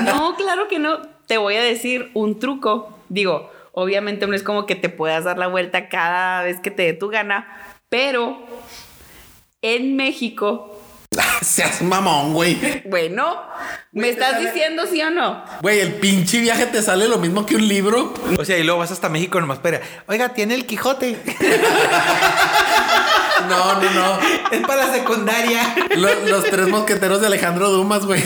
No, 0.06 0.36
claro 0.36 0.68
que 0.68 0.80
no. 0.80 1.00
Te 1.28 1.38
voy 1.38 1.56
a 1.56 1.62
decir 1.64 2.12
un 2.14 2.40
truco. 2.40 2.98
Digo, 3.10 3.52
obviamente 3.72 4.28
no 4.28 4.36
es 4.36 4.44
como 4.44 4.66
que 4.66 4.76
te 4.76 4.90
puedas 4.90 5.24
dar 5.24 5.38
la 5.38 5.48
vuelta 5.48 5.90
cada 5.90 6.44
vez 6.44 6.60
que 6.60 6.72
te 6.72 6.84
dé 6.84 6.94
tu 6.94 7.10
gana, 7.10 7.48
pero 7.90 8.38
en 9.62 9.96
México, 9.96 10.77
Seas 11.42 11.82
mamón, 11.82 12.34
güey. 12.34 12.84
bueno, 12.88 13.42
¿me 13.92 14.10
estás 14.10 14.40
diciendo 14.40 14.84
sí 14.90 15.02
o 15.02 15.10
no? 15.10 15.44
Güey, 15.62 15.80
el 15.80 15.94
pinche 15.96 16.40
viaje 16.40 16.66
te 16.68 16.82
sale 16.82 17.08
lo 17.08 17.18
mismo 17.18 17.46
que 17.46 17.56
un 17.56 17.68
libro. 17.68 18.14
O 18.38 18.46
sea, 18.46 18.58
y 18.58 18.64
luego 18.64 18.80
vas 18.80 18.92
hasta 18.92 19.10
México 19.10 19.40
nomás. 19.40 19.58
Espera, 19.58 19.82
oiga, 20.08 20.30
tiene 20.30 20.56
el 20.56 20.66
Quijote. 20.66 21.18
No, 23.48 23.76
no, 23.76 23.90
no. 23.92 24.20
es 24.52 24.62
para 24.68 24.88
la 24.88 24.94
secundaria. 24.94 25.76
Lo- 25.96 26.26
los 26.26 26.44
tres 26.46 26.68
mosqueteros 26.68 27.22
de 27.22 27.28
Alejandro 27.28 27.70
Dumas, 27.70 28.04
güey. 28.06 28.22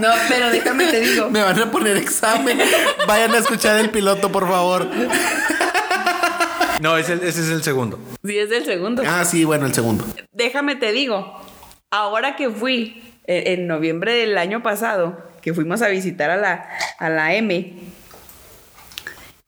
No, 0.00 0.08
pero 0.28 0.50
déjame 0.50 0.86
te 0.86 1.00
digo. 1.00 1.30
Me 1.30 1.42
van 1.42 1.60
a 1.60 1.70
poner 1.70 1.96
examen. 1.98 2.58
Vayan 3.06 3.32
a 3.34 3.38
escuchar 3.38 3.76
el 3.78 3.90
piloto, 3.90 4.32
por 4.32 4.48
favor. 4.48 4.88
No, 6.80 6.96
ese, 6.96 7.14
ese 7.14 7.28
es 7.28 7.50
el 7.50 7.62
segundo. 7.62 7.98
Sí, 8.24 8.38
es 8.38 8.50
el 8.50 8.64
segundo. 8.64 9.02
Ah, 9.06 9.24
sí, 9.24 9.44
bueno, 9.44 9.66
el 9.66 9.74
segundo. 9.74 10.04
Déjame 10.32 10.76
te 10.76 10.92
digo, 10.92 11.40
ahora 11.90 12.36
que 12.36 12.50
fui 12.50 13.02
en, 13.26 13.60
en 13.60 13.66
noviembre 13.66 14.14
del 14.14 14.36
año 14.38 14.62
pasado, 14.62 15.18
que 15.40 15.54
fuimos 15.54 15.82
a 15.82 15.88
visitar 15.88 16.30
a 16.30 16.36
la, 16.36 16.68
a 16.98 17.08
la 17.10 17.34
M, 17.34 17.74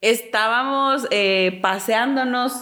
estábamos 0.01 1.07
eh, 1.11 1.59
paseándonos 1.63 2.53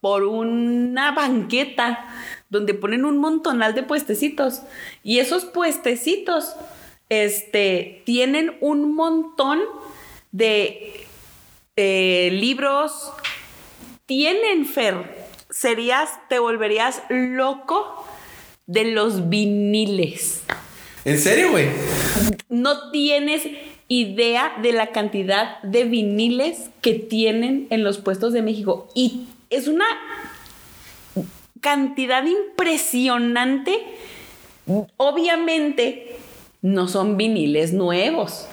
por 0.00 0.24
una 0.24 1.12
banqueta 1.12 2.06
donde 2.48 2.74
ponen 2.74 3.04
un 3.04 3.18
montonal 3.18 3.74
de 3.74 3.82
puestecitos. 3.82 4.62
Y 5.02 5.18
esos 5.18 5.44
puestecitos 5.44 6.56
este, 7.08 8.02
tienen 8.04 8.56
un 8.60 8.94
montón 8.94 9.60
de 10.32 11.06
eh, 11.76 12.30
libros. 12.32 13.12
Tienen, 14.10 14.66
Fer, 14.66 15.04
serías, 15.50 16.10
te 16.28 16.40
volverías 16.40 17.00
loco 17.10 18.04
de 18.66 18.86
los 18.86 19.28
viniles. 19.28 20.42
¿En 21.04 21.16
serio, 21.16 21.52
güey? 21.52 21.68
No 22.48 22.90
tienes 22.90 23.44
idea 23.86 24.52
de 24.60 24.72
la 24.72 24.88
cantidad 24.88 25.62
de 25.62 25.84
viniles 25.84 26.70
que 26.80 26.94
tienen 26.94 27.68
en 27.70 27.84
los 27.84 27.98
puestos 27.98 28.32
de 28.32 28.42
México. 28.42 28.88
Y 28.96 29.28
es 29.48 29.68
una 29.68 29.86
cantidad 31.60 32.24
impresionante. 32.24 33.78
Obviamente 34.96 36.16
no 36.62 36.88
son 36.88 37.16
viniles 37.16 37.72
nuevos, 37.72 38.48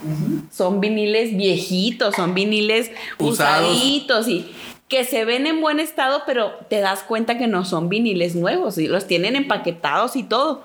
son 0.52 0.82
viniles 0.82 1.36
viejitos, 1.36 2.16
son 2.16 2.36
viniles 2.36 2.92
Usados. 3.18 3.72
usaditos 3.76 4.28
y 4.28 4.46
que 4.88 5.04
se 5.04 5.26
ven 5.26 5.48
en 5.48 5.62
buen 5.62 5.80
estado, 5.80 6.24
pero 6.26 6.54
te 6.70 6.80
das 6.80 7.04
cuenta 7.04 7.38
que 7.38 7.48
no 7.48 7.66
son 7.66 7.90
viniles 7.90 8.36
nuevos 8.36 8.78
y 8.78 8.88
los 8.88 9.06
tienen 9.08 9.36
empaquetados 9.36 10.16
y 10.16 10.24
todo, 10.24 10.64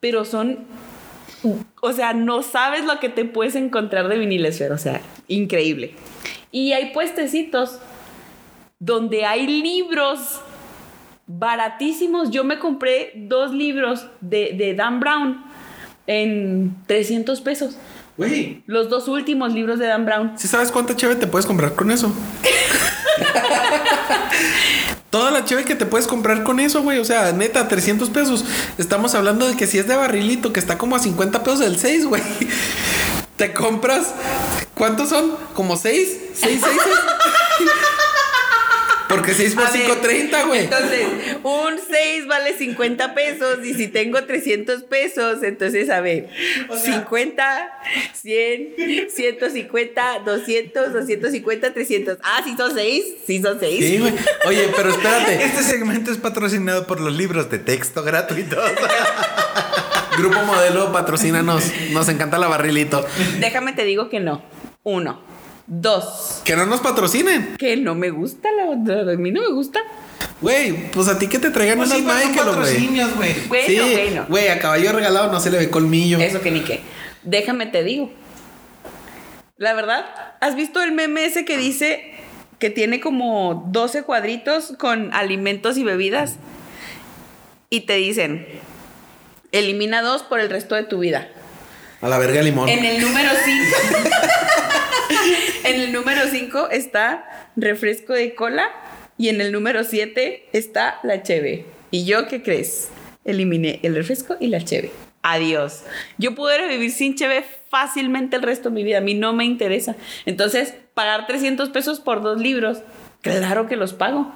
pero 0.00 0.24
son 0.24 0.66
o 1.80 1.92
sea, 1.92 2.12
no 2.14 2.42
sabes 2.42 2.84
lo 2.84 2.98
que 3.00 3.08
te 3.08 3.24
puedes 3.24 3.54
encontrar 3.54 4.08
de 4.08 4.18
viniles, 4.18 4.58
Fer, 4.58 4.72
o 4.72 4.78
sea, 4.78 5.00
increíble. 5.28 5.94
Y 6.50 6.72
hay 6.72 6.92
puestecitos 6.92 7.78
donde 8.78 9.24
hay 9.24 9.46
libros 9.46 10.40
baratísimos. 11.26 12.30
Yo 12.30 12.44
me 12.44 12.58
compré 12.58 13.12
dos 13.14 13.52
libros 13.52 14.06
de, 14.20 14.52
de 14.52 14.74
Dan 14.74 15.00
Brown 15.00 15.44
en 16.06 16.76
300 16.86 17.40
pesos. 17.40 17.76
Güey. 18.16 18.62
Los 18.66 18.88
dos 18.88 19.08
últimos 19.08 19.52
libros 19.52 19.78
de 19.78 19.86
Dan 19.86 20.06
Brown. 20.06 20.32
¿Sí 20.38 20.46
sabes 20.48 20.70
cuánta 20.70 20.94
cheve 20.96 21.16
te 21.16 21.26
puedes 21.26 21.46
comprar 21.46 21.74
con 21.74 21.90
eso? 21.90 22.12
Toda 25.10 25.30
la 25.30 25.44
cheve 25.44 25.64
que 25.64 25.74
te 25.74 25.86
puedes 25.86 26.06
comprar 26.06 26.42
con 26.42 26.58
eso, 26.60 26.82
güey. 26.82 26.98
O 26.98 27.04
sea, 27.04 27.32
neta, 27.32 27.68
300 27.68 28.10
pesos. 28.10 28.44
Estamos 28.78 29.14
hablando 29.14 29.46
de 29.46 29.56
que 29.56 29.66
si 29.66 29.78
es 29.78 29.86
de 29.86 29.96
barrilito, 29.96 30.52
que 30.52 30.60
está 30.60 30.76
como 30.78 30.96
a 30.96 30.98
50 30.98 31.42
pesos 31.44 31.60
el 31.60 31.78
6, 31.78 32.06
güey. 32.06 32.22
Te 33.36 33.52
compras. 33.52 34.14
¿Cuántos 34.74 35.08
son? 35.10 35.36
¿Como 35.54 35.76
6? 35.76 36.18
¿6, 36.34 36.40
6? 36.40 36.62
Porque 39.14 39.32
6 39.32 39.54
por 39.54 39.64
A 39.64 39.70
ver, 39.70 39.82
5, 39.82 39.96
30, 40.02 40.44
güey. 40.44 40.60
Entonces, 40.64 41.06
un 41.44 41.74
6 41.78 42.26
vale 42.26 42.58
50 42.58 43.14
pesos 43.14 43.64
y 43.64 43.74
si 43.74 43.86
tengo 43.86 44.24
300 44.24 44.82
pesos, 44.82 45.42
entonces, 45.44 45.88
a 45.88 46.00
ver, 46.00 46.28
50, 46.68 47.70
100, 48.12 49.08
150, 49.08 50.18
200, 50.24 50.92
250, 50.92 51.72
300. 51.72 52.18
Ah, 52.24 52.40
sí 52.44 52.54
son 52.56 52.74
6, 52.74 53.04
sí 53.24 53.40
son 53.40 53.60
6. 53.60 53.84
Sí, 53.84 53.98
güey. 53.98 54.12
Oye, 54.48 54.68
pero 54.74 54.90
espérate. 54.90 55.44
Este 55.44 55.62
segmento 55.62 56.10
es 56.10 56.18
patrocinado 56.18 56.88
por 56.88 57.00
los 57.00 57.16
libros 57.16 57.48
de 57.50 57.60
texto 57.60 58.02
gratuitos. 58.02 58.68
Grupo 60.18 60.42
Modelo, 60.42 60.92
patrocínanos. 60.92 61.72
Nos 61.92 62.08
encanta 62.08 62.38
la 62.38 62.48
barrilito. 62.48 63.06
Déjame 63.38 63.74
te 63.74 63.84
digo 63.84 64.08
que 64.08 64.18
no. 64.18 64.42
Uno. 64.82 65.33
Dos. 65.66 66.42
Que 66.44 66.56
no 66.56 66.66
nos 66.66 66.80
patrocinen. 66.80 67.56
Que 67.56 67.76
no 67.76 67.94
me 67.94 68.10
gusta 68.10 68.48
la, 68.52 69.12
a 69.12 69.16
mí 69.16 69.30
no 69.30 69.40
me 69.42 69.48
gusta. 69.52 69.80
Güey, 70.40 70.90
pues 70.90 71.08
a 71.08 71.18
ti 71.18 71.26
que 71.28 71.38
te 71.38 71.50
traigan 71.50 71.78
unas 71.78 72.00
Michael, 72.00 72.56
güey. 72.56 72.86
güey. 73.16 73.34
Bueno, 73.48 73.66
Sí, 73.66 73.78
bueno. 73.80 74.26
güey, 74.28 74.48
a 74.48 74.58
caballo 74.58 74.92
regalado 74.92 75.32
no 75.32 75.40
se 75.40 75.50
le 75.50 75.58
ve 75.58 75.70
colmillo. 75.70 76.18
Eso 76.18 76.40
que 76.42 76.50
ni 76.50 76.60
qué. 76.60 76.80
Déjame 77.22 77.66
te 77.66 77.82
digo. 77.82 78.10
La 79.56 79.72
verdad, 79.72 80.04
¿has 80.40 80.54
visto 80.56 80.82
el 80.82 80.92
meme 80.92 81.24
ese 81.24 81.44
que 81.44 81.56
dice 81.56 82.12
que 82.58 82.70
tiene 82.70 83.00
como 83.00 83.64
12 83.70 84.02
cuadritos 84.02 84.74
con 84.78 85.14
alimentos 85.14 85.78
y 85.78 85.84
bebidas? 85.84 86.36
Y 87.70 87.82
te 87.82 87.94
dicen, 87.94 88.46
elimina 89.52 90.02
dos 90.02 90.22
por 90.24 90.40
el 90.40 90.50
resto 90.50 90.74
de 90.74 90.82
tu 90.82 90.98
vida. 90.98 91.28
A 92.02 92.08
la 92.08 92.18
verga 92.18 92.42
limón. 92.42 92.68
En 92.68 92.84
el 92.84 93.00
número 93.00 93.30
5. 93.44 93.76
en 95.64 95.80
el 95.80 95.92
número 95.92 96.20
5 96.30 96.70
está 96.70 97.50
refresco 97.56 98.12
de 98.12 98.34
cola. 98.34 98.70
Y 99.16 99.28
en 99.28 99.40
el 99.40 99.52
número 99.52 99.84
7 99.84 100.48
está 100.52 100.98
la 101.02 101.22
cheve. 101.22 101.66
¿Y 101.90 102.04
yo 102.04 102.26
qué 102.26 102.42
crees? 102.42 102.88
Eliminé 103.24 103.78
el 103.82 103.94
refresco 103.94 104.36
y 104.40 104.48
la 104.48 104.60
cheve. 104.60 104.90
Adiós. 105.22 105.84
Yo 106.18 106.34
pudiera 106.34 106.66
vivir 106.66 106.90
sin 106.90 107.14
cheve 107.14 107.44
fácilmente 107.70 108.36
el 108.36 108.42
resto 108.42 108.68
de 108.68 108.74
mi 108.74 108.84
vida. 108.84 108.98
A 108.98 109.00
mí 109.00 109.14
no 109.14 109.32
me 109.32 109.44
interesa. 109.44 109.96
Entonces, 110.26 110.74
pagar 110.94 111.26
300 111.26 111.70
pesos 111.70 112.00
por 112.00 112.22
dos 112.22 112.40
libros, 112.40 112.82
claro 113.20 113.68
que 113.68 113.76
los 113.76 113.94
pago. 113.94 114.32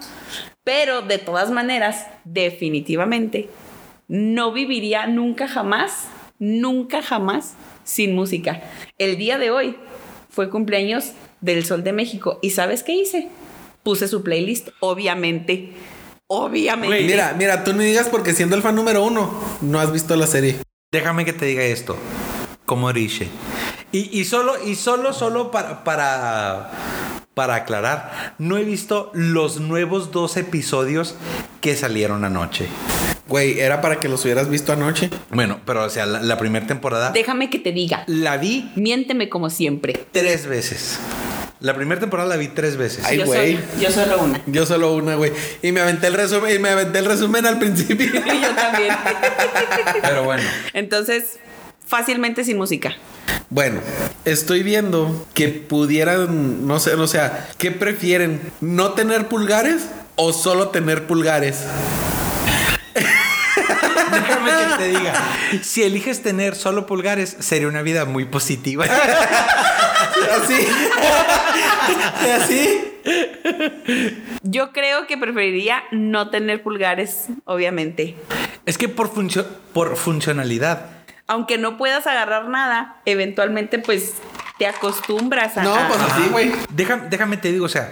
Pero 0.65 1.03
de 1.03 1.19
todas 1.19 1.51
maneras, 1.51 2.07
definitivamente, 2.25 3.49
no 4.07 4.53
viviría 4.53 5.07
nunca 5.07 5.49
jamás, 5.49 6.09
nunca 6.39 7.03
jamás 7.03 7.55
sin 7.85 8.15
música. 8.15 8.63
El 8.97 9.19
día 9.19 9.39
de 9.39 9.51
hoy 9.51 9.77
fue 10.39 10.51
cumpleaños 10.51 11.15
del 11.41 11.65
Sol 11.65 11.83
de 11.83 11.93
México. 11.93 12.39
¿Y 12.43 12.51
sabes 12.51 12.85
qué 12.85 12.95
hice? 12.95 13.29
Puse 13.83 14.07
su 14.07 14.23
playlist, 14.23 14.69
obviamente. 14.79 15.73
Obviamente. 16.29 17.03
Mira, 17.03 17.35
mira, 17.37 17.65
tú 17.65 17.73
no 17.73 17.81
digas 17.81 18.09
porque 18.09 18.33
siendo 18.35 18.55
el 18.55 18.63
fan 18.63 18.77
número 18.77 19.03
uno, 19.03 19.37
no 19.63 19.81
has 19.81 19.91
visto 19.91 20.15
la 20.15 20.29
serie. 20.29 20.59
Déjame 20.93 21.25
que 21.25 21.33
te 21.33 21.47
diga 21.47 21.65
esto. 21.65 21.97
Como 22.67 22.93
Riche. 22.93 23.27
Y, 23.91 24.17
y 24.17 24.27
solo, 24.27 24.65
y 24.65 24.77
solo, 24.77 25.13
solo 25.13 25.51
para, 25.51 25.83
para, 25.83 26.71
para 27.35 27.57
aclarar, 27.57 28.37
no 28.39 28.59
he 28.59 28.63
visto 28.63 29.11
los 29.15 29.59
nuevos 29.59 30.13
dos 30.13 30.37
episodios 30.37 31.17
que 31.61 31.75
salieron 31.75 32.25
anoche. 32.25 32.69
Güey, 33.29 33.61
era 33.61 33.81
para 33.81 34.01
que 34.01 34.09
los 34.09 34.25
hubieras 34.25 34.49
visto 34.49 34.73
anoche. 34.73 35.11
Bueno, 35.31 35.61
pero 35.67 35.85
o 35.85 35.91
sea, 35.91 36.07
la, 36.07 36.21
la 36.21 36.39
primera 36.39 36.67
temporada 36.67 37.11
Déjame 37.11 37.51
que 37.51 37.59
te 37.59 37.73
diga. 37.73 38.05
la 38.07 38.37
vi 38.39 38.71
Miénteme 38.75 39.29
como 39.29 39.51
siempre. 39.51 39.93
tres 40.13 40.47
veces. 40.47 40.99
La 41.61 41.75
primera 41.75 42.01
temporada 42.01 42.29
la 42.29 42.37
vi 42.37 42.47
tres 42.49 42.77
veces. 42.77 43.05
Ay, 43.05 43.19
güey. 43.19 43.59
yo 43.81 43.91
solo 43.91 44.23
una. 44.23 44.41
Yo 44.47 44.65
solo 44.65 44.95
una, 44.95 45.17
güey. 45.17 45.33
Y 45.61 45.73
me 45.73 45.81
aventé 45.81 46.07
el 46.07 46.15
resumen, 46.15 46.55
y 46.55 46.59
me 46.61 46.69
aventé 46.69 47.01
el 47.01 47.05
resumen 47.05 47.45
al 47.47 47.59
principio. 47.59 48.07
Y 48.15 48.41
yo 48.41 48.55
también. 48.55 48.95
Pero 50.03 50.23
bueno. 50.23 50.45
Entonces, 50.73 51.39
fácilmente 51.85 52.45
sin 52.45 52.59
música. 52.59 52.95
Bueno, 53.51 53.81
estoy 54.25 54.63
viendo 54.63 55.27
que 55.35 55.49
pudieran, 55.49 56.67
no 56.67 56.79
sé, 56.79 56.95
o 56.95 57.07
sea, 57.09 57.49
¿qué 57.59 57.73
prefieren? 57.73 58.41
¿No 58.61 58.93
tener 58.93 59.27
pulgares 59.27 59.89
o 60.17 60.33
solo 60.33 60.69
tener 60.69 61.07
pulgares? 61.09 61.65
Déjame 64.13 64.51
que 64.51 64.77
te 64.79 64.89
diga. 64.89 65.15
Si 65.63 65.83
eliges 65.83 66.23
tener 66.23 66.55
solo 66.55 66.87
pulgares, 66.87 67.37
sería 67.41 67.69
una 67.69 67.83
vida 67.83 68.05
muy 68.05 68.25
positiva. 68.25 68.85
Así. 70.43 70.69
Así. 72.35 72.85
Yo 74.43 74.73
creo 74.73 75.07
que 75.07 75.17
preferiría 75.17 75.83
no 75.91 76.31
tener 76.31 76.63
pulgares, 76.63 77.27
obviamente. 77.45 78.17
Es 78.67 78.79
que 78.79 78.89
por, 78.89 79.13
funcio- 79.13 79.47
por 79.73 79.97
funcionalidad. 79.97 80.87
Aunque 81.27 81.59
no 81.59 81.77
puedas 81.77 82.07
agarrar 82.07 82.49
nada, 82.49 82.97
eventualmente 83.05 83.79
pues 83.79 84.15
te 84.59 84.67
acostumbras 84.67 85.57
a... 85.59 85.63
No, 85.63 85.77
pues 85.89 86.01
así, 86.01 86.29
güey. 86.31 86.53
Déjame, 86.71 87.09
déjame 87.09 87.37
te 87.37 87.53
digo, 87.53 87.67
o 87.67 87.69
sea, 87.69 87.91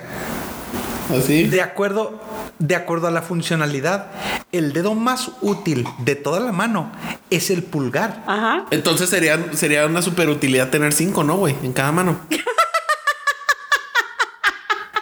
Así. 1.10 1.44
de 1.44 1.60
acuerdo, 1.62 2.20
de 2.58 2.74
acuerdo 2.76 3.06
a 3.08 3.10
la 3.10 3.22
funcionalidad, 3.22 4.06
el 4.52 4.72
dedo 4.72 4.94
más 4.94 5.30
útil 5.40 5.86
de 5.98 6.14
toda 6.16 6.40
la 6.40 6.52
mano 6.52 6.90
es 7.30 7.50
el 7.50 7.62
pulgar. 7.62 8.22
Ajá. 8.26 8.66
Entonces 8.70 9.08
sería, 9.10 9.38
sería 9.54 9.86
una 9.86 10.02
super 10.02 10.28
utilidad 10.28 10.70
tener 10.70 10.92
cinco, 10.92 11.22
¿no, 11.24 11.36
güey? 11.36 11.54
En 11.62 11.72
cada 11.72 11.92
mano. 11.92 12.20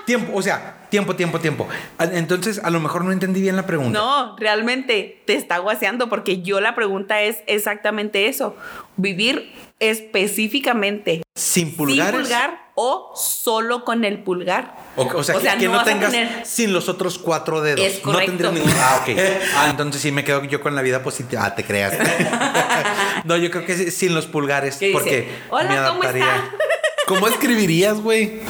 Tiempo, 0.07 0.33
o 0.37 0.43
sea, 0.43 0.87
tiempo, 0.91 1.17
tiempo, 1.17 1.41
tiempo. 1.41 1.67
A- 1.97 2.05
Entonces, 2.05 2.61
a 2.63 2.69
lo 2.69 2.79
mejor 2.79 3.07
no 3.07 3.13
entendí 3.13 3.41
bien 3.41 3.57
la 3.57 3.65
pregunta. 3.65 3.99
No, 3.99 4.37
realmente 4.37 5.23
te 5.27 5.33
está 5.35 5.57
guaseando 5.59 6.11
porque 6.11 6.43
yo 6.43 6.61
la 6.61 6.75
pregunta 6.75 7.23
es 7.23 7.39
exactamente 7.47 8.29
eso. 8.29 8.55
Vivir 8.99 9.51
específicamente 9.81 11.23
Sin 11.35 11.75
pulgares. 11.75 12.13
sin 12.13 12.21
pulgar 12.21 12.64
o 12.77 13.13
solo 13.17 13.85
con 13.85 14.05
el 14.05 14.23
pulgar. 14.23 14.77
O, 14.97 15.03
o 15.07 15.23
sea, 15.25 15.37
O 15.37 15.39
que, 15.39 15.45
sea, 15.45 15.57
que 15.57 15.67
no 15.67 15.73
no, 15.73 15.79
vas 15.79 15.87
a 15.87 15.91
tengas 15.91 16.11
tener- 16.11 16.47
sin 16.47 16.73
los 16.73 16.89
otros 16.89 17.19
cuatro 17.19 17.61
dedos. 17.61 17.81
Es 17.85 18.05
no 18.05 18.17
tendrías 18.19 18.53
ningún. 18.53 18.73
Ah, 18.77 19.01
ok. 19.03 19.17
Ah, 19.57 19.69
entonces 19.71 20.03
sí 20.03 20.11
me 20.13 20.25
quedo 20.25 20.43
yo 20.45 20.61
con 20.61 20.75
la 20.75 20.83
vida 20.83 21.03
positiva. 21.03 21.45
Ah, 21.45 21.55
te 21.55 21.65
creas. 21.65 21.95
no, 23.25 23.37
yo 23.37 23.51
creo 23.51 23.65
que 23.65 23.77
sí, 23.77 23.91
sin 23.91 24.15
los 24.15 24.27
pulgares. 24.27 24.77
¿Qué 24.77 24.87
dice? 24.89 24.99
Porque 24.99 25.29
Hola, 25.51 25.63
me 25.69 25.75
¿cómo 25.77 25.87
adaptaría. 26.03 26.25
está? 26.37 26.51
¿Cómo 27.07 27.29
escribirías, 27.29 28.01
güey? 28.01 28.41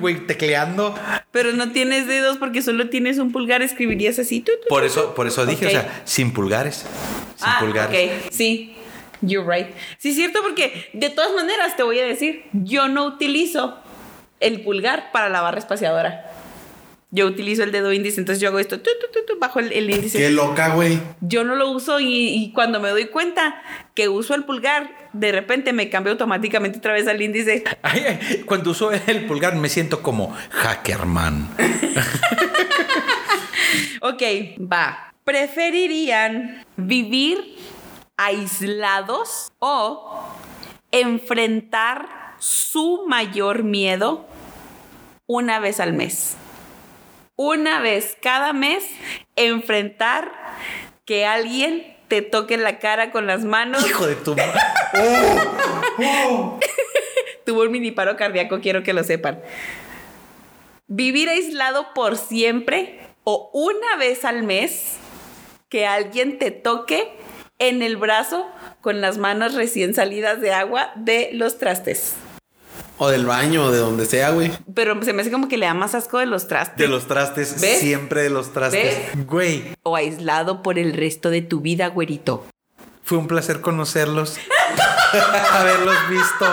Güey, 0.00 0.26
tecleando. 0.26 0.92
Pero 1.30 1.52
no 1.52 1.70
tienes 1.70 2.08
dedos 2.08 2.36
porque 2.36 2.60
solo 2.60 2.88
tienes 2.90 3.18
un 3.18 3.30
pulgar, 3.30 3.62
escribirías 3.62 4.18
así. 4.18 4.40
tu, 4.40 4.50
tu, 4.60 4.68
Por 4.68 4.82
eso, 4.84 5.14
por 5.14 5.28
eso 5.28 5.46
dije, 5.46 5.68
o 5.68 5.70
sea, 5.70 6.02
sin 6.04 6.32
pulgares. 6.32 6.78
Sin 7.36 7.46
ah, 7.48 7.58
pulgares. 7.60 8.10
ok, 8.26 8.32
sí. 8.32 8.76
You're 9.22 9.46
right. 9.48 9.74
Sí, 9.98 10.10
es 10.10 10.16
cierto, 10.16 10.40
porque 10.42 10.90
de 10.92 11.10
todas 11.10 11.32
maneras 11.32 11.76
te 11.76 11.82
voy 11.82 11.98
a 11.98 12.04
decir, 12.04 12.44
yo 12.52 12.88
no 12.88 13.06
utilizo 13.06 13.78
el 14.40 14.62
pulgar 14.62 15.12
para 15.12 15.28
la 15.28 15.40
barra 15.40 15.58
espaciadora. 15.58 16.28
Yo 17.14 17.26
utilizo 17.26 17.62
el 17.62 17.72
dedo 17.72 17.92
índice, 17.92 18.20
entonces 18.20 18.40
yo 18.40 18.48
hago 18.48 18.58
esto 18.58 18.80
tu, 18.80 18.90
tu, 18.98 19.06
tu, 19.12 19.26
tu, 19.26 19.38
bajo 19.38 19.60
el, 19.60 19.70
el 19.72 19.90
índice. 19.90 20.18
Qué 20.18 20.30
loca, 20.30 20.74
güey. 20.74 20.98
Yo 21.20 21.44
no 21.44 21.54
lo 21.56 21.70
uso 21.70 22.00
y, 22.00 22.28
y 22.28 22.52
cuando 22.52 22.80
me 22.80 22.88
doy 22.88 23.06
cuenta 23.06 23.62
que 23.94 24.08
uso 24.08 24.34
el 24.34 24.44
pulgar, 24.44 24.90
de 25.12 25.30
repente 25.30 25.74
me 25.74 25.90
cambio 25.90 26.12
automáticamente 26.12 26.78
otra 26.78 26.94
vez 26.94 27.06
al 27.06 27.20
índice. 27.20 27.64
Ay, 27.82 28.04
ay, 28.08 28.42
cuando 28.46 28.70
uso 28.70 28.90
el 28.92 29.26
pulgar 29.26 29.56
me 29.56 29.68
siento 29.68 30.02
como 30.02 30.34
hackerman. 30.50 31.48
Ok, 34.04 34.22
va. 34.60 35.14
¿Preferirían 35.22 36.64
vivir 36.76 37.56
aislados 38.22 39.52
o 39.58 40.22
enfrentar 40.92 42.34
su 42.38 43.04
mayor 43.08 43.64
miedo 43.64 44.26
una 45.26 45.58
vez 45.58 45.80
al 45.80 45.92
mes? 45.92 46.36
Una 47.36 47.80
vez 47.80 48.16
cada 48.20 48.52
mes, 48.52 48.84
enfrentar 49.34 50.30
que 51.04 51.26
alguien 51.26 51.96
te 52.06 52.22
toque 52.22 52.56
la 52.56 52.78
cara 52.78 53.10
con 53.10 53.26
las 53.26 53.44
manos. 53.44 53.84
Hijo 53.86 54.06
de 54.06 54.14
tu 54.16 54.36
madre. 54.36 54.60
Tuvo 57.44 57.62
un 57.62 57.72
mini 57.72 57.90
paro 57.90 58.16
cardíaco, 58.16 58.60
quiero 58.60 58.84
que 58.84 58.92
lo 58.92 59.02
sepan. 59.02 59.40
Vivir 60.86 61.28
aislado 61.28 61.92
por 61.94 62.16
siempre 62.16 63.00
o 63.24 63.50
una 63.52 63.96
vez 63.96 64.24
al 64.24 64.42
mes 64.42 64.98
que 65.68 65.86
alguien 65.86 66.38
te 66.38 66.50
toque 66.50 67.21
en 67.68 67.82
el 67.82 67.96
brazo 67.96 68.46
con 68.80 69.00
las 69.00 69.18
manos 69.18 69.54
recién 69.54 69.94
salidas 69.94 70.40
de 70.40 70.52
agua 70.52 70.90
de 70.96 71.30
los 71.32 71.58
trastes. 71.58 72.14
O 72.98 73.08
del 73.08 73.26
baño, 73.26 73.64
o 73.64 73.70
de 73.72 73.78
donde 73.78 74.06
sea, 74.06 74.30
güey. 74.30 74.52
Pero 74.74 75.02
se 75.02 75.12
me 75.12 75.22
hace 75.22 75.30
como 75.32 75.48
que 75.48 75.56
le 75.56 75.66
da 75.66 75.74
más 75.74 75.94
asco 75.94 76.18
de 76.18 76.26
los 76.26 76.46
trastes. 76.46 76.76
De 76.78 76.88
los 76.88 77.08
trastes, 77.08 77.60
¿Ves? 77.60 77.80
siempre 77.80 78.22
de 78.22 78.30
los 78.30 78.52
trastes. 78.52 78.96
Güey, 79.26 79.74
O 79.82 79.96
aislado 79.96 80.62
por 80.62 80.78
el 80.78 80.92
resto 80.92 81.30
de 81.30 81.42
tu 81.42 81.60
vida, 81.60 81.88
güerito. 81.88 82.46
fue 83.02 83.18
un 83.18 83.26
placer 83.26 83.60
conocerlos, 83.60 84.36
haberlos 85.52 85.96
visto. 86.10 86.46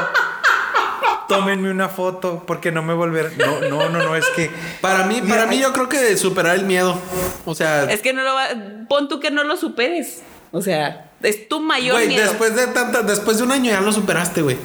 Tómenme 1.27 1.69
una 1.69 1.89
foto 1.89 2.43
porque 2.47 2.71
no 2.71 2.81
me 2.81 2.93
volver. 2.95 3.33
No, 3.37 3.59
no, 3.69 3.89
no, 3.89 3.99
no, 4.03 4.15
es 4.15 4.25
que. 4.35 4.49
Para 4.81 5.05
mí, 5.05 5.21
para 5.21 5.45
mí 5.45 5.59
yo 5.59 5.71
creo 5.73 5.87
que 5.87 6.17
superar 6.17 6.55
el 6.55 6.65
miedo. 6.65 6.99
O 7.45 7.53
sea, 7.53 7.83
Es 7.83 8.01
que 8.01 8.13
no 8.13 8.23
lo 8.23 8.33
va... 8.33 8.47
Pon 8.89 9.07
tú 9.07 9.19
que 9.19 9.29
no 9.29 9.43
lo 9.43 9.55
superes. 9.55 10.23
O 10.51 10.61
sea, 10.61 11.11
es 11.21 11.47
tu 11.47 11.59
mayor 11.59 11.95
güey, 11.95 12.07
miedo. 12.07 12.23
después 12.23 12.55
de 12.55 12.67
tanta, 12.67 13.03
después 13.03 13.37
de 13.37 13.43
un 13.43 13.51
año 13.51 13.71
ya 13.71 13.81
lo 13.81 13.91
superaste, 13.91 14.41
güey. 14.41 14.57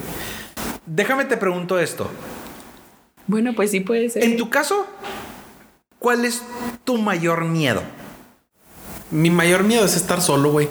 Déjame 0.85 1.25
te 1.25 1.37
pregunto 1.37 1.79
esto. 1.79 2.09
Bueno, 3.27 3.53
pues 3.55 3.71
sí 3.71 3.79
puede 3.79 4.09
ser. 4.09 4.23
En 4.23 4.37
tu 4.37 4.49
caso, 4.49 4.85
¿cuál 5.99 6.25
es 6.25 6.43
tu 6.83 6.97
mayor 6.97 7.45
miedo? 7.45 7.81
Mi 9.11 9.29
mayor 9.29 9.63
miedo 9.63 9.85
es 9.85 9.95
estar 9.95 10.21
solo, 10.21 10.51
güey. 10.51 10.69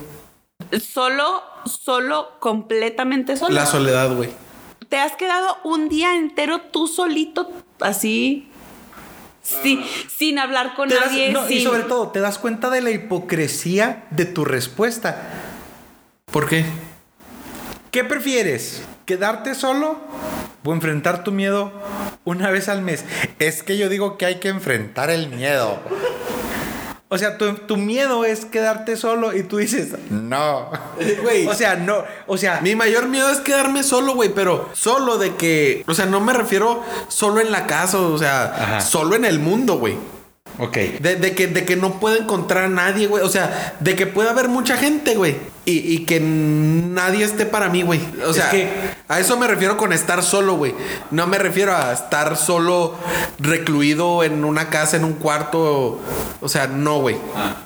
Solo, 0.80 1.42
solo, 1.64 2.30
completamente 2.40 3.36
solo. 3.36 3.54
La 3.54 3.66
soledad, 3.66 4.14
güey. 4.14 4.30
Te 4.88 4.98
has 4.98 5.16
quedado 5.16 5.58
un 5.64 5.88
día 5.88 6.16
entero 6.16 6.60
tú 6.60 6.86
solito, 6.86 7.50
así, 7.80 8.48
sí, 9.44 9.84
sin 10.16 10.38
hablar 10.40 10.74
con 10.74 10.88
Te 10.88 10.96
das- 10.96 11.06
nadie. 11.12 11.32
y 11.50 11.62
sobre 11.62 11.82
todo, 11.84 12.08
te 12.08 12.18
das 12.20 12.38
cuenta 12.38 12.68
de 12.70 12.80
la 12.80 12.90
hipocresía 12.90 14.04
de 14.10 14.24
tu 14.24 14.44
respuesta. 14.44 15.22
¿Por 16.32 16.48
qué? 16.48 16.64
¿Qué 17.92 18.02
prefieres? 18.02 18.82
¿Quedarte 19.06 19.54
solo 19.54 20.00
o 20.64 20.72
enfrentar 20.72 21.22
tu 21.22 21.30
miedo 21.30 21.72
una 22.24 22.50
vez 22.50 22.68
al 22.68 22.82
mes? 22.82 23.04
Es 23.38 23.62
que 23.62 23.76
yo 23.78 23.88
digo 23.88 24.16
que 24.18 24.26
hay 24.26 24.36
que 24.40 24.48
enfrentar 24.48 25.10
el 25.10 25.28
miedo. 25.28 25.78
O 27.14 27.18
sea, 27.18 27.38
tu, 27.38 27.54
tu 27.54 27.76
miedo 27.76 28.24
es 28.24 28.44
quedarte 28.44 28.96
solo 28.96 29.36
y 29.36 29.44
tú 29.44 29.58
dices, 29.58 29.90
no. 30.10 30.68
Güey. 31.22 31.46
O 31.46 31.54
sea, 31.54 31.76
no. 31.76 32.02
O 32.26 32.36
sea, 32.36 32.60
Mi 32.60 32.74
mayor 32.74 33.06
miedo 33.06 33.30
es 33.30 33.38
quedarme 33.38 33.84
solo, 33.84 34.14
güey, 34.14 34.30
pero 34.34 34.68
solo 34.72 35.16
de 35.16 35.36
que, 35.36 35.84
o 35.86 35.94
sea, 35.94 36.06
no 36.06 36.20
me 36.20 36.32
refiero 36.32 36.82
solo 37.06 37.40
en 37.40 37.52
la 37.52 37.68
casa, 37.68 38.00
o 38.00 38.18
sea, 38.18 38.44
Ajá. 38.46 38.80
solo 38.80 39.14
en 39.14 39.24
el 39.24 39.38
mundo, 39.38 39.78
güey. 39.78 39.96
Ok. 40.58 40.76
De, 41.00 41.16
de 41.16 41.34
que, 41.34 41.46
de 41.48 41.64
que 41.64 41.76
no 41.76 41.98
puedo 42.00 42.16
encontrar 42.16 42.64
a 42.64 42.68
nadie, 42.68 43.06
güey. 43.06 43.22
O 43.24 43.28
sea, 43.28 43.74
de 43.80 43.96
que 43.96 44.06
puede 44.06 44.28
haber 44.30 44.48
mucha 44.48 44.76
gente, 44.76 45.14
güey. 45.16 45.36
Y, 45.66 45.78
y 45.78 46.04
que 46.04 46.20
nadie 46.20 47.24
esté 47.24 47.46
para 47.46 47.70
mí, 47.70 47.82
güey. 47.82 47.98
O 48.26 48.30
Es 48.30 48.36
sea, 48.36 48.50
que- 48.50 48.68
a 49.08 49.18
eso 49.18 49.38
me 49.38 49.46
refiero 49.46 49.76
con 49.78 49.92
estar 49.92 50.22
solo, 50.22 50.56
güey. 50.56 50.74
No 51.10 51.26
me 51.26 51.38
refiero 51.38 51.74
a 51.74 51.92
estar 51.92 52.36
solo 52.36 52.94
recluido 53.38 54.22
en 54.24 54.44
una 54.44 54.68
casa, 54.70 54.96
en 54.96 55.04
un 55.04 55.14
cuarto. 55.14 56.00
O 56.40 56.48
sea, 56.48 56.66
no, 56.66 57.00
güey. 57.00 57.16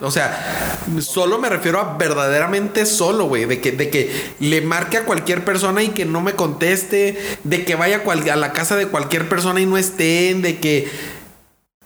O 0.01 0.11
sea, 0.11 0.79
solo 1.01 1.39
me 1.39 1.49
refiero 1.49 1.81
a 1.81 1.97
verdaderamente 1.97 2.87
solo, 2.87 3.27
güey. 3.27 3.45
De 3.47 3.61
que, 3.61 3.73
de 3.73 3.91
que 3.91 4.33
le 4.41 4.61
marque 4.61 4.97
a 4.97 5.05
cualquier 5.05 5.45
persona 5.45 5.83
y 5.83 5.89
que 5.89 6.05
no 6.05 6.21
me 6.21 6.33
conteste. 6.35 7.19
De 7.45 7.65
que 7.65 7.75
vaya 7.75 8.03
a 8.33 8.37
la 8.37 8.53
casa 8.53 8.77
de 8.77 8.87
cualquier 8.87 9.29
persona 9.29 9.61
y 9.61 9.67
no 9.67 9.77
estén. 9.77 10.41
De 10.43 10.59
que 10.59 10.89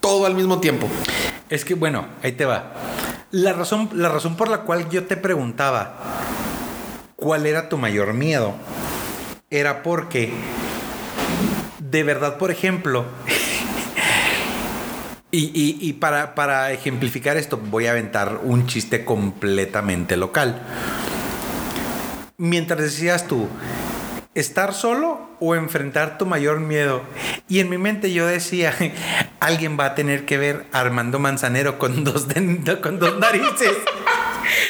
todo 0.03 0.25
al 0.25 0.35
mismo 0.35 0.59
tiempo. 0.59 0.87
Es 1.49 1.63
que, 1.63 1.75
bueno, 1.75 2.05
ahí 2.21 2.33
te 2.33 2.45
va. 2.45 2.73
La 3.31 3.53
razón, 3.53 3.89
la 3.93 4.09
razón 4.09 4.35
por 4.35 4.49
la 4.49 4.59
cual 4.59 4.89
yo 4.89 5.05
te 5.05 5.15
preguntaba 5.15 5.95
cuál 7.15 7.45
era 7.45 7.69
tu 7.69 7.77
mayor 7.77 8.13
miedo 8.13 8.53
era 9.49 9.81
porque, 9.81 10.33
de 11.79 12.03
verdad, 12.03 12.37
por 12.37 12.51
ejemplo, 12.51 13.05
y, 15.31 15.45
y- 15.59 15.77
y 15.79 15.93
para, 15.93 16.35
para 16.35 16.71
ejemplificar 16.73 17.37
esto, 17.37 17.57
voy 17.57 17.87
a 17.87 17.91
aventar 17.91 18.41
un 18.43 18.67
chiste 18.67 19.05
completamente 19.05 20.17
local. 20.17 20.61
Mientras 22.37 22.81
decías 22.81 23.25
tú, 23.27 23.47
estar 24.35 24.73
solo 24.73 25.29
o 25.45 25.55
enfrentar 25.55 26.17
tu 26.17 26.25
mayor 26.25 26.59
miedo. 26.61 27.03
Y 27.49 27.59
en 27.59 27.69
mi 27.69 27.77
mente 27.77 28.13
yo 28.13 28.25
decía, 28.25 28.73
alguien 29.41 29.77
va 29.77 29.87
a 29.87 29.95
tener 29.95 30.23
que 30.25 30.37
ver 30.37 30.65
a 30.71 30.79
Armando 30.79 31.19
Manzanero 31.19 31.77
con 31.77 32.03
dos, 32.05 32.27
de- 32.29 32.79
con 32.81 32.97
dos 32.99 33.19
narices. 33.19 33.73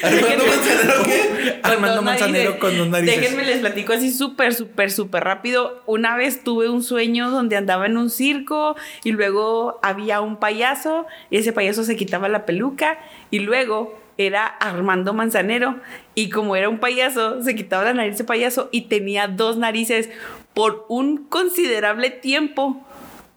¿Armando 0.01 0.43
Manzanero 0.47 1.03
qué? 1.03 1.32
Armando 1.63 2.01
Manzanero 2.01 2.51
narices. 2.51 2.59
con 2.59 2.77
dos 2.77 2.87
narices. 2.89 3.21
Déjenme 3.21 3.43
les 3.43 3.59
platico 3.59 3.93
así 3.93 4.11
súper, 4.11 4.53
súper, 4.53 4.91
súper 4.91 5.23
rápido. 5.23 5.81
Una 5.85 6.15
vez 6.15 6.43
tuve 6.43 6.69
un 6.69 6.83
sueño 6.83 7.29
donde 7.29 7.57
andaba 7.57 7.85
en 7.85 7.97
un 7.97 8.09
circo 8.09 8.75
y 9.03 9.11
luego 9.11 9.79
había 9.81 10.21
un 10.21 10.37
payaso 10.37 11.05
y 11.29 11.37
ese 11.37 11.53
payaso 11.53 11.83
se 11.83 11.95
quitaba 11.95 12.29
la 12.29 12.45
peluca 12.45 12.97
y 13.31 13.39
luego 13.39 13.97
era 14.17 14.45
Armando 14.45 15.13
Manzanero 15.13 15.77
y 16.15 16.29
como 16.29 16.55
era 16.55 16.69
un 16.69 16.79
payaso, 16.79 17.41
se 17.41 17.55
quitaba 17.55 17.83
la 17.85 17.93
nariz 17.93 18.17
de 18.17 18.23
payaso 18.23 18.69
y 18.71 18.81
tenía 18.81 19.27
dos 19.27 19.57
narices 19.57 20.09
por 20.53 20.85
un 20.87 21.25
considerable 21.25 22.09
tiempo. 22.11 22.85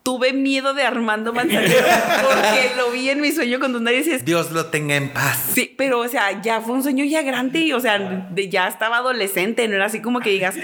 Tuve 0.06 0.32
miedo 0.32 0.72
de 0.72 0.84
Armando 0.84 1.32
Manzanero 1.32 1.74
porque 2.22 2.70
lo 2.76 2.92
vi 2.92 3.10
en 3.10 3.20
mi 3.20 3.32
sueño 3.32 3.58
con 3.58 3.72
dos 3.72 3.82
narices 3.82 4.24
Dios 4.24 4.52
lo 4.52 4.66
tenga 4.66 4.94
en 4.94 5.08
paz. 5.12 5.50
Sí, 5.52 5.74
pero 5.76 5.98
o 5.98 6.06
sea, 6.08 6.40
ya 6.42 6.60
fue 6.60 6.74
un 6.74 6.84
sueño 6.84 7.04
ya 7.04 7.22
grande, 7.22 7.58
y, 7.58 7.72
o 7.72 7.80
sea, 7.80 7.98
de- 7.98 8.48
ya 8.48 8.68
estaba 8.68 8.98
adolescente, 8.98 9.66
no 9.66 9.74
era 9.74 9.86
así 9.86 10.00
como 10.00 10.20
que 10.20 10.30
digas, 10.30 10.54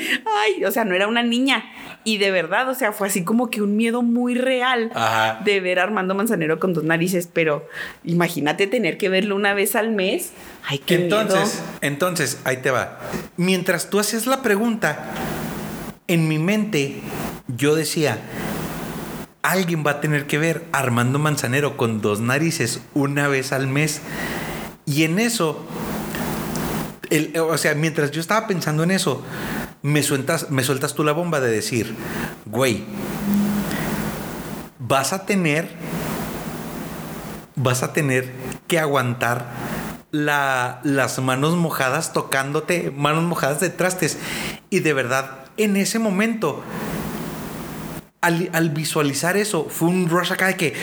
ay, 0.44 0.64
o 0.64 0.70
sea, 0.70 0.84
no 0.84 0.94
era 0.94 1.08
una 1.08 1.24
niña. 1.24 1.64
Y 2.04 2.18
de 2.18 2.30
verdad, 2.30 2.68
o 2.68 2.74
sea, 2.76 2.92
fue 2.92 3.08
así 3.08 3.24
como 3.24 3.50
que 3.50 3.62
un 3.62 3.74
miedo 3.76 4.02
muy 4.02 4.36
real 4.36 4.92
Ajá. 4.94 5.40
de 5.44 5.58
ver 5.58 5.80
a 5.80 5.82
Armando 5.82 6.14
Manzanero 6.14 6.60
con 6.60 6.72
dos 6.72 6.84
narices, 6.84 7.28
pero 7.32 7.68
imagínate 8.04 8.68
tener 8.68 8.96
que 8.96 9.08
verlo 9.08 9.34
una 9.34 9.54
vez 9.54 9.74
al 9.74 9.90
mes. 9.90 10.30
Ay, 10.68 10.78
qué 10.78 10.94
Entonces, 10.94 11.54
miedo. 11.62 11.78
entonces, 11.80 12.40
ahí 12.44 12.58
te 12.58 12.70
va. 12.70 13.00
Mientras 13.36 13.90
tú 13.90 13.98
hacías 13.98 14.26
la 14.28 14.40
pregunta, 14.40 15.04
en 16.06 16.28
mi 16.28 16.38
mente 16.38 17.00
yo 17.48 17.74
decía, 17.74 18.18
alguien 19.42 19.84
va 19.86 19.92
a 19.92 20.00
tener 20.00 20.26
que 20.26 20.38
ver 20.38 20.64
Armando 20.72 21.18
Manzanero 21.18 21.76
con 21.76 22.00
dos 22.00 22.20
narices 22.20 22.80
una 22.94 23.28
vez 23.28 23.52
al 23.52 23.66
mes. 23.66 24.00
Y 24.86 25.04
en 25.04 25.18
eso, 25.18 25.64
el- 27.10 27.36
o 27.38 27.56
sea, 27.58 27.74
mientras 27.74 28.10
yo 28.10 28.20
estaba 28.20 28.46
pensando 28.46 28.82
en 28.82 28.90
eso, 28.92 29.22
me 29.82 30.02
sueltas, 30.02 30.50
me 30.50 30.62
sueltas 30.62 30.94
tú 30.94 31.02
la 31.04 31.12
bomba 31.12 31.40
de 31.40 31.50
decir, 31.50 31.94
güey, 32.46 32.84
vas 34.78 35.12
a 35.12 35.24
tener 35.26 35.68
vas 37.54 37.82
a 37.82 37.92
tener 37.92 38.32
que 38.66 38.78
aguantar 38.78 39.46
la- 40.10 40.80
las 40.84 41.18
manos 41.20 41.54
mojadas 41.54 42.12
tocándote, 42.12 42.90
manos 42.96 43.24
mojadas 43.24 43.60
de 43.60 43.68
trastes. 43.68 44.18
Y 44.70 44.80
de 44.80 44.92
verdad, 44.94 45.44
en 45.58 45.76
ese 45.76 45.98
momento, 45.98 46.62
al, 48.22 48.48
al 48.52 48.70
visualizar 48.70 49.36
eso, 49.36 49.66
fue 49.68 49.88
un 49.88 50.08
rush 50.08 50.32
acá 50.32 50.46
de 50.46 50.56
que... 50.56 50.74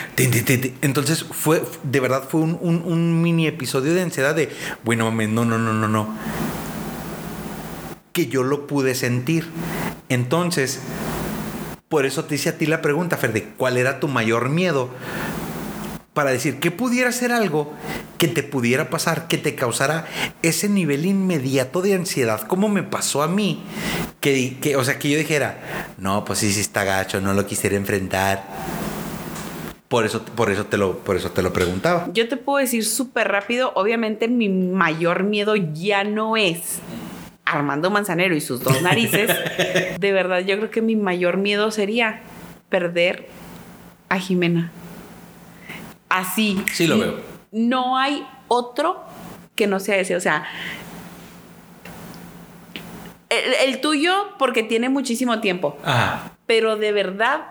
Entonces, 0.82 1.24
fue, 1.24 1.64
de 1.84 2.00
verdad, 2.02 2.26
fue 2.30 2.42
un, 2.42 3.22
mini 3.22 3.48
episodio 3.48 3.94
de 3.94 4.02
ansiedad 4.02 4.36
de, 4.36 4.50
bueno, 4.84 5.06
mames, 5.06 5.30
no, 5.30 5.46
no, 5.46 5.58
no, 5.58 5.74
no, 5.74 5.88
no. 5.88 6.14
Que 8.12 8.28
yo 8.28 8.44
lo 8.44 8.68
pude 8.68 8.94
sentir. 8.94 9.48
Entonces, 10.10 10.82
por 11.88 12.06
eso 12.06 12.26
te 12.26 12.36
hice 12.36 12.50
a 12.50 12.58
ti 12.58 12.66
la 12.66 12.82
pregunta, 12.82 13.16
Fer, 13.16 13.32
de 13.32 13.46
cuál 13.46 13.78
era 13.78 14.02
tu 14.02 14.10
mayor 14.10 14.50
miedo 14.50 14.90
para 16.14 16.32
decir 16.32 16.60
que 16.60 16.72
pudiera 16.72 17.12
ser 17.12 17.32
algo 17.32 17.74
que 18.18 18.28
te 18.28 18.44
pudiera 18.44 18.90
pasar, 18.90 19.28
que 19.28 19.38
te 19.38 19.56
causara 19.56 20.06
ese 20.42 20.68
nivel 20.68 21.06
inmediato 21.06 21.82
de 21.82 21.94
ansiedad, 21.94 22.42
como 22.42 22.68
me 22.68 22.84
pasó 22.84 23.22
a 23.22 23.28
mí, 23.28 23.64
que, 24.20 24.58
que 24.60 24.76
o 24.76 24.84
sea, 24.84 25.00
que 25.00 25.10
yo 25.10 25.18
dijera, 25.18 25.94
no, 25.98 26.26
pues 26.26 26.40
sí, 26.40 26.52
sí 26.52 26.60
está 26.60 26.84
gacho, 26.84 27.22
no 27.22 27.34
lo 27.34 27.46
quisiera 27.46 27.76
enfrentar. 27.76 28.44
Por 29.88 30.06
eso, 30.06 30.24
por 30.24 30.52
eso 30.52 30.66
te 30.66 30.78
lo, 30.78 31.00
por 31.00 31.16
eso 31.16 31.32
te 31.32 31.42
lo 31.42 31.52
preguntaba. 31.52 32.10
Yo 32.14 32.28
te 32.28 32.38
puedo 32.38 32.60
decir 32.60 32.86
súper 32.86 33.28
rápido, 33.30 33.72
obviamente 33.76 34.28
mi 34.28 34.50
mayor 34.50 35.24
miedo 35.24 35.56
ya 35.56 36.04
no 36.04 36.38
es 36.38 36.80
Armando 37.46 37.90
Manzanero 37.90 38.36
y 38.36 38.42
sus 38.42 38.64
dos 38.64 38.82
narices. 38.84 39.32
De 40.00 40.12
verdad, 40.12 40.42
yo 40.42 40.58
creo 40.58 40.70
que 40.70 40.82
mi 40.82 40.96
mayor 40.96 41.38
miedo 41.38 41.72
sería 41.72 42.22
perder 42.70 43.28
a 44.10 44.20
Jimena. 44.20 44.72
Así. 46.10 46.64
Sí 46.74 46.88
lo 46.88 46.98
veo. 46.98 47.16
No 47.52 47.98
hay 47.98 48.28
otro 48.48 49.04
que 49.56 49.68
no 49.68 49.80
sea 49.80 49.98
ese. 49.98 50.16
O 50.16 50.20
sea, 50.20 50.46
el, 53.30 53.54
el 53.70 53.82
tuyo 53.82 54.14
porque 54.38 54.64
tiene 54.64 54.90
muchísimo 54.90 55.40
tiempo 55.40 55.78
Ajá. 55.84 56.32
pero 56.48 56.78
de 56.78 56.92
verdad 56.92 57.42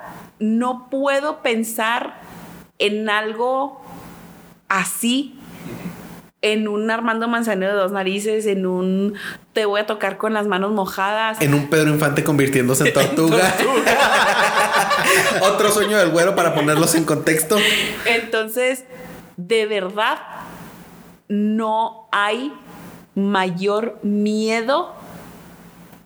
no 0.40 0.88
puedo 0.90 1.40
pensar 1.42 2.20
en 2.78 3.08
algo 3.10 3.80
así. 4.68 5.34
En 6.40 6.68
un 6.68 6.88
Armando 6.88 7.26
Manzanero 7.26 7.72
de 7.72 7.78
dos 7.80 7.90
narices, 7.90 8.46
en 8.46 8.64
un 8.64 9.14
te 9.52 9.66
voy 9.66 9.80
a 9.80 9.86
tocar 9.86 10.18
con 10.18 10.32
las 10.34 10.46
manos 10.46 10.70
mojadas. 10.70 11.40
En 11.40 11.52
un 11.52 11.68
Pedro 11.68 11.90
Infante 11.90 12.22
convirtiéndose 12.22 12.86
en 12.86 12.94
tortuga. 13.16 13.52
Otro 15.42 15.70
sueño 15.70 15.98
del 15.98 16.10
güero 16.10 16.34
para 16.34 16.54
ponerlos 16.54 16.94
en 16.94 17.04
contexto. 17.04 17.56
Entonces, 18.06 18.84
de 19.36 19.66
verdad, 19.66 20.18
no 21.28 22.08
hay 22.12 22.52
mayor 23.14 23.98
miedo 24.02 24.94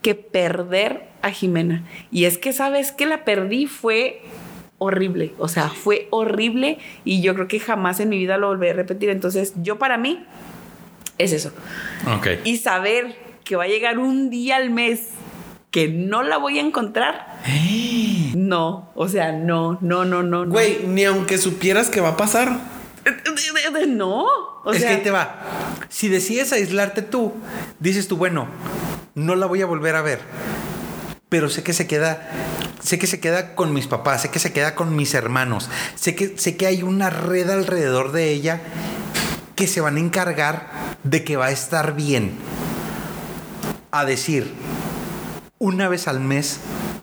que 0.02 0.14
perder 0.14 1.08
a 1.22 1.30
Jimena. 1.30 1.84
Y 2.10 2.24
es 2.24 2.38
que, 2.38 2.52
¿sabes 2.52 2.92
que 2.92 3.06
La 3.06 3.24
perdí 3.24 3.66
fue 3.66 4.22
horrible. 4.78 5.32
O 5.38 5.48
sea, 5.48 5.68
fue 5.68 6.08
horrible 6.10 6.78
y 7.04 7.22
yo 7.22 7.34
creo 7.34 7.46
que 7.46 7.60
jamás 7.60 8.00
en 8.00 8.08
mi 8.08 8.18
vida 8.18 8.36
lo 8.36 8.48
volveré 8.48 8.72
a 8.72 8.74
repetir. 8.74 9.10
Entonces, 9.10 9.54
yo 9.62 9.78
para 9.78 9.96
mí 9.96 10.24
es 11.18 11.32
eso. 11.32 11.52
Ok. 12.16 12.26
Y 12.44 12.56
saber 12.56 13.16
que 13.44 13.54
va 13.54 13.64
a 13.64 13.68
llegar 13.68 13.98
un 13.98 14.28
día 14.28 14.56
al 14.56 14.70
mes 14.70 15.10
que 15.70 15.88
no 15.88 16.22
la 16.22 16.36
voy 16.36 16.58
a 16.58 16.62
encontrar. 16.62 17.31
No, 18.34 18.90
o 18.94 19.08
sea, 19.08 19.32
no, 19.32 19.78
no, 19.80 20.04
no, 20.04 20.22
no. 20.22 20.44
no. 20.46 20.50
Güey, 20.52 20.86
ni 20.86 21.04
aunque 21.04 21.38
supieras 21.38 21.90
que 21.90 22.00
va 22.00 22.10
a 22.10 22.16
pasar. 22.16 22.60
No, 23.88 24.26
o 24.64 24.72
es 24.72 24.80
sea, 24.80 24.88
que 24.88 24.94
ahí 24.96 25.02
te 25.02 25.10
va. 25.10 25.40
Si 25.88 26.08
decides 26.08 26.52
aislarte 26.52 27.02
tú, 27.02 27.32
dices 27.80 28.06
tú, 28.08 28.16
bueno, 28.16 28.46
no 29.14 29.34
la 29.34 29.46
voy 29.46 29.62
a 29.62 29.66
volver 29.66 29.96
a 29.96 30.02
ver. 30.02 30.20
Pero 31.28 31.48
sé 31.48 31.62
que 31.62 31.72
se 31.72 31.86
queda, 31.86 32.30
sé 32.80 32.98
que 32.98 33.06
se 33.06 33.20
queda 33.20 33.54
con 33.54 33.72
mis 33.72 33.86
papás, 33.86 34.22
sé 34.22 34.30
que 34.30 34.38
se 34.38 34.52
queda 34.52 34.74
con 34.74 34.94
mis 34.94 35.14
hermanos, 35.14 35.68
sé 35.94 36.14
que, 36.14 36.38
sé 36.38 36.56
que 36.56 36.66
hay 36.66 36.82
una 36.82 37.10
red 37.10 37.50
alrededor 37.50 38.12
de 38.12 38.30
ella 38.30 38.60
que 39.56 39.66
se 39.66 39.80
van 39.80 39.96
a 39.96 40.00
encargar 40.00 40.70
de 41.02 41.24
que 41.24 41.36
va 41.36 41.46
a 41.46 41.52
estar 41.52 41.94
bien. 41.94 42.32
A 43.90 44.04
decir, 44.04 44.52
una 45.58 45.88
vez 45.88 46.08
al 46.08 46.20
mes 46.20 46.60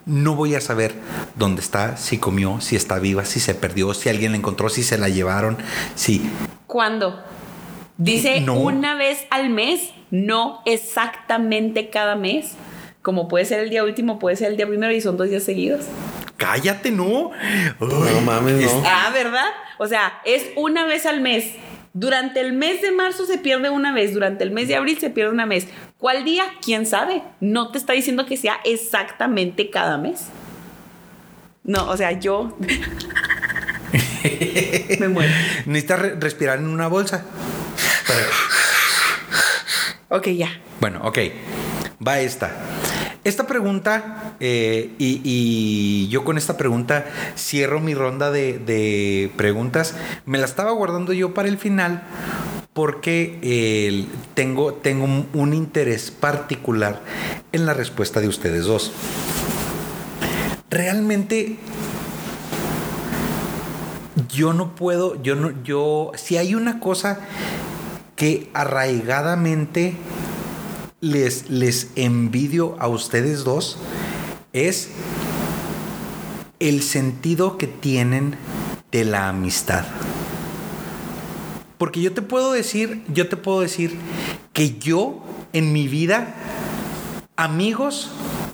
no 0.09 0.35
voy 0.35 0.55
a 0.55 0.61
saber 0.61 0.93
dónde 1.35 1.61
está, 1.61 1.95
si 1.97 2.17
comió, 2.17 2.59
si 2.61 2.75
está 2.75 2.99
viva, 2.99 3.23
si 3.25 3.39
se 3.39 3.55
perdió, 3.55 3.93
si 3.93 4.09
alguien 4.09 4.31
la 4.31 4.37
encontró, 4.37 4.69
si 4.69 4.83
se 4.83 4.97
la 4.97 5.07
llevaron, 5.07 5.57
si 5.95 6.29
¿Cuándo? 6.67 7.23
Dice 7.97 8.41
No. 8.41 8.55
una 8.55 8.95
vez 8.95 9.25
al 9.29 9.49
mes, 9.49 9.91
no 10.11 10.61
exactamente 10.65 11.89
cada 11.89 12.15
mes. 12.15 12.53
Como 13.01 13.27
puede 13.27 13.45
ser 13.45 13.59
el 13.59 13.69
día 13.69 13.83
último, 13.83 14.19
puede 14.19 14.35
ser 14.35 14.47
el 14.51 14.57
día 14.57 14.67
primero 14.67 14.91
y 14.93 14.99
son 15.01 15.15
dos 15.17 15.29
días 15.29 15.43
seguidos. 15.43 15.85
Cállate, 16.37 16.91
no. 16.91 17.31
No 17.79 18.21
mames, 18.25 18.73
no. 18.73 18.83
Ah, 18.85 19.09
¿verdad? 19.13 19.47
O 19.77 19.87
sea, 19.87 20.19
es 20.25 20.45
una 20.55 20.85
vez 20.85 21.05
al 21.05 21.21
mes. 21.21 21.53
Durante 21.93 22.39
el 22.41 22.53
mes 22.53 22.81
de 22.81 22.91
marzo 22.91 23.25
se 23.25 23.37
pierde 23.39 23.69
una 23.69 23.93
vez, 23.93 24.13
durante 24.13 24.43
el 24.43 24.51
mes 24.51 24.67
de 24.67 24.75
abril 24.75 24.99
se 24.99 25.09
pierde 25.09 25.31
una 25.31 25.45
vez. 25.45 25.67
¿Cuál 25.97 26.23
día? 26.23 26.43
¿Quién 26.63 26.85
sabe? 26.85 27.23
No 27.39 27.71
te 27.71 27.77
está 27.77 27.93
diciendo 27.93 28.25
que 28.25 28.37
sea 28.37 28.59
exactamente 28.63 29.69
cada 29.69 29.97
mes. 29.97 30.25
No, 31.63 31.89
o 31.89 31.97
sea, 31.97 32.11
yo 32.13 32.57
me 34.99 35.07
muero. 35.07 35.31
Necesitas 35.65 35.99
re- 35.99 36.15
respirar 36.19 36.59
en 36.59 36.67
una 36.67 36.87
bolsa. 36.87 37.25
Para- 38.07 38.19
Ok, 40.19 40.27
ya. 40.29 40.49
Bueno, 40.79 41.01
ok. 41.03 41.19
Va 42.05 42.19
esta. 42.19 42.51
Esta 43.23 43.45
pregunta, 43.47 44.35
eh, 44.39 44.93
y, 44.97 46.07
yo 46.09 46.23
con 46.23 46.37
esta 46.37 46.55
pregunta 46.57 47.05
cierro 47.35 47.81
mi 47.81 47.93
ronda 47.93 48.31
de, 48.31 48.59
de 48.59 49.31
preguntas. 49.35 49.95
Me 50.25 50.37
la 50.37 50.45
estaba 50.45 50.71
guardando 50.71 51.11
yo 51.13 51.33
para 51.33 51.49
el 51.49 51.57
final 51.57 52.03
porque 52.73 53.39
eh, 53.41 54.05
tengo, 54.35 54.73
tengo 54.73 55.03
un, 55.03 55.27
un 55.33 55.53
interés 55.53 56.11
particular 56.11 57.01
en 57.51 57.65
la 57.65 57.73
respuesta 57.73 58.21
de 58.21 58.29
ustedes 58.29 58.65
dos. 58.65 58.93
Realmente 60.69 61.57
yo 64.29 64.53
no 64.53 64.75
puedo, 64.75 65.21
yo 65.21 65.35
no, 65.35 65.51
yo, 65.63 66.11
si 66.15 66.37
hay 66.37 66.55
una 66.55 66.79
cosa 66.79 67.19
que 68.15 68.49
arraigadamente 68.53 69.95
les, 71.01 71.49
les 71.49 71.87
envidio 71.95 72.75
a 72.79 72.87
ustedes 72.87 73.43
dos, 73.43 73.77
es 74.53 74.89
el 76.59 76.81
sentido 76.81 77.57
que 77.57 77.67
tienen 77.67 78.35
de 78.91 79.05
la 79.05 79.29
amistad. 79.29 79.85
Porque 81.77 82.01
yo 82.01 82.13
te 82.13 82.21
puedo 82.21 82.51
decir, 82.51 83.03
yo 83.13 83.29
te 83.29 83.37
puedo 83.37 83.61
decir 83.61 83.97
que 84.51 84.77
yo 84.77 85.23
en 85.53 85.71
mi 85.71 85.87
vida 85.87 86.35
amigos 87.37 88.11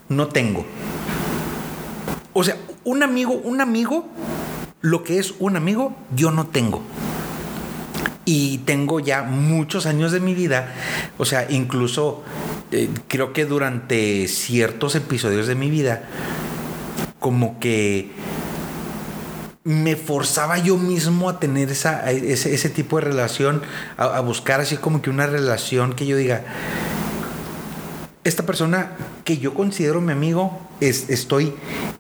no 0.10 0.28
tengo. 0.28 0.66
O 2.34 2.44
sea, 2.44 2.58
un 2.84 3.02
amigo, 3.02 3.34
un 3.34 3.62
amigo, 3.62 4.06
lo 4.82 5.04
que 5.04 5.18
es 5.18 5.34
un 5.40 5.56
amigo, 5.56 5.96
yo 6.16 6.30
no 6.30 6.46
tengo. 6.46 6.84
Y 8.26 8.60
tengo 8.60 9.00
ya 9.00 9.22
muchos 9.22 9.86
años 9.86 10.12
de 10.12 10.20
mi 10.20 10.34
vida, 10.34 10.74
o 11.18 11.26
sea, 11.26 11.46
incluso 11.50 12.24
eh, 12.72 12.90
creo 13.08 13.34
que 13.34 13.46
durante 13.46 14.28
ciertos 14.28 14.96
episodios 14.96 15.46
de 15.46 15.54
mi 15.54 15.70
vida, 15.70 16.10
como 17.20 17.60
que 17.60 18.12
me 19.64 19.96
forzaba 19.96 20.58
yo 20.58 20.78
mismo 20.78 21.30
a 21.30 21.40
tener 21.40 21.70
esa, 21.70 22.10
ese 22.12 22.70
tipo 22.70 22.98
de 22.98 23.06
relación, 23.06 23.62
a, 23.98 24.06
a 24.06 24.20
buscar 24.22 24.60
así 24.60 24.78
como 24.78 25.02
que 25.04 25.12
una 25.12 25.28
relación 25.28 25.94
que 25.94 26.08
yo 26.08 26.18
diga, 26.18 26.44
esta 28.24 28.44
persona 28.44 28.92
que 29.24 29.38
yo 29.38 29.54
considero 29.54 30.02
mi 30.02 30.12
amigo, 30.12 30.60
es, 30.82 31.10
estoy 31.10 31.54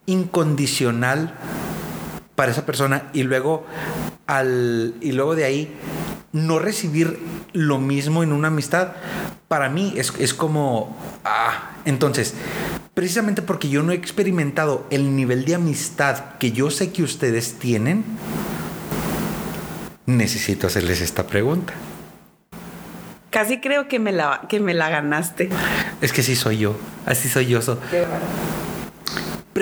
incondicional 0.08 1.36
para 2.36 2.52
esa 2.52 2.66
persona 2.66 3.10
y 3.14 3.24
luego 3.24 3.66
al 4.28 4.96
y 5.02 5.12
luego 5.14 5.36
de 5.36 5.46
ahí 5.46 5.74
no 6.36 6.60
recibir 6.60 7.18
lo 7.54 7.80
mismo 7.80 8.22
en 8.22 8.34
una 8.34 8.50
amistad 8.50 8.90
para 9.48 9.70
mí 9.70 9.94
es, 9.96 10.12
es 10.20 10.34
como 10.34 10.98
ah, 11.24 11.72
entonces 11.86 12.34
precisamente 12.94 13.42
porque 13.42 13.70
yo 13.70 13.84
no 13.84 13.94
he 13.94 13.96
experimentado 13.96 14.86
el 14.90 15.16
nivel 15.16 15.46
de 15.46 15.56
amistad 15.56 16.36
que 16.38 16.52
yo 16.52 16.70
sé 16.72 16.92
que 16.92 17.04
ustedes 17.04 17.58
tienen 17.58 18.04
necesito 20.06 20.68
hacerles 20.68 21.02
esta 21.02 21.26
pregunta. 21.26 21.74
Casi 23.32 23.60
creo 23.60 23.88
que 23.88 24.00
me 24.00 24.12
la, 24.12 24.42
que 24.50 24.60
me 24.60 24.74
la 24.74 24.90
ganaste. 24.90 25.50
es 26.02 26.12
que 26.14 26.22
sí 26.22 26.36
soy 26.36 26.58
yo 26.58 26.76
así 27.06 27.30
soy 27.30 27.46
yo 27.48 27.62
so- 27.62 27.80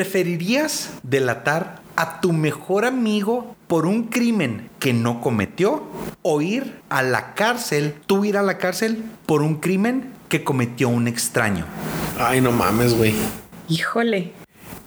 ¿Preferirías 0.04 0.90
delatar 1.04 1.84
a 1.96 2.20
tu 2.20 2.34
mejor 2.34 2.84
amigo 2.86 3.56
por 3.68 3.86
un 3.86 4.06
crimen 4.06 4.68
que 4.80 4.92
no 4.92 5.22
cometió 5.22 5.84
o 6.24 6.42
ir 6.42 6.80
a 6.90 7.04
la 7.04 7.36
cárcel, 7.36 7.94
tú 8.08 8.26
ir 8.26 8.36
a 8.38 8.42
la 8.42 8.58
cárcel 8.58 9.04
por 9.28 9.44
un 9.44 9.58
crimen 9.60 10.10
que 10.30 10.44
cometió 10.44 10.90
un 10.90 11.08
extraño? 11.08 11.68
Ay, 12.18 12.42
no 12.42 12.52
mames, 12.52 12.96
güey. 12.98 13.14
Híjole. 13.70 14.32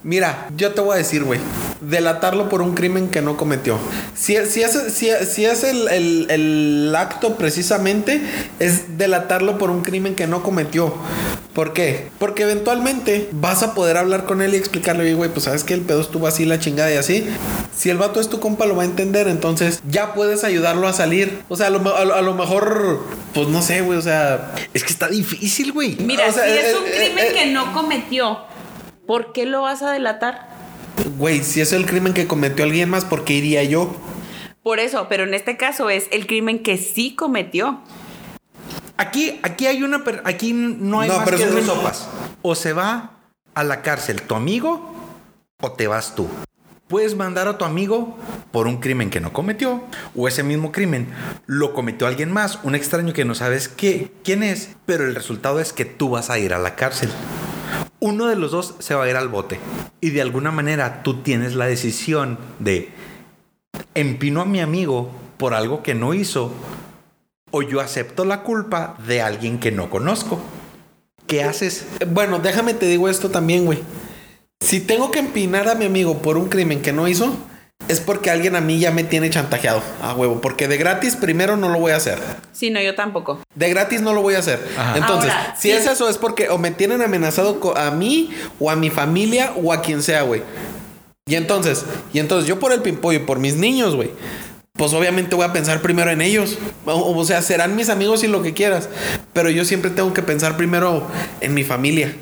Mira, 0.03 0.49
yo 0.57 0.73
te 0.73 0.81
voy 0.81 0.95
a 0.95 0.97
decir, 0.97 1.23
güey. 1.23 1.39
Delatarlo 1.79 2.49
por 2.49 2.61
un 2.61 2.73
crimen 2.75 3.07
que 3.07 3.21
no 3.21 3.37
cometió. 3.37 3.77
Si, 4.13 4.35
si 4.45 4.61
es, 4.63 4.73
si, 4.93 5.07
si 5.25 5.45
es 5.45 5.63
el, 5.63 5.87
el- 5.87 6.27
el 6.29 6.93
acto 6.97 7.37
precisamente, 7.37 8.21
es 8.59 8.97
delatarlo 8.97 9.57
por 9.57 9.69
un 9.69 9.83
crimen 9.83 10.15
que 10.15 10.27
no 10.27 10.43
cometió. 10.43 10.93
¿Por 11.57 11.73
qué? 11.73 12.09
Porque 12.19 12.43
eventualmente 12.43 13.29
vas 13.31 13.63
a 13.63 13.73
poder 13.73 13.97
hablar 13.97 14.25
con 14.25 14.43
él 14.43 14.53
y 14.53 14.57
explicarle, 14.57 15.05
"Oye, 15.05 15.15
güey, 15.15 15.31
pues 15.31 15.45
sabes 15.45 15.63
que 15.63 15.73
el 15.73 15.81
pedo 15.81 16.01
estuvo 16.01 16.27
así, 16.27 16.45
la 16.45 16.59
chingada 16.59 16.93
y 16.93 16.97
así. 16.97 17.25
Si 17.75 17.89
el 17.89 17.97
vato 17.97 18.19
es 18.21 18.29
tu 18.29 18.39
compa, 18.39 18.67
lo 18.67 18.75
va 18.75 18.83
a 18.83 18.85
entender. 18.85 19.27
Entonces 19.27 19.81
ya 19.89 20.13
puedes 20.13 20.43
ayudarlo 20.43 20.87
a 20.87 20.93
salir. 20.93 21.39
O 21.49 21.55
sea, 21.57 21.65
a 21.67 21.69
lo, 21.71 21.79
a 21.97 22.05
lo- 22.05 22.13
a 22.13 22.21
lo 22.21 22.35
mejor, 22.35 23.03
pues 23.33 23.47
no 23.47 23.63
sé, 23.63 23.81
güey. 23.81 23.97
O 23.97 24.01
sea, 24.03 24.53
Es 24.75 24.83
que 24.83 24.91
está 24.91 25.07
difícil, 25.07 25.71
güey. 25.71 25.97
Mira, 25.99 26.27
O 26.29 26.31
sea, 26.31 26.43
si 26.43 26.51
eh, 26.51 26.69
es 26.69 26.77
un 26.77 26.85
eh, 26.85 26.91
crimen 26.95 27.25
eh, 27.25 27.33
que 27.33 27.45
no 27.47 27.73
cometió, 27.73 28.37
¿por 29.07 29.33
qué 29.33 29.47
lo 29.47 29.63
vas 29.63 29.81
a 29.81 29.91
delatar? 29.91 30.49
güey, 31.17 31.41
si 31.43 31.61
es 31.61 31.73
el 31.73 31.87
crimen 31.87 32.13
que 32.13 32.27
cometió 32.27 32.65
alguien 32.65 32.87
más, 32.91 33.03
¿por 33.03 33.23
qué 33.25 33.33
iría 33.33 33.63
yo? 33.63 33.95
Por 34.61 34.79
eso, 34.79 35.07
pero 35.09 35.23
en 35.23 35.33
este 35.33 35.57
caso 35.57 35.89
es 35.89 36.03
el 36.11 36.27
crimen 36.27 36.59
que 36.61 36.77
sí 36.77 37.15
cometió. 37.15 37.81
Aquí, 38.97 39.39
aquí 39.43 39.67
hay 39.67 39.83
una, 39.83 40.03
aquí 40.23 40.53
no 40.53 41.01
hay 41.01 41.09
No, 41.09 41.17
más 41.17 41.25
pero 41.25 41.37
que 41.37 41.45
dos 41.45 41.65
sopas. 41.65 42.07
O 42.41 42.55
se 42.55 42.73
va 42.73 43.11
a 43.53 43.63
la 43.63 43.81
cárcel 43.81 44.21
tu 44.23 44.35
amigo 44.35 44.93
o 45.61 45.71
te 45.71 45.87
vas 45.87 46.15
tú. 46.15 46.27
Puedes 46.87 47.15
mandar 47.15 47.47
a 47.47 47.57
tu 47.57 47.65
amigo 47.65 48.17
por 48.51 48.65
un 48.65 48.77
crimen 48.77 49.09
que 49.09 49.19
no 49.19 49.33
cometió 49.33 49.83
o 50.15 50.27
ese 50.27 50.41
mismo 50.41 50.71
crimen 50.71 51.09
lo 51.45 51.73
cometió 51.73 52.07
alguien 52.07 52.31
más, 52.31 52.59
un 52.63 52.75
extraño 52.75 53.13
que 53.13 53.25
no 53.25 53.35
sabes 53.35 53.67
qué, 53.67 54.11
quién 54.23 54.41
es, 54.41 54.75
pero 54.85 55.03
el 55.03 55.13
resultado 55.13 55.59
es 55.59 55.73
que 55.73 55.85
tú 55.85 56.11
vas 56.11 56.29
a 56.29 56.39
ir 56.39 56.53
a 56.53 56.59
la 56.59 56.75
cárcel. 56.75 57.09
Uno 57.99 58.27
de 58.27 58.35
los 58.35 58.51
dos 58.51 58.75
se 58.79 58.95
va 58.95 59.03
a 59.03 59.09
ir 59.09 59.17
al 59.17 59.27
bote 59.27 59.59
y 59.99 60.11
de 60.11 60.21
alguna 60.21 60.51
manera 60.51 61.03
tú 61.03 61.21
tienes 61.21 61.55
la 61.55 61.65
decisión 61.65 62.37
de 62.59 62.89
empino 63.95 64.41
a 64.41 64.45
mi 64.45 64.61
amigo 64.61 65.11
por 65.37 65.53
algo 65.53 65.83
que 65.83 65.93
no 65.93 66.13
hizo 66.13 66.53
o 67.51 67.61
yo 67.61 67.81
acepto 67.81 68.25
la 68.25 68.43
culpa 68.43 68.95
de 69.05 69.21
alguien 69.21 69.59
que 69.59 69.71
no 69.71 69.89
conozco. 69.89 70.39
¿Qué 71.25 71.43
haces? 71.43 71.85
Bueno, 72.07 72.39
déjame 72.39 72.73
te 72.73 72.85
digo 72.85 73.09
esto 73.09 73.29
también, 73.29 73.65
güey. 73.65 73.79
Si 74.61 74.79
tengo 74.79 75.11
que 75.11 75.19
empinar 75.19 75.67
a 75.67 75.75
mi 75.75 75.85
amigo 75.85 76.21
por 76.21 76.37
un 76.37 76.49
crimen 76.49 76.81
que 76.81 76.93
no 76.93 77.07
hizo, 77.07 77.35
es 77.87 77.99
porque 77.99 78.29
alguien 78.31 78.55
a 78.55 78.61
mí 78.61 78.79
ya 78.79 78.91
me 78.91 79.03
tiene 79.03 79.29
chantajeado 79.29 79.81
a 80.01 80.13
huevo. 80.13 80.41
Porque 80.41 80.67
de 80.67 80.77
gratis 80.77 81.15
primero 81.15 81.55
no 81.57 81.69
lo 81.69 81.79
voy 81.79 81.91
a 81.91 81.97
hacer. 81.97 82.19
Sí, 82.51 82.69
no, 82.69 82.81
yo 82.81 82.95
tampoco. 82.95 83.39
De 83.55 83.69
gratis 83.69 84.01
no 84.01 84.13
lo 84.13 84.21
voy 84.21 84.35
a 84.35 84.39
hacer. 84.39 84.65
Ajá. 84.77 84.97
Entonces, 84.97 85.31
Ahora, 85.31 85.55
si 85.57 85.69
sí. 85.69 85.71
es 85.71 85.85
eso, 85.87 86.09
es 86.09 86.17
porque 86.17 86.49
o 86.49 86.57
me 86.57 86.71
tienen 86.71 87.01
amenazado 87.01 87.77
a 87.77 87.91
mí 87.91 88.31
o 88.59 88.71
a 88.71 88.75
mi 88.75 88.89
familia 88.89 89.53
o 89.61 89.71
a 89.71 89.81
quien 89.81 90.01
sea, 90.01 90.23
güey. 90.23 90.41
Y 91.27 91.35
entonces, 91.35 91.85
y 92.13 92.19
entonces 92.19 92.47
yo 92.47 92.59
por 92.59 92.71
el 92.71 92.81
pimpollo 92.81 93.19
y 93.19 93.23
por 93.23 93.39
mis 93.39 93.55
niños, 93.55 93.95
güey. 93.95 94.11
Pues 94.77 94.93
obviamente 94.93 95.35
voy 95.35 95.45
a 95.45 95.53
pensar 95.53 95.81
primero 95.81 96.11
en 96.11 96.21
ellos. 96.21 96.57
O, 96.85 97.25
sea, 97.25 97.41
serán 97.41 97.75
mis 97.75 97.89
amigos 97.89 98.23
y 98.23 98.27
lo 98.27 98.43
que 98.43 98.53
quieras. 98.53 98.89
Pero 99.33 99.49
yo 99.49 99.65
siempre 99.65 99.91
tengo 99.91 100.13
que 100.13 100.21
pensar 100.21 100.55
primero 100.55 101.07
en 101.41 101.53
mi 101.53 101.63
familia. 101.63 102.13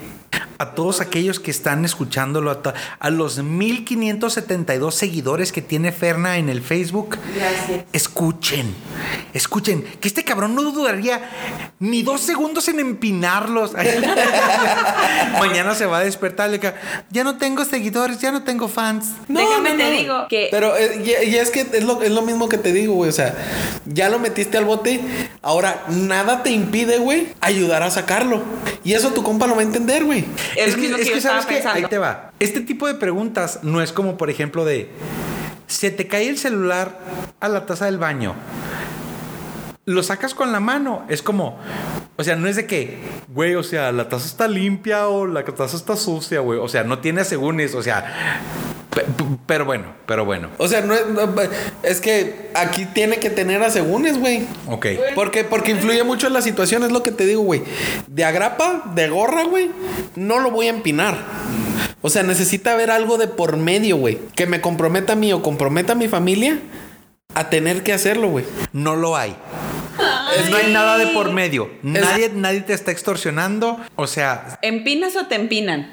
A 0.58 0.72
todos 0.74 1.01
aquellos 1.01 1.39
que 1.39 1.51
están 1.51 1.84
escuchándolo, 1.86 2.49
a, 2.51 2.62
a 2.99 3.10
los 3.10 3.39
1572 3.43 4.95
seguidores 4.95 5.51
que 5.51 5.62
tiene 5.62 5.91
Ferna 5.91 6.38
en 6.38 6.49
el 6.49 6.62
Facebook, 6.62 7.18
Gracias. 7.36 7.84
escuchen, 7.93 8.74
escuchen, 9.34 9.84
que 9.99 10.08
este 10.08 10.24
cabrón 10.24 10.56
no 10.56 10.64
dudaría 10.64 11.30
ni 11.80 12.03
dos 12.03 12.22
segundos 12.22 12.68
en 12.70 12.80
empinarlos. 12.80 13.74
Mañana 15.39 15.76
se 15.76 15.86
va 15.86 15.99
a 15.99 16.03
despertar 16.03 16.49
y 16.49 16.53
le 16.53 16.60
ca- 16.60 16.76
ya 17.10 17.24
no 17.24 17.38
tengo 17.38 17.66
seguidores, 17.66 18.20
ya 18.20 18.32
no 18.32 18.43
tengo 18.43 18.68
fans. 18.68 19.08
No, 19.28 19.39
Déjame 19.41 19.72
no, 19.72 19.78
te 19.78 19.84
no. 19.84 19.89
digo 19.91 20.28
que 20.30 20.47
Pero 20.51 20.76
eh, 20.78 21.01
y, 21.26 21.30
y 21.32 21.36
es 21.36 21.49
que 21.51 21.62
es 21.74 21.84
lo, 21.84 22.01
es 22.01 22.12
lo 22.12 22.22
mismo 22.22 22.47
que 22.49 22.58
te 22.58 22.72
digo, 22.72 22.93
güey. 22.93 23.10
O 23.10 23.14
sea, 23.14 23.36
ya 23.86 24.10
lo 24.10 24.20
metiste 24.20 24.58
al 24.58 24.66
bote. 24.66 25.01
Ahora 25.41 25.84
nada 25.89 26.43
te 26.43 26.51
impide, 26.51 26.97
güey, 26.97 27.28
ayudar 27.41 27.84
a 27.84 27.91
sacarlo. 27.91 28.41
Y 28.84 28.93
eso 28.93 29.12
tu 29.12 29.24
compa 29.24 29.47
lo 29.47 29.56
va 29.56 29.62
a 29.62 29.66
entender, 29.66 30.03
güey. 30.06 30.26
es, 30.56 30.78
lo 30.78 30.98
que, 30.98 31.06
yo 31.06 31.22
¿sabes 31.22 31.46
pensando. 31.46 31.78
Ahí 31.78 31.86
te 31.89 31.98
va. 31.98 32.32
Este 32.39 32.62
tipo 32.62 32.88
de 32.88 32.96
preguntas 32.96 33.60
no 33.64 33.82
es 33.82 33.91
como, 33.91 34.18
por 34.18 34.30
ejemplo, 34.30 34.66
de 34.66 34.89
se 35.68 35.91
te 35.91 36.08
cae 36.08 36.30
el 36.30 36.38
celular 36.38 37.00
a 37.39 37.50
la 37.50 37.66
taza 37.66 37.86
del 37.86 37.98
baño. 37.98 38.36
Lo 39.86 40.02
sacas 40.04 40.34
con 40.34 40.52
la 40.52 40.60
mano. 40.60 41.06
Es 41.10 41.22
como, 41.22 41.60
o 42.18 42.24
sea, 42.24 42.36
no 42.36 42.48
es 42.48 42.56
de 42.56 42.66
que, 42.66 42.98
güey, 43.28 43.56
o 43.56 43.64
sea, 43.64 43.91
la 43.91 44.10
taza 44.10 44.26
está 44.26 44.48
limpia 44.48 45.08
o 45.08 45.28
la 45.28 45.43
taza 45.46 45.78
está 45.78 45.96
sucia, 45.96 46.39
güey. 46.39 46.60
O 46.60 46.68
sea, 46.68 46.84
no 46.84 47.00
tiene 47.00 47.22
asegúnes. 47.22 47.76
O 47.76 47.84
sea, 47.84 48.41
pero 49.46 49.66
bueno, 49.66 49.93
pero 50.06 50.26
bueno. 50.26 50.50
O 50.58 50.68
sea, 50.68 50.82
no 50.82 50.93
es, 50.93 51.02
es 51.84 52.02
que 52.02 52.50
aquí 52.54 52.86
tiene 52.86 53.18
que 53.18 53.30
tener 53.30 53.62
asegúnes, 53.64 54.18
güey. 54.20 54.46
Ok. 54.68 54.88
Porque, 55.14 55.43
porque 55.43 55.72
influye 55.72 56.04
mucho 56.04 56.28
en 56.28 56.34
la 56.34 56.41
situación, 56.41 56.84
es 56.84 56.91
lo 56.91 57.04
que 57.04 57.12
te 57.12 57.26
digo, 57.26 57.41
güey. 57.41 57.64
De 58.08 58.24
agrapa, 58.24 58.91
de 58.96 59.10
gorra, 59.10 59.43
güey, 59.43 59.70
no 60.16 60.39
lo 60.39 60.52
voy 60.52 60.68
a 60.68 60.70
empinar. 60.70 61.18
O 62.02 62.10
sea, 62.10 62.24
necesita 62.24 62.74
haber 62.74 62.91
algo 62.91 63.18
de 63.18 63.28
por 63.28 63.58
medio, 63.58 63.98
güey. 63.98 64.20
Que 64.36 64.46
me 64.46 64.62
comprometa 64.62 65.14
a 65.14 65.16
mí 65.16 65.34
o 65.34 65.41
comprometa 65.41 65.93
a 65.93 65.96
mi 65.96 66.08
familia 66.08 66.60
a 67.34 67.50
tener 67.50 67.84
que 67.84 67.93
hacerlo, 67.93 68.30
güey. 68.30 68.46
No 68.74 68.96
lo 68.96 69.18
hay. 69.18 69.36
No 70.50 70.58
hay 70.58 70.72
nada 70.72 70.98
de 70.98 71.08
por 71.08 71.32
medio. 71.32 71.70
Nadie, 71.82 72.30
nadie 72.34 72.62
te 72.62 72.74
está 72.74 72.91
extorsionando. 72.91 73.80
O 73.96 74.08
sea, 74.08 74.60
¿Empinas 74.62 75.16
o 75.16 75.28
te 75.28 75.36
empinan? 75.36 75.91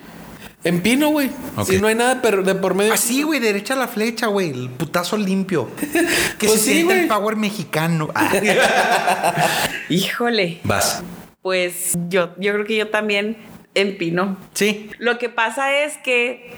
Empino, 0.65 1.09
güey. 1.11 1.31
Ok. 1.57 1.67
Si 1.67 1.79
no 1.79 1.89
hay 1.89 1.95
nada 1.97 2.15
de 2.17 2.55
por 2.55 2.75
medio. 2.75 2.93
así, 2.93 3.23
güey, 3.23 3.41
derecha 3.41 3.75
a 3.75 3.77
la 3.77 3.89
flecha, 3.89 4.27
güey. 4.29 4.51
El 4.51 4.71
putazo 4.71 5.17
limpio. 5.17 5.69
Que 6.39 6.47
Pues 6.47 6.53
se 6.61 6.67
sí, 6.67 6.73
sienta 6.75 6.95
el 6.95 7.07
güey. 7.07 7.09
power 7.09 7.37
mexicano. 7.37 8.09
Ah. 8.15 8.31
Híjole. 9.89 10.61
Vas. 10.65 11.03
Pues 11.43 11.93
yo, 12.09 12.35
yo 12.39 12.53
creo 12.53 12.65
que 12.65 12.77
yo 12.77 12.89
también 12.91 13.37
empino. 13.75 14.37
Sí. 14.55 14.91
Lo 14.99 15.19
que 15.19 15.29
pasa 15.29 15.83
es 15.85 15.97
que 15.99 16.53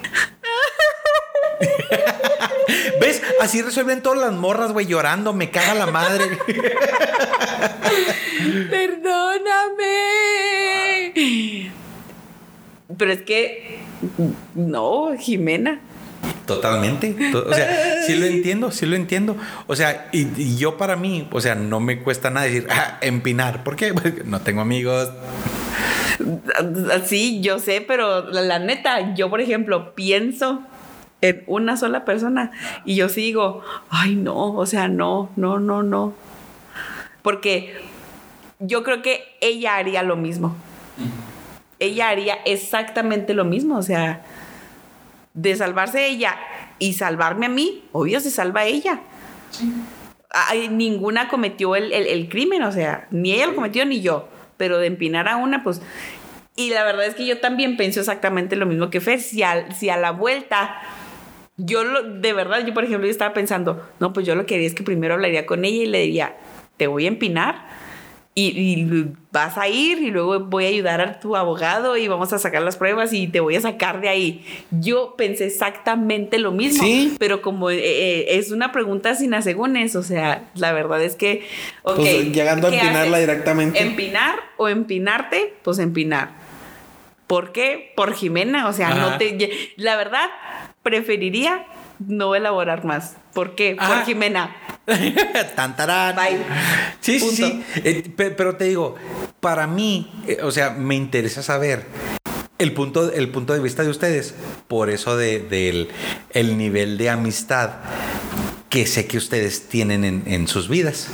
¿Ves? 3.01 3.21
Así 3.41 3.61
resuelven 3.61 4.01
todas 4.03 4.19
las 4.19 4.33
morras, 4.33 4.71
güey, 4.71 4.85
llorando. 4.85 5.33
Me 5.33 5.49
caga 5.49 5.73
la 5.73 5.87
madre. 5.87 6.37
Perdóname. 11.15 11.71
Pero 12.97 13.11
es 13.11 13.21
que 13.23 13.79
no, 14.55 15.11
Jimena. 15.17 15.79
Totalmente. 16.45 17.15
To- 17.31 17.45
O 17.47 17.53
sea, 17.53 18.03
sí 18.05 18.15
lo 18.15 18.25
entiendo, 18.25 18.71
sí 18.71 18.85
lo 18.85 18.95
entiendo. 18.95 19.35
O 19.67 19.75
sea, 19.75 20.09
y, 20.11 20.27
y 20.41 20.57
yo 20.57 20.77
para 20.77 20.95
mí, 20.95 21.27
o 21.31 21.41
sea, 21.41 21.55
no 21.55 21.79
me 21.79 21.99
cuesta 21.99 22.29
nada 22.29 22.45
decir, 22.45 22.67
ah, 22.69 22.97
empinar. 23.01 23.63
¿Por 23.63 23.75
qué? 23.75 23.93
Porque 23.93 24.23
no 24.25 24.41
tengo 24.41 24.61
amigos. 24.61 25.11
Sí, 27.05 27.41
yo 27.41 27.59
sé, 27.59 27.81
pero 27.81 28.29
la, 28.31 28.41
la 28.41 28.59
neta, 28.59 29.13
yo 29.15 29.29
por 29.29 29.41
ejemplo 29.41 29.93
pienso 29.95 30.61
en 31.21 31.43
una 31.47 31.77
sola 31.77 32.05
persona 32.05 32.51
y 32.85 32.95
yo 32.95 33.09
sigo, 33.09 33.61
ay 33.89 34.15
no, 34.15 34.53
o 34.53 34.65
sea, 34.65 34.87
no, 34.87 35.29
no, 35.35 35.59
no, 35.59 35.83
no. 35.83 36.13
Porque 37.21 37.75
yo 38.59 38.83
creo 38.83 39.01
que 39.01 39.23
ella 39.41 39.75
haría 39.75 40.03
lo 40.03 40.15
mismo. 40.15 40.55
Ella 41.79 42.09
haría 42.09 42.35
exactamente 42.45 43.33
lo 43.33 43.45
mismo, 43.45 43.77
o 43.77 43.81
sea, 43.81 44.23
de 45.33 45.55
salvarse 45.55 46.07
ella 46.07 46.37
y 46.79 46.93
salvarme 46.93 47.47
a 47.47 47.49
mí, 47.49 47.83
obvio 47.91 48.19
se 48.19 48.31
salva 48.31 48.65
ella. 48.65 49.01
Ay, 50.31 50.67
ninguna 50.69 51.27
cometió 51.29 51.75
el, 51.75 51.91
el- 51.93 52.07
el 52.07 52.29
crimen, 52.29 52.63
o 52.63 52.71
sea, 52.71 53.07
ni 53.11 53.31
ella 53.33 53.47
lo 53.47 53.55
cometió 53.55 53.85
ni 53.85 54.01
yo, 54.01 54.27
pero 54.57 54.77
de 54.79 54.87
empinar 54.87 55.27
a 55.27 55.37
una, 55.37 55.63
pues... 55.63 55.81
Y 56.57 56.69
la 56.69 56.85
verdad 56.85 57.05
es 57.05 57.15
que 57.15 57.25
yo 57.25 57.39
también 57.41 57.75
pienso 57.75 57.99
exactamente 57.99 58.55
lo 58.55 58.65
mismo 58.65 58.89
que 58.89 59.01
Fer, 59.01 59.19
si 59.19 59.43
a, 59.43 59.71
si 59.73 59.89
a 59.89 59.97
la 59.97 60.11
vuelta, 60.11 60.77
yo 61.57 61.83
lo, 61.83 62.01
de 62.03 62.31
verdad, 62.31 62.65
yo 62.65 62.73
por 62.73 62.85
ejemplo, 62.85 63.05
yo 63.07 63.11
estaba 63.11 63.33
pensando, 63.33 63.85
no, 63.99 64.13
pues 64.13 64.25
yo 64.25 64.35
lo 64.35 64.45
que 64.45 64.55
haría 64.55 64.67
es 64.67 64.73
que 64.73 64.83
primero 64.83 65.15
hablaría 65.15 65.45
con 65.45 65.65
ella 65.65 65.83
y 65.83 65.87
le 65.87 65.99
diría, 66.01 66.37
te 66.77 66.87
voy 66.87 67.05
a 67.05 67.09
empinar. 67.09 67.65
Y, 68.37 68.47
y 68.47 69.13
vas 69.31 69.57
a 69.57 69.69
ir 69.69 69.99
y 69.99 70.11
luego 70.11 70.37
voy 70.41 70.65
a 70.65 70.67
ayudar 70.67 70.99
a 70.99 71.19
tu 71.21 71.37
abogado 71.37 71.95
y 71.95 72.09
vamos 72.09 72.33
a 72.33 72.37
sacar 72.37 72.61
las 72.63 72.75
pruebas 72.75 73.13
y 73.13 73.27
te 73.29 73.39
voy 73.39 73.55
a 73.55 73.61
sacar 73.61 74.01
de 74.01 74.09
ahí. 74.09 74.45
Yo 74.71 75.15
pensé 75.17 75.45
exactamente 75.45 76.37
lo 76.37 76.51
mismo, 76.51 76.83
Sí. 76.83 77.15
pero 77.17 77.41
como 77.41 77.69
eh, 77.69 77.77
eh, 77.79 78.25
es 78.37 78.51
una 78.51 78.73
pregunta 78.73 79.15
sin 79.15 79.33
asegúnes, 79.33 79.95
o 79.95 80.03
sea, 80.03 80.49
la 80.53 80.73
verdad 80.73 81.01
es 81.01 81.15
que, 81.15 81.47
Pues, 81.81 82.33
llegando 82.33 82.67
a 82.67 82.71
¿qué 82.71 82.77
empinarla 82.79 83.15
haces? 83.17 83.27
directamente. 83.29 83.81
Empinar 83.81 84.35
o 84.57 84.67
empinarte, 84.67 85.53
pues 85.63 85.79
empinar. 85.79 86.31
¿Por 87.27 87.53
qué? 87.53 87.93
Por 87.95 88.13
Jimena, 88.15 88.67
o 88.67 88.73
sea, 88.73 88.89
Ajá. 88.89 89.11
no 89.11 89.17
te... 89.17 89.49
La 89.77 89.95
verdad, 89.95 90.27
preferiría 90.83 91.65
no 92.05 92.35
elaborar 92.35 92.83
más. 92.83 93.15
¿Por 93.33 93.55
qué? 93.55 93.77
Ajá. 93.79 93.95
Por 93.95 94.05
Jimena. 94.05 94.55
Tan, 95.55 95.75
tarán. 95.75 96.15
Bye. 96.15 96.39
Sí, 97.01 97.19
sí, 97.19 97.25
Punto. 97.25 97.47
sí. 97.47 97.63
Eh, 97.83 98.03
pe- 98.15 98.31
pero 98.31 98.55
te 98.55 98.65
digo, 98.65 98.95
para 99.39 99.67
mí, 99.67 100.11
eh, 100.27 100.39
o 100.43 100.51
sea, 100.51 100.69
me 100.71 100.95
interesa 100.95 101.41
saber 101.43 101.85
el 102.57 102.71
punto, 102.73 103.11
el 103.11 103.29
punto 103.29 103.53
de 103.53 103.59
vista 103.59 103.83
de 103.83 103.89
ustedes. 103.89 104.33
Por 104.67 104.89
eso 104.89 105.17
de- 105.17 105.39
del 105.39 105.89
el 106.31 106.57
nivel 106.57 106.97
de 106.97 107.09
amistad 107.09 107.71
que 108.69 108.85
sé 108.85 109.07
que 109.07 109.17
ustedes 109.17 109.67
tienen 109.69 110.03
en, 110.03 110.23
en 110.25 110.47
sus 110.47 110.67
vidas. 110.69 111.07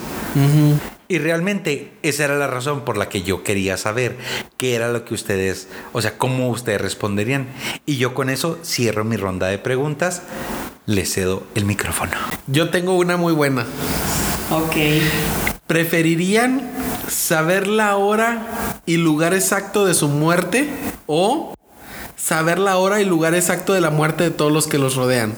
Y 1.07 1.17
realmente 1.19 1.91
esa 2.03 2.23
era 2.23 2.35
la 2.37 2.47
razón 2.47 2.85
por 2.85 2.95
la 2.97 3.09
que 3.09 3.21
yo 3.21 3.43
quería 3.43 3.75
saber 3.77 4.15
qué 4.57 4.75
era 4.75 4.91
lo 4.91 5.03
que 5.05 5.13
ustedes, 5.13 5.67
o 5.91 6.01
sea, 6.01 6.17
cómo 6.17 6.49
ustedes 6.49 6.79
responderían. 6.81 7.47
Y 7.85 7.97
yo 7.97 8.13
con 8.13 8.29
eso 8.29 8.57
cierro 8.63 9.03
mi 9.03 9.17
ronda 9.17 9.47
de 9.47 9.57
preguntas. 9.59 10.21
Les 10.85 11.13
cedo 11.13 11.43
el 11.55 11.65
micrófono. 11.65 12.13
Yo 12.47 12.69
tengo 12.69 12.95
una 12.95 13.15
muy 13.17 13.33
buena. 13.33 13.65
Ok. 14.49 14.75
¿Preferirían 15.67 16.69
saber 17.07 17.67
la 17.67 17.95
hora 17.97 18.81
y 18.85 18.97
lugar 18.97 19.33
exacto 19.33 19.85
de 19.85 19.93
su 19.93 20.07
muerte 20.07 20.69
o 21.05 21.53
saber 22.15 22.59
la 22.59 22.77
hora 22.77 22.99
y 23.01 23.05
lugar 23.05 23.35
exacto 23.35 23.73
de 23.73 23.81
la 23.81 23.91
muerte 23.91 24.23
de 24.23 24.31
todos 24.31 24.51
los 24.51 24.67
que 24.67 24.79
los 24.79 24.95
rodean? 24.95 25.35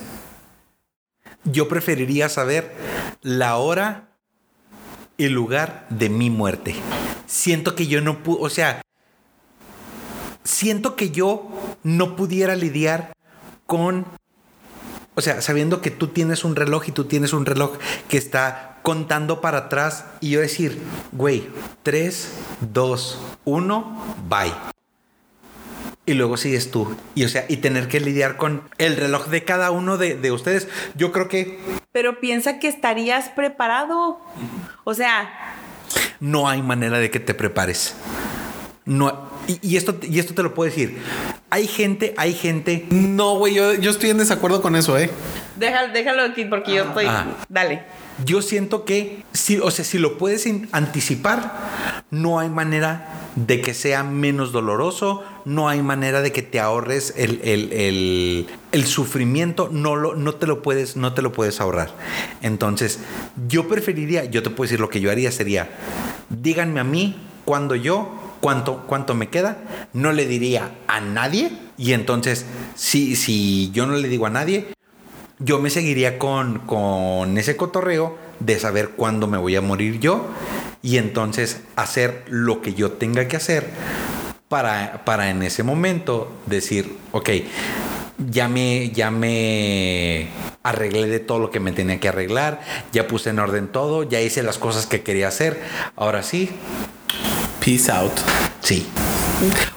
Yo 1.43 1.67
preferiría 1.67 2.29
saber 2.29 2.73
la 3.21 3.57
hora 3.57 4.09
y 5.17 5.27
lugar 5.27 5.85
de 5.89 6.09
mi 6.09 6.29
muerte. 6.29 6.75
Siento 7.27 7.75
que 7.75 7.87
yo 7.87 8.01
no 8.01 8.23
puedo, 8.23 8.39
o 8.39 8.49
sea, 8.49 8.81
siento 10.43 10.95
que 10.95 11.11
yo 11.11 11.49
no 11.83 12.15
pudiera 12.15 12.55
lidiar 12.55 13.13
con, 13.65 14.05
o 15.15 15.21
sea, 15.21 15.41
sabiendo 15.41 15.81
que 15.81 15.91
tú 15.91 16.07
tienes 16.07 16.43
un 16.43 16.55
reloj 16.55 16.87
y 16.87 16.91
tú 16.91 17.05
tienes 17.05 17.33
un 17.33 17.45
reloj 17.45 17.77
que 18.09 18.17
está 18.17 18.77
contando 18.81 19.41
para 19.41 19.59
atrás 19.59 20.05
y 20.19 20.31
yo 20.31 20.41
decir, 20.41 20.79
güey, 21.11 21.47
3, 21.83 22.33
2, 22.73 23.19
1, 23.45 24.15
bye. 24.27 24.53
Y 26.05 26.15
luego 26.15 26.35
sigues 26.35 26.69
tú. 26.69 26.95
Y 27.15 27.23
o 27.23 27.29
sea, 27.29 27.45
y 27.47 27.57
tener 27.57 27.87
que 27.87 28.01
lidiar 28.01 28.35
con 28.35 28.63
el 28.77 28.97
reloj 28.97 29.27
de 29.27 29.45
cada 29.45 29.71
uno 29.71 29.97
de, 29.97 30.15
de 30.15 30.31
ustedes. 30.31 30.67
Yo 30.95 31.13
creo 31.13 31.29
que 31.29 31.59
Pero 31.93 32.19
piensa 32.19 32.59
que 32.59 32.67
estarías 32.67 33.29
preparado. 33.29 34.19
O 34.83 34.93
sea, 34.93 35.55
no 36.19 36.49
hay 36.49 36.61
manera 36.61 36.99
de 36.99 37.09
que 37.09 37.21
te 37.21 37.33
prepares. 37.33 37.95
No, 38.85 39.29
y, 39.47 39.59
y 39.61 39.77
esto, 39.77 39.95
y 40.01 40.19
esto 40.19 40.33
te 40.33 40.43
lo 40.43 40.53
puedo 40.53 40.69
decir. 40.69 40.97
Hay 41.49 41.67
gente, 41.67 42.13
hay 42.17 42.33
gente. 42.33 42.85
No, 42.89 43.37
güey, 43.37 43.53
yo, 43.53 43.73
yo 43.75 43.91
estoy 43.91 44.09
en 44.09 44.17
desacuerdo 44.17 44.61
con 44.61 44.75
eso, 44.75 44.97
¿eh? 44.97 45.09
déjalo, 45.55 45.93
déjalo 45.93 46.23
aquí 46.23 46.45
porque 46.45 46.73
yo 46.75 46.83
estoy... 46.85 47.05
Ah. 47.07 47.27
Dale. 47.47 47.83
Yo 48.25 48.41
siento 48.41 48.85
que, 48.85 49.23
si, 49.31 49.57
o 49.59 49.71
sea, 49.71 49.83
si 49.85 49.97
lo 49.97 50.17
puedes 50.17 50.47
anticipar, 50.71 52.03
no 52.11 52.39
hay 52.39 52.49
manera 52.49 53.29
de 53.35 53.61
que 53.61 53.73
sea 53.73 54.03
menos 54.03 54.51
doloroso, 54.51 55.23
no 55.45 55.67
hay 55.69 55.81
manera 55.81 56.21
de 56.21 56.31
que 56.31 56.41
te 56.43 56.59
ahorres 56.59 57.13
el, 57.17 57.39
el- 57.43 57.71
el- 57.73 58.47
el 58.71 58.85
sufrimiento, 58.85 59.69
no, 59.71 59.95
lo, 59.95 60.15
no, 60.15 60.35
te 60.35 60.45
lo 60.45 60.61
puedes, 60.61 60.95
no 60.95 61.13
te 61.13 61.21
lo 61.23 61.31
puedes 61.31 61.59
ahorrar. 61.61 61.91
Entonces, 62.41 62.99
yo 63.47 63.67
preferiría, 63.67 64.25
yo 64.25 64.43
te 64.43 64.49
puedo 64.51 64.67
decir 64.67 64.79
lo 64.79 64.89
que 64.89 64.99
yo 65.01 65.09
haría 65.09 65.31
sería, 65.31 65.69
díganme 66.29 66.79
a 66.79 66.83
mí 66.83 67.15
cuando 67.45 67.75
yo, 67.75 68.11
cuánto, 68.43 68.83
cuánto 68.87 69.15
me 69.15 69.29
queda, 69.29 69.55
no 69.93 70.11
le 70.11 70.25
diría 70.25 70.71
a 70.87 70.99
nadie, 70.99 71.53
y 71.77 71.93
entonces, 71.93 72.45
si, 72.75 73.15
si 73.15 73.71
yo 73.71 73.85
no 73.85 73.95
le 73.95 74.09
digo 74.09 74.25
a 74.25 74.29
nadie, 74.29 74.67
yo 75.39 75.59
me 75.59 75.69
seguiría 75.69 76.19
con, 76.19 76.59
con 76.59 77.37
ese 77.37 77.55
cotorreo 77.55 78.17
de 78.41 78.59
saber 78.59 78.89
cuándo 78.89 79.27
me 79.27 79.37
voy 79.37 79.55
a 79.55 79.61
morir 79.61 80.01
yo 80.01 80.27
y 80.81 80.97
entonces 80.97 81.61
hacer 81.77 82.25
lo 82.27 82.61
que 82.61 82.73
yo 82.73 82.91
tenga 82.91 83.29
que 83.29 83.37
hacer 83.37 83.69
para, 84.49 85.05
para 85.05 85.29
en 85.29 85.41
ese 85.41 85.63
momento 85.63 86.29
decir, 86.45 86.97
ok, 87.13 87.29
ya 88.29 88.49
me, 88.49 88.89
ya 88.89 89.09
me 89.09 90.27
arreglé 90.63 91.07
de 91.07 91.19
todo 91.19 91.39
lo 91.39 91.49
que 91.49 91.61
me 91.61 91.71
tenía 91.71 92.01
que 92.01 92.09
arreglar, 92.09 92.59
ya 92.91 93.07
puse 93.07 93.29
en 93.29 93.39
orden 93.39 93.69
todo, 93.69 94.03
ya 94.03 94.19
hice 94.19 94.43
las 94.43 94.57
cosas 94.57 94.85
que 94.85 95.01
quería 95.01 95.29
hacer, 95.29 95.61
ahora 95.95 96.23
sí, 96.23 96.49
Peace 97.63 97.89
out. 97.91 98.11
sí. 98.61 98.85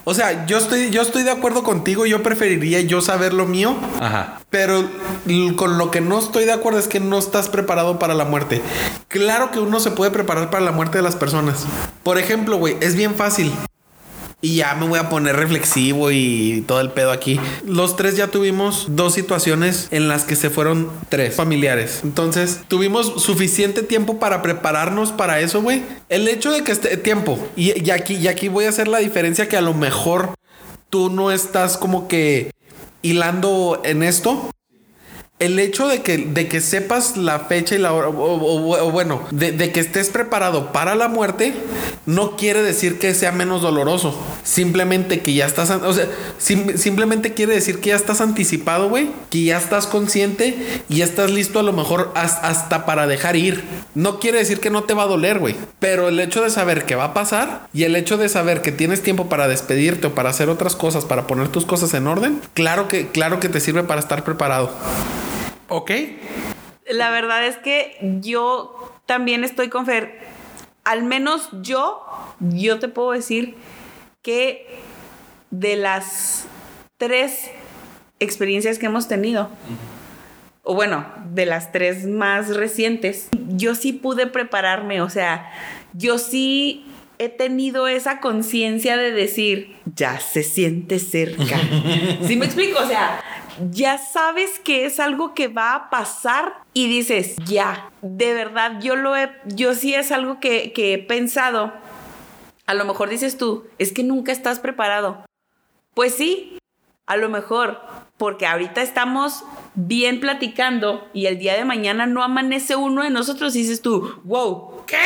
O 0.05 0.15
sea, 0.15 0.47
yo 0.47 0.59
estoy, 0.59 0.91
yo 0.91 1.03
estoy 1.03 1.23
de 1.25 1.31
acuerdo 1.31 1.63
contigo. 1.65 2.07
Yo 2.07 2.23
preferiría 2.23 2.81
yo 2.81 3.01
saber 3.01 3.33
lo 3.33 3.47
mío. 3.47 3.77
Ajá. 4.01 4.41
Pero 4.51 4.89
con 5.57 5.79
lo 5.79 5.91
que 5.91 6.01
no 6.01 6.19
estoy 6.19 6.45
de 6.45 6.53
acuerdo 6.53 6.79
es 6.79 6.87
que 6.87 7.01
no 7.01 7.19
estás 7.19 7.49
preparado 7.49 7.99
para 7.99 8.15
la 8.15 8.25
muerte. 8.25 8.63
Claro 9.09 9.51
que 9.51 9.59
uno 9.59 9.81
se 9.81 9.91
puede 9.91 10.11
preparar 10.11 10.51
para 10.51 10.65
la 10.65 10.73
muerte 10.73 10.99
de 10.99 11.03
las 11.03 11.17
personas. 11.17 11.65
Por 12.03 12.19
ejemplo, 12.19 12.59
güey, 12.59 12.77
es 12.81 12.95
bien 12.95 13.15
fácil. 13.15 13.53
Y 14.43 14.57
ya 14.57 14.75
me 14.75 14.87
voy 14.87 14.99
a 14.99 15.09
poner 15.09 15.35
reflexivo 15.37 16.11
y 16.11 16.63
todo 16.67 16.81
el 16.81 16.91
pedo 16.91 17.11
aquí. 17.11 17.41
Los 17.65 17.97
tres 17.97 18.17
ya 18.17 18.29
tuvimos 18.29 18.87
dos 18.91 19.15
situaciones 19.15 19.89
en 19.91 20.09
las 20.09 20.25
que 20.25 20.37
se 20.37 20.51
fueron 20.51 20.91
tres 21.09 21.35
familiares. 21.35 22.01
Entonces, 22.05 22.61
tuvimos 22.69 23.23
suficiente 23.23 23.83
tiempo 23.83 24.19
para 24.19 24.43
prepararnos 24.43 25.11
para 25.11 25.41
eso, 25.41 25.63
güey. 25.63 25.83
El 26.11 26.29
hecho 26.29 26.53
de 26.53 26.65
que 26.65 26.73
esté 26.73 26.97
tiempo. 26.99 27.39
Y, 27.57 27.91
aquí, 27.91 28.17
y 28.17 28.29
aquí 28.29 28.49
voy 28.49 28.67
a 28.67 28.69
hacer 28.69 28.89
la 28.89 28.99
diferencia 28.99 29.49
que 29.49 29.57
a 29.57 29.63
lo 29.63 29.73
mejor 29.73 30.35
tú 30.91 31.09
no 31.09 31.31
estás 31.31 31.79
como 31.79 32.07
que 32.07 32.51
hilando 33.01 33.81
en 33.85 34.03
esto 34.03 34.51
el 35.39 35.59
hecho 35.59 35.87
de 35.87 36.01
que, 36.01 36.17
de 36.17 36.49
que 36.49 36.63
sepas 36.63 37.19
la 37.19 37.41
fecha 37.41 37.75
y 37.75 37.79
la 37.79 37.93
hora, 37.93 38.09
o, 38.09 38.91
bueno, 38.91 39.21
de, 39.31 39.71
que 39.71 39.81
estés 39.81 40.09
preparado 40.09 40.73
para 40.73 40.95
la 40.95 41.09
muerte, 41.09 41.53
no 42.07 42.37
quiere 42.37 42.63
decir 42.63 42.99
que 42.99 43.13
sea 43.13 43.33
menos 43.33 43.61
doloroso. 43.61 44.19
Simplemente 44.45 45.21
que 45.21 45.35
ya 45.35 45.45
estás, 45.45 45.69
o 45.71 45.93
sea, 45.93 46.09
simplemente 46.39 47.35
quiere 47.35 47.53
decir 47.53 47.81
que 47.81 47.91
ya 47.91 47.97
estás 47.97 48.23
anticipado, 48.23 48.89
güey, 48.89 49.11
que 49.29 49.45
ya 49.45 49.59
estás 49.59 49.87
consciente 49.87 50.57
y 50.89 50.97
ya 50.97 51.05
estás 51.05 51.31
listo 51.31 51.59
a 51.59 51.63
lo 51.63 51.75
mejor 51.75 52.13
hasta 52.15 52.87
para 52.87 53.07
dejar 53.07 53.37
ir. 53.37 53.63
No 53.95 54.19
quiere 54.19 54.39
decir 54.39 54.61
que 54.61 54.71
no 54.71 54.85
te 54.85 54.95
va 54.95 55.03
a 55.03 55.07
doler, 55.07 55.39
güey, 55.39 55.55
pero 55.81 56.09
el 56.09 56.19
hecho 56.19 56.43
de 56.43 56.49
saber 56.49 56.87
que 56.87 56.95
va 56.95 57.05
a 57.05 57.15
pasar 57.15 57.69
y 57.75 57.83
el 57.83 57.95
hecho 57.95 58.17
de 58.17 58.31
saber 58.31 58.63
que 58.63 58.73
tienes 58.73 59.03
tiempo 59.03 59.29
para 59.29 59.49
despedirte 59.49 60.07
o 60.07 60.15
para 60.15 60.31
hacer 60.31 60.49
otras 60.49 60.77
cosas, 60.77 61.05
para 61.05 61.27
poner 61.27 61.49
tus 61.49 61.67
cosas 61.67 61.93
en 61.93 62.07
orden, 62.07 62.41
claro 62.55 62.89
que, 62.89 63.09
claro 63.09 63.39
que 63.39 63.51
te 63.51 63.61
sirve 63.61 63.83
para 63.83 64.01
estar 64.01 64.25
preparado. 64.25 64.71
Ok. 65.69 65.91
La 66.89 67.11
verdad 67.11 67.47
es 67.47 67.57
que 67.57 67.97
yo 68.21 68.95
también 69.07 69.45
estoy 69.45 69.69
con 69.69 69.87
Fer. 69.87 70.21
Al 70.85 71.03
menos 71.03 71.49
yo, 71.63 72.05
yo 72.41 72.79
te 72.79 72.89
puedo 72.89 73.13
decir 73.13 73.57
que 74.23 74.67
de 75.51 75.77
las 75.77 76.47
tres 76.97 77.51
experiencias 78.21 78.79
que 78.79 78.87
hemos 78.87 79.09
tenido, 79.09 79.51
o 80.63 80.75
bueno, 80.75 81.07
de 81.33 81.47
las 81.47 81.73
tres 81.73 82.07
más 82.07 82.55
recientes, 82.55 83.29
yo 83.49 83.75
sí 83.75 83.93
pude 83.93 84.27
prepararme, 84.27 85.01
o 85.01 85.11
sea, 85.11 85.51
yo 85.93 86.19
sí 86.19 86.87
he 87.19 87.29
tenido 87.29 87.89
esa 87.89 88.21
conciencia 88.21 88.97
de 88.97 89.11
decir, 89.11 89.77
ya 89.95 90.21
se 90.21 90.43
siente 90.43 90.99
cerca. 90.99 91.59
¿Sí 92.27 92.37
me 92.37 92.47
explico? 92.47 92.79
O 92.81 92.87
sea, 92.87 93.21
ya 93.71 93.99
sabes 93.99 94.59
que 94.59 94.87
es 94.87 95.01
algo 95.01 95.35
que 95.35 95.49
va 95.49 95.75
a 95.75 95.91
pasar 95.91 96.55
y 96.73 96.89
dices, 96.89 97.37
ya, 97.47 97.91
de 98.03 98.35
verdad, 98.35 98.81
yo 98.81 98.97
lo 98.97 99.17
he, 99.17 99.31
yo 99.47 99.75
sí 99.75 99.95
es 99.95 100.13
algo 100.13 100.41
que, 100.41 100.73
he 100.77 100.99
pensado. 100.99 101.73
A 102.67 102.75
lo 102.75 102.85
mejor 102.85 103.09
dices 103.09 103.39
tú, 103.39 103.65
es 103.79 103.93
que 103.93 104.03
nunca 104.03 104.33
estás 104.33 104.59
preparado. 104.59 105.25
Pues 105.95 106.15
sí, 106.15 106.59
a 107.07 107.17
lo 107.17 107.29
mejor, 107.29 107.81
porque 108.19 108.47
ahorita 108.47 108.83
estamos 108.83 109.45
bien 109.75 110.21
platicando 110.21 111.09
y 111.13 111.27
el 111.27 111.39
día 111.39 111.55
de 111.55 111.65
mañana 111.65 112.07
no 112.07 112.23
amanece 112.23 112.77
uno 112.77 113.03
de 113.03 113.11
nosotros 113.11 113.55
y 113.57 113.61
dices 113.61 113.83
tú, 113.83 114.21
wow, 114.25 114.85
¿qué? 114.87 114.99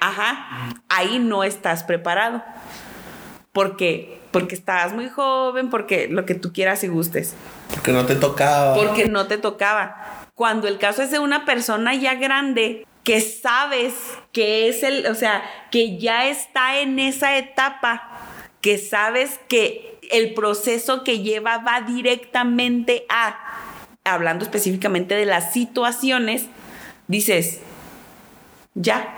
Ajá, 0.00 0.74
ahí 0.88 1.18
no 1.18 1.44
estás 1.44 1.84
preparado. 1.84 2.42
Porque, 3.52 4.20
porque 4.30 4.54
estás 4.54 4.92
muy 4.92 5.08
joven, 5.08 5.68
porque 5.68 6.06
lo 6.08 6.24
que 6.24 6.34
tú 6.34 6.52
quieras 6.52 6.84
y 6.84 6.88
gustes. 6.88 7.34
Porque 7.70 7.92
no 7.92 8.06
te 8.06 8.16
tocaba. 8.16 8.74
Porque 8.74 9.06
no 9.06 9.26
te 9.26 9.38
tocaba. 9.38 10.26
Cuando 10.34 10.68
el 10.68 10.78
caso 10.78 11.02
es 11.02 11.10
de 11.10 11.18
una 11.18 11.44
persona 11.44 11.94
ya 11.94 12.14
grande, 12.14 12.86
que 13.04 13.20
sabes 13.20 13.94
que 14.32 14.68
es 14.68 14.82
el, 14.82 15.06
o 15.06 15.14
sea, 15.14 15.42
que 15.70 15.98
ya 15.98 16.26
está 16.26 16.78
en 16.80 16.98
esa 16.98 17.36
etapa, 17.36 18.10
que 18.60 18.78
sabes 18.78 19.40
que 19.48 19.98
el 20.10 20.34
proceso 20.34 21.04
que 21.04 21.20
lleva 21.20 21.58
va 21.58 21.80
directamente 21.80 23.06
a, 23.08 23.38
hablando 24.04 24.44
específicamente 24.44 25.14
de 25.14 25.26
las 25.26 25.52
situaciones, 25.52 26.46
dices, 27.06 27.60
ya, 28.74 29.14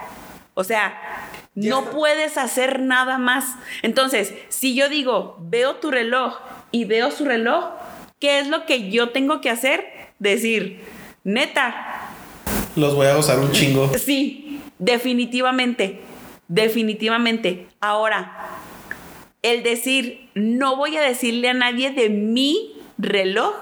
o 0.54 0.64
sea, 0.64 0.98
no 1.54 1.90
puedes 1.90 2.38
hacer 2.38 2.80
nada 2.80 3.18
más. 3.18 3.56
Entonces, 3.82 4.34
si 4.48 4.74
yo 4.74 4.88
digo, 4.88 5.36
veo 5.40 5.76
tu 5.76 5.90
reloj 5.90 6.38
y 6.70 6.84
veo 6.84 7.10
su 7.10 7.24
reloj, 7.24 7.64
¿Qué 8.20 8.38
es 8.38 8.48
lo 8.48 8.66
que 8.66 8.90
yo 8.90 9.10
tengo 9.10 9.40
que 9.40 9.48
hacer? 9.48 9.86
Decir, 10.18 10.80
neta. 11.24 12.10
Los 12.76 12.94
voy 12.94 13.06
a 13.06 13.16
gozar 13.16 13.38
un 13.38 13.50
chingo. 13.50 13.90
Sí, 13.98 14.60
definitivamente. 14.78 16.00
Definitivamente. 16.46 17.66
Ahora, 17.80 18.36
el 19.40 19.62
decir, 19.62 20.28
no 20.34 20.76
voy 20.76 20.98
a 20.98 21.00
decirle 21.00 21.48
a 21.48 21.54
nadie 21.54 21.92
de 21.92 22.10
mi 22.10 22.74
reloj, 22.98 23.54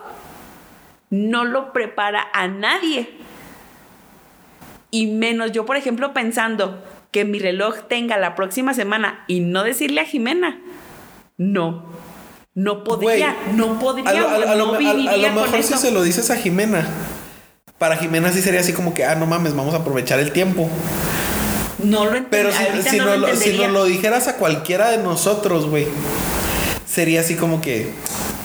no 1.10 1.44
lo 1.44 1.72
prepara 1.72 2.26
a 2.32 2.48
nadie. 2.48 3.08
Y 4.90 5.06
menos 5.06 5.52
yo, 5.52 5.66
por 5.66 5.76
ejemplo, 5.76 6.12
pensando 6.12 6.82
que 7.12 7.24
mi 7.24 7.38
reloj 7.38 7.86
tenga 7.88 8.16
la 8.16 8.34
próxima 8.34 8.74
semana 8.74 9.24
y 9.28 9.38
no 9.38 9.62
decirle 9.62 10.00
a 10.00 10.04
Jimena. 10.04 10.60
No, 11.36 11.86
no 12.58 12.82
podría, 12.82 13.36
no 13.54 13.78
podría. 13.78 14.10
A 14.10 14.56
lo, 14.56 14.72
mejor 14.72 15.62
si 15.62 15.74
se 15.74 15.92
lo 15.92 16.02
dices 16.02 16.28
a 16.30 16.36
Jimena. 16.36 16.88
Para 17.78 17.96
Jimena 17.96 18.32
sí 18.32 18.42
sería 18.42 18.58
así 18.58 18.72
como 18.72 18.94
que, 18.94 19.04
ah, 19.04 19.14
no 19.14 19.26
mames, 19.26 19.54
vamos 19.54 19.74
a 19.74 19.76
aprovechar 19.76 20.18
el 20.18 20.32
tiempo. 20.32 20.68
No 21.78 22.06
lo 22.06 22.28
Pero 22.28 22.50
si, 22.50 22.90
si, 22.90 22.96
no 22.96 23.16
lo, 23.16 23.36
si 23.36 23.56
nos 23.56 23.70
lo 23.70 23.84
dijeras 23.84 24.26
a 24.26 24.34
cualquiera 24.34 24.90
de 24.90 24.98
nosotros, 24.98 25.66
güey, 25.66 25.86
sería 26.84 27.20
así 27.20 27.36
como 27.36 27.60
que, 27.60 27.92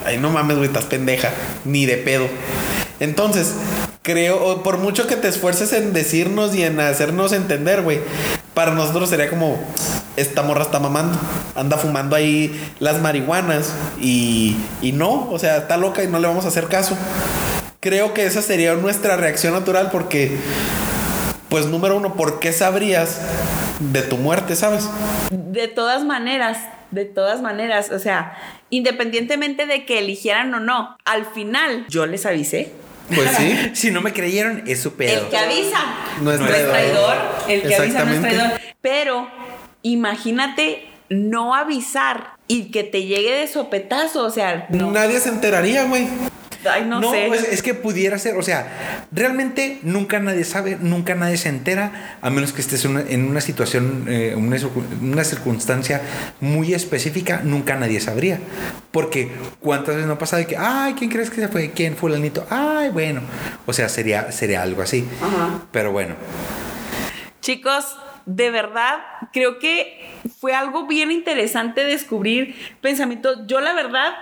ay, 0.06 0.20
no 0.20 0.30
mames, 0.30 0.58
güey, 0.58 0.68
estás 0.68 0.86
pendeja, 0.86 1.32
ni 1.66 1.88
de 1.88 1.98
pedo. 1.98 2.28
Entonces, 3.00 3.56
creo, 4.04 4.62
por 4.62 4.78
mucho 4.78 5.08
que 5.08 5.16
te 5.16 5.28
esfuerces 5.28 5.74
en 5.74 5.92
decirnos 5.92 6.54
y 6.54 6.62
en 6.62 6.80
hacernos 6.80 7.34
entender, 7.34 7.82
güey, 7.82 8.00
para 8.54 8.76
nosotros 8.76 9.10
sería 9.10 9.28
como, 9.28 9.60
esta 10.18 10.44
morra 10.44 10.64
está 10.64 10.80
mamando, 10.80 11.18
anda 11.56 11.78
fumando 11.78 12.16
ahí 12.16 12.60
las 12.80 13.02
marihuanas 13.02 13.74
y, 14.00 14.56
y 14.82 14.92
no, 14.92 15.30
o 15.32 15.40
sea, 15.40 15.58
está 15.58 15.78
loca 15.78 16.04
y 16.04 16.08
no 16.08 16.20
le 16.20 16.28
vamos 16.28 16.46
a 16.46 16.50
hacer 16.50 16.66
caso. 16.68 16.98
Creo 17.80 18.14
que 18.14 18.26
esa 18.26 18.42
sería 18.42 18.76
nuestra 18.76 19.18
reacción 19.18 19.54
natural 19.54 19.90
porque, 19.92 20.32
pues 21.50 21.66
número 21.66 21.98
uno, 21.98 22.14
¿por 22.16 22.40
qué 22.40 22.54
sabrías 22.54 23.20
de 23.80 24.02
tu 24.04 24.18
muerte, 24.18 24.56
sabes? 24.56 24.88
De 25.32 25.68
todas 25.68 26.06
maneras, 26.06 26.60
de 26.92 27.06
todas 27.06 27.42
maneras, 27.42 27.92
o 27.92 28.00
sea, 28.00 28.38
independientemente 28.70 29.66
de 29.66 29.86
que 29.86 30.00
eligieran 30.00 30.54
o 30.54 30.60
no, 30.60 30.96
al 31.06 31.26
final 31.26 31.86
yo 31.90 32.06
les 32.06 32.26
avisé. 32.26 32.72
Pues 33.14 33.30
sí. 33.32 33.72
si 33.74 33.92
no 33.92 34.02
me 34.02 34.14
creyeron, 34.14 34.64
es 34.66 34.82
su 34.82 34.94
pedo. 34.94 35.24
El 35.24 35.30
que 35.30 35.38
avisa 35.38 35.80
no 36.22 36.32
es, 36.32 36.40
traidor. 36.40 37.18
El 37.50 37.62
que 37.64 37.76
avisa 37.76 38.06
no 38.06 38.14
es 38.14 38.22
traidor. 38.22 38.52
Pero 38.82 39.28
imagínate 39.84 40.86
no 41.10 41.54
avisar 41.54 42.32
y 42.48 42.72
que 42.72 42.84
te 42.84 43.06
llegue 43.06 43.32
de 43.32 43.48
sopetazo, 43.48 44.24
o 44.26 44.32
sea, 44.32 44.68
nadie 44.70 45.20
se 45.20 45.30
enteraría, 45.30 45.84
güey. 45.86 46.08
Ay, 46.66 46.86
no, 46.86 47.02
sé. 47.12 47.26
Pues 47.28 47.44
es 47.44 47.62
que 47.62 47.74
pudiera 47.74 48.18
ser, 48.18 48.38
o 48.38 48.42
sea, 48.42 49.06
realmente 49.12 49.80
nunca 49.84 50.20
nadie 50.20 50.46
sabe, 50.46 50.78
nunca 50.80 51.14
nadie 51.14 51.36
se 51.38 51.50
entera, 51.50 52.18
a 52.22 52.30
menos 52.30 52.54
que 52.54 52.62
estés 52.62 52.86
en 52.86 53.28
una, 53.28 53.42
situación, 53.42 54.06
eh, 54.08 54.34
una, 54.38 54.58
una, 55.02 55.24
circunstancia 55.26 56.02
muy 56.40 56.74
específica, 56.74 57.42
nunca 57.44 57.76
nadie 57.76 58.00
sabría. 58.00 58.40
Porque 58.92 59.32
cuántas 59.60 59.96
veces 59.96 60.08
no 60.08 60.18
pasa 60.18 60.38
de 60.38 60.48
que, 60.48 60.56
ay, 60.58 60.94
¿quién 60.94 61.10
crees 61.10 61.30
que 61.30 61.42
se 61.42 61.48
fue? 61.50 61.72
¿Quién 61.72 61.98
fue 61.98 62.12
el 62.12 62.16
anito? 62.16 62.46
Ay, 62.50 62.90
bueno. 62.90 63.22
O 63.66 63.74
sea, 63.74 63.90
sería, 63.90 64.32
sería 64.32 64.62
algo 64.62 64.82
así. 64.82 65.06
Pero 65.72 65.92
bueno. 65.92 66.16
Chicos, 67.42 67.98
de 68.26 68.52
verdad, 68.52 69.00
creo 69.32 69.60
que 69.60 70.10
fue 70.40 70.54
algo 70.54 70.88
bien 70.88 71.12
interesante 71.12 71.84
descubrir 71.84 72.56
pensamientos. 72.82 73.40
Yo 73.48 73.60
la 73.62 73.74
verdad 73.74 74.14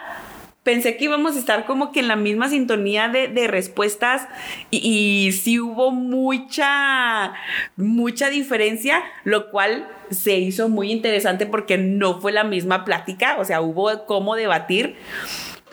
pensé 0.64 0.96
que 0.96 1.06
íbamos 1.06 1.36
a 1.36 1.40
estar 1.40 1.66
como 1.66 1.92
que 1.92 2.02
en 2.02 2.08
la 2.08 2.16
misma 2.16 2.50
sintonía 2.50 3.08
de, 3.10 3.48
respuestas 3.48 4.28
y, 4.70 4.78
y, 4.78 5.32
sí 5.32 5.60
hubo 5.60 5.92
mucha, 5.92 7.34
mucha 7.76 8.30
diferencia, 8.30 9.04
lo 9.24 9.50
cual 9.50 9.88
se 10.12 10.38
hizo 10.38 10.70
muy 10.70 10.92
interesante 10.92 11.46
porque 11.46 11.78
no 11.78 12.22
fue 12.22 12.32
la 12.32 12.44
misma 12.44 12.86
plática, 12.86 13.38
o 13.40 13.46
sea, 13.46 13.62
hubo 13.62 14.06
cómo 14.06 14.36
debatir. 14.36 14.98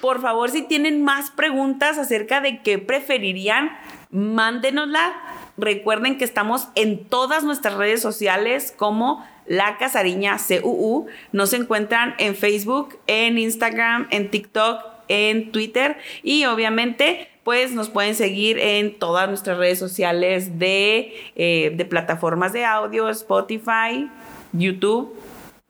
Por 0.00 0.20
favor, 0.20 0.50
si 0.50 0.62
tienen 0.62 1.02
más 1.02 1.30
preguntas 1.30 1.98
acerca 1.98 2.40
de 2.40 2.62
qué 2.62 2.78
preferirían, 2.78 3.70
mándenosla 4.10 5.12
Recuerden 5.58 6.16
que 6.16 6.24
estamos 6.24 6.68
en 6.74 7.04
todas 7.04 7.44
nuestras 7.44 7.74
redes 7.74 8.00
sociales 8.00 8.72
como 8.76 9.26
La 9.46 9.76
Casariña 9.76 10.38
CUU. 10.38 11.06
Nos 11.32 11.52
encuentran 11.52 12.14
en 12.18 12.34
Facebook, 12.34 12.98
en 13.06 13.36
Instagram, 13.36 14.06
en 14.10 14.30
TikTok, 14.30 14.80
en 15.08 15.52
Twitter 15.52 15.98
y 16.22 16.44
obviamente 16.46 17.28
pues 17.44 17.72
nos 17.72 17.88
pueden 17.88 18.14
seguir 18.14 18.58
en 18.58 18.98
todas 18.98 19.28
nuestras 19.28 19.58
redes 19.58 19.78
sociales 19.78 20.58
de, 20.58 21.14
eh, 21.34 21.72
de 21.74 21.84
plataformas 21.84 22.52
de 22.52 22.64
audio, 22.64 23.08
Spotify, 23.08 24.08
YouTube 24.52 25.14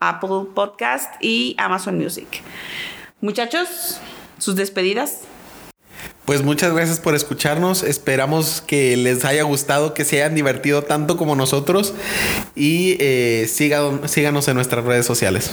Apple 0.01 0.51
Podcast 0.55 1.15
y 1.21 1.57
Amazon 1.59 1.99
Music. 1.99 2.43
Muchachos, 3.21 4.01
sus 4.39 4.55
despedidas. 4.55 5.23
Pues 6.29 6.43
muchas 6.43 6.75
gracias 6.75 7.01
por 7.01 7.15
escucharnos. 7.15 7.83
Esperamos 7.83 8.61
que 8.61 8.99
les 8.99 9.25
haya 9.25 9.45
gustado, 9.45 9.95
que 9.95 10.05
se 10.05 10.17
hayan 10.17 10.35
divertido 10.35 10.85
tanto 10.85 11.17
como 11.17 11.35
nosotros. 11.35 11.95
Y 12.55 12.99
eh, 13.01 13.47
síganos 13.49 14.47
en 14.47 14.55
nuestras 14.55 14.85
redes 14.85 15.07
sociales. 15.07 15.51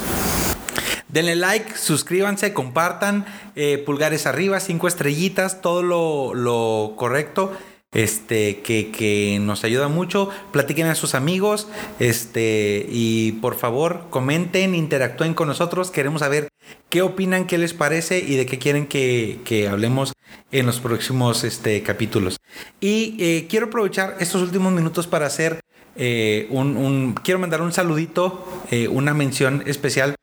Denle 1.08 1.38
like, 1.38 1.78
suscríbanse, 1.78 2.52
compartan, 2.52 3.26
eh, 3.56 3.82
pulgares 3.86 4.26
arriba, 4.26 4.60
cinco 4.60 4.90
estrellitas, 4.90 5.62
todo 5.62 5.82
lo, 5.82 6.34
lo 6.34 6.96
correcto 6.98 7.54
este, 7.96 8.62
que, 8.62 9.40
nos 9.42 9.64
ayuda 9.64 9.88
mucho. 9.88 10.30
Platiquen 10.52 10.88
a 10.88 10.96
sus 10.96 11.16
amigos, 11.16 11.68
este, 12.00 12.86
y 12.90 13.32
por 13.34 13.56
favor, 13.56 14.06
comenten, 14.12 14.76
interactúen 14.76 15.34
con 15.34 15.48
nosotros. 15.48 15.90
Queremos 15.90 16.20
saber 16.20 16.50
qué 16.90 17.02
opinan, 17.02 17.48
qué 17.48 17.58
les 17.58 17.74
parece 17.74 18.20
y 18.20 18.36
de 18.36 18.46
qué 18.46 18.60
quieren 18.60 18.86
que, 18.86 19.68
hablemos 19.70 20.14
en 20.52 20.68
los 20.68 20.80
próximos 20.80 21.44
este, 21.44 21.82
capítulos. 21.82 22.38
Y 22.80 23.16
eh, 23.20 23.48
quiero 23.50 23.68
aprovechar 23.68 24.18
estos 24.20 24.44
últimos 24.44 24.72
minutos 24.74 25.08
para 25.08 25.26
hacer 25.26 25.62
eh, 25.96 26.48
un, 26.50 27.16
quiero 27.24 27.40
mandar 27.40 27.62
un 27.62 27.72
saludito, 27.72 28.46
eh, 28.70 28.88
una 28.88 29.14
mención 29.14 29.64
especial 29.66 30.16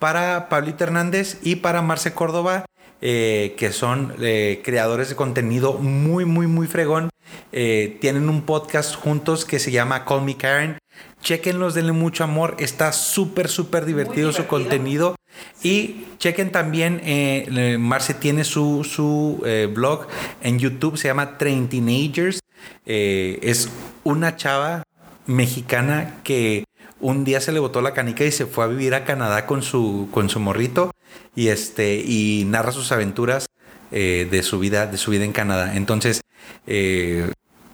para 0.00 0.48
Pablito 0.48 0.82
Hernández 0.82 1.38
y 1.42 1.56
para 1.56 1.82
Marce 1.82 2.12
Córdoba. 2.12 2.64
Que 3.00 3.70
son 3.72 4.14
creadores 4.62 5.08
de 5.08 5.16
contenido 5.16 5.74
muy, 5.74 6.24
muy, 6.24 6.46
muy 6.46 6.66
fregón. 6.66 7.10
Eh, 7.52 7.98
tienen 8.00 8.28
un 8.28 8.42
podcast 8.42 8.94
juntos 8.94 9.44
que 9.44 9.58
se 9.58 9.70
llama 9.70 10.04
Call 10.04 10.22
Me 10.22 10.36
Karen. 10.36 10.78
Chequenlos, 11.22 11.74
denle 11.74 11.92
mucho 11.92 12.24
amor. 12.24 12.56
Está 12.58 12.92
súper, 12.92 13.48
súper 13.48 13.84
divertido, 13.84 14.32
su 14.32 14.46
contenido. 14.46 15.16
Y 15.62 16.06
chequen 16.18 16.52
también, 16.52 17.00
eh, 17.04 17.76
Marce 17.78 18.14
tiene 18.14 18.44
su, 18.44 18.84
su 18.84 19.42
eh, 19.46 19.68
blog 19.72 20.06
en 20.42 20.58
YouTube, 20.58 20.96
se 20.96 21.08
llama 21.08 21.38
Train 21.38 21.68
Teenagers. 21.68 22.40
es 22.84 23.68
una 24.04 24.36
chava 24.36 24.82
mexicana 25.26 26.20
que 26.24 26.64
un 27.00 27.24
día 27.24 27.40
se 27.40 27.52
le 27.52 27.60
botó 27.60 27.80
la 27.80 27.94
canica 27.94 28.24
y 28.24 28.30
se 28.30 28.46
fue 28.46 28.64
a 28.64 28.68
vivir 28.68 28.94
a 28.94 29.04
Canadá 29.04 29.46
con 29.46 29.62
su, 29.62 30.08
con 30.10 30.28
su 30.28 30.40
morrito 30.40 30.92
y, 31.34 31.48
este, 31.48 31.96
y 31.96 32.44
narra 32.46 32.72
sus 32.72 32.92
aventuras 32.92 33.46
de, 33.90 34.42
su 34.44 34.58
vida, 34.58 34.86
de 34.86 34.98
su 34.98 35.10
vida 35.10 35.24
en 35.24 35.32
Canadá. 35.32 35.74
Entonces, 35.74 36.20
eh, 36.66 37.30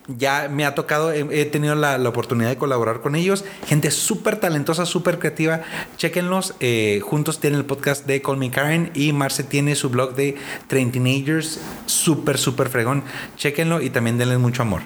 ya 0.09 0.49
me 0.49 0.65
ha 0.65 0.75
tocado, 0.75 1.13
he, 1.13 1.45
tenido 1.47 1.75
la, 1.75 1.97
oportunidad 2.09 2.51
de 2.51 2.57
colaborar 2.57 3.01
con 3.01 3.17
ellos. 3.17 3.45
Gente 3.67 3.91
súper 3.91 4.39
talentosa, 4.39 4.87
súper 4.87 5.19
creativa. 5.19 5.63
Chequenlos. 5.97 6.55
Eh, 6.61 7.01
juntos 7.03 7.41
tienen 7.41 7.61
el 7.61 7.67
podcast 7.67 8.07
de 8.07 8.23
Call 8.23 8.37
Me 8.37 8.51
Karen 8.51 8.91
y 8.95 9.13
Marce 9.13 9.43
tiene 9.43 9.75
su 9.75 9.91
blog 9.91 10.15
de 10.15 10.37
Train 10.69 10.93
Teenagers. 10.93 11.61
Súper, 11.87 12.39
súper 12.39 12.69
fregón. 12.69 13.05
Chequenlo 13.37 13.83
y 13.83 13.91
también 13.91 14.19
denles 14.19 14.39
mucho 14.39 14.63
amor. 14.63 14.83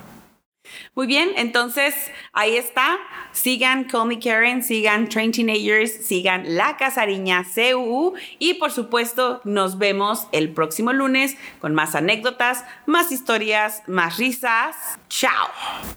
Muy 0.95 1.07
bien, 1.07 1.31
entonces 1.37 1.95
ahí 2.33 2.57
está. 2.57 2.99
Sigan 3.33 3.85
Call 3.85 4.07
Me 4.07 4.19
Karen, 4.19 4.63
sigan 4.63 5.09
Train 5.09 5.33
Teenagers, 5.33 5.93
sigan 5.93 6.57
La 6.57 6.77
Casariña 6.77 7.45
CU 7.45 8.15
y 8.39 8.55
por 8.55 8.71
supuesto 8.71 9.41
nos 9.45 9.79
vemos 9.79 10.27
el 10.33 10.51
próximo 10.51 10.93
lunes 10.93 11.37
con 11.61 11.75
más 11.75 11.95
anécdotas, 11.95 12.65
más 12.87 13.13
historias, 13.13 13.83
más 13.87 14.17
risas. 14.17 14.77
Chao. 15.09 15.49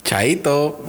Chaito. 0.03 0.79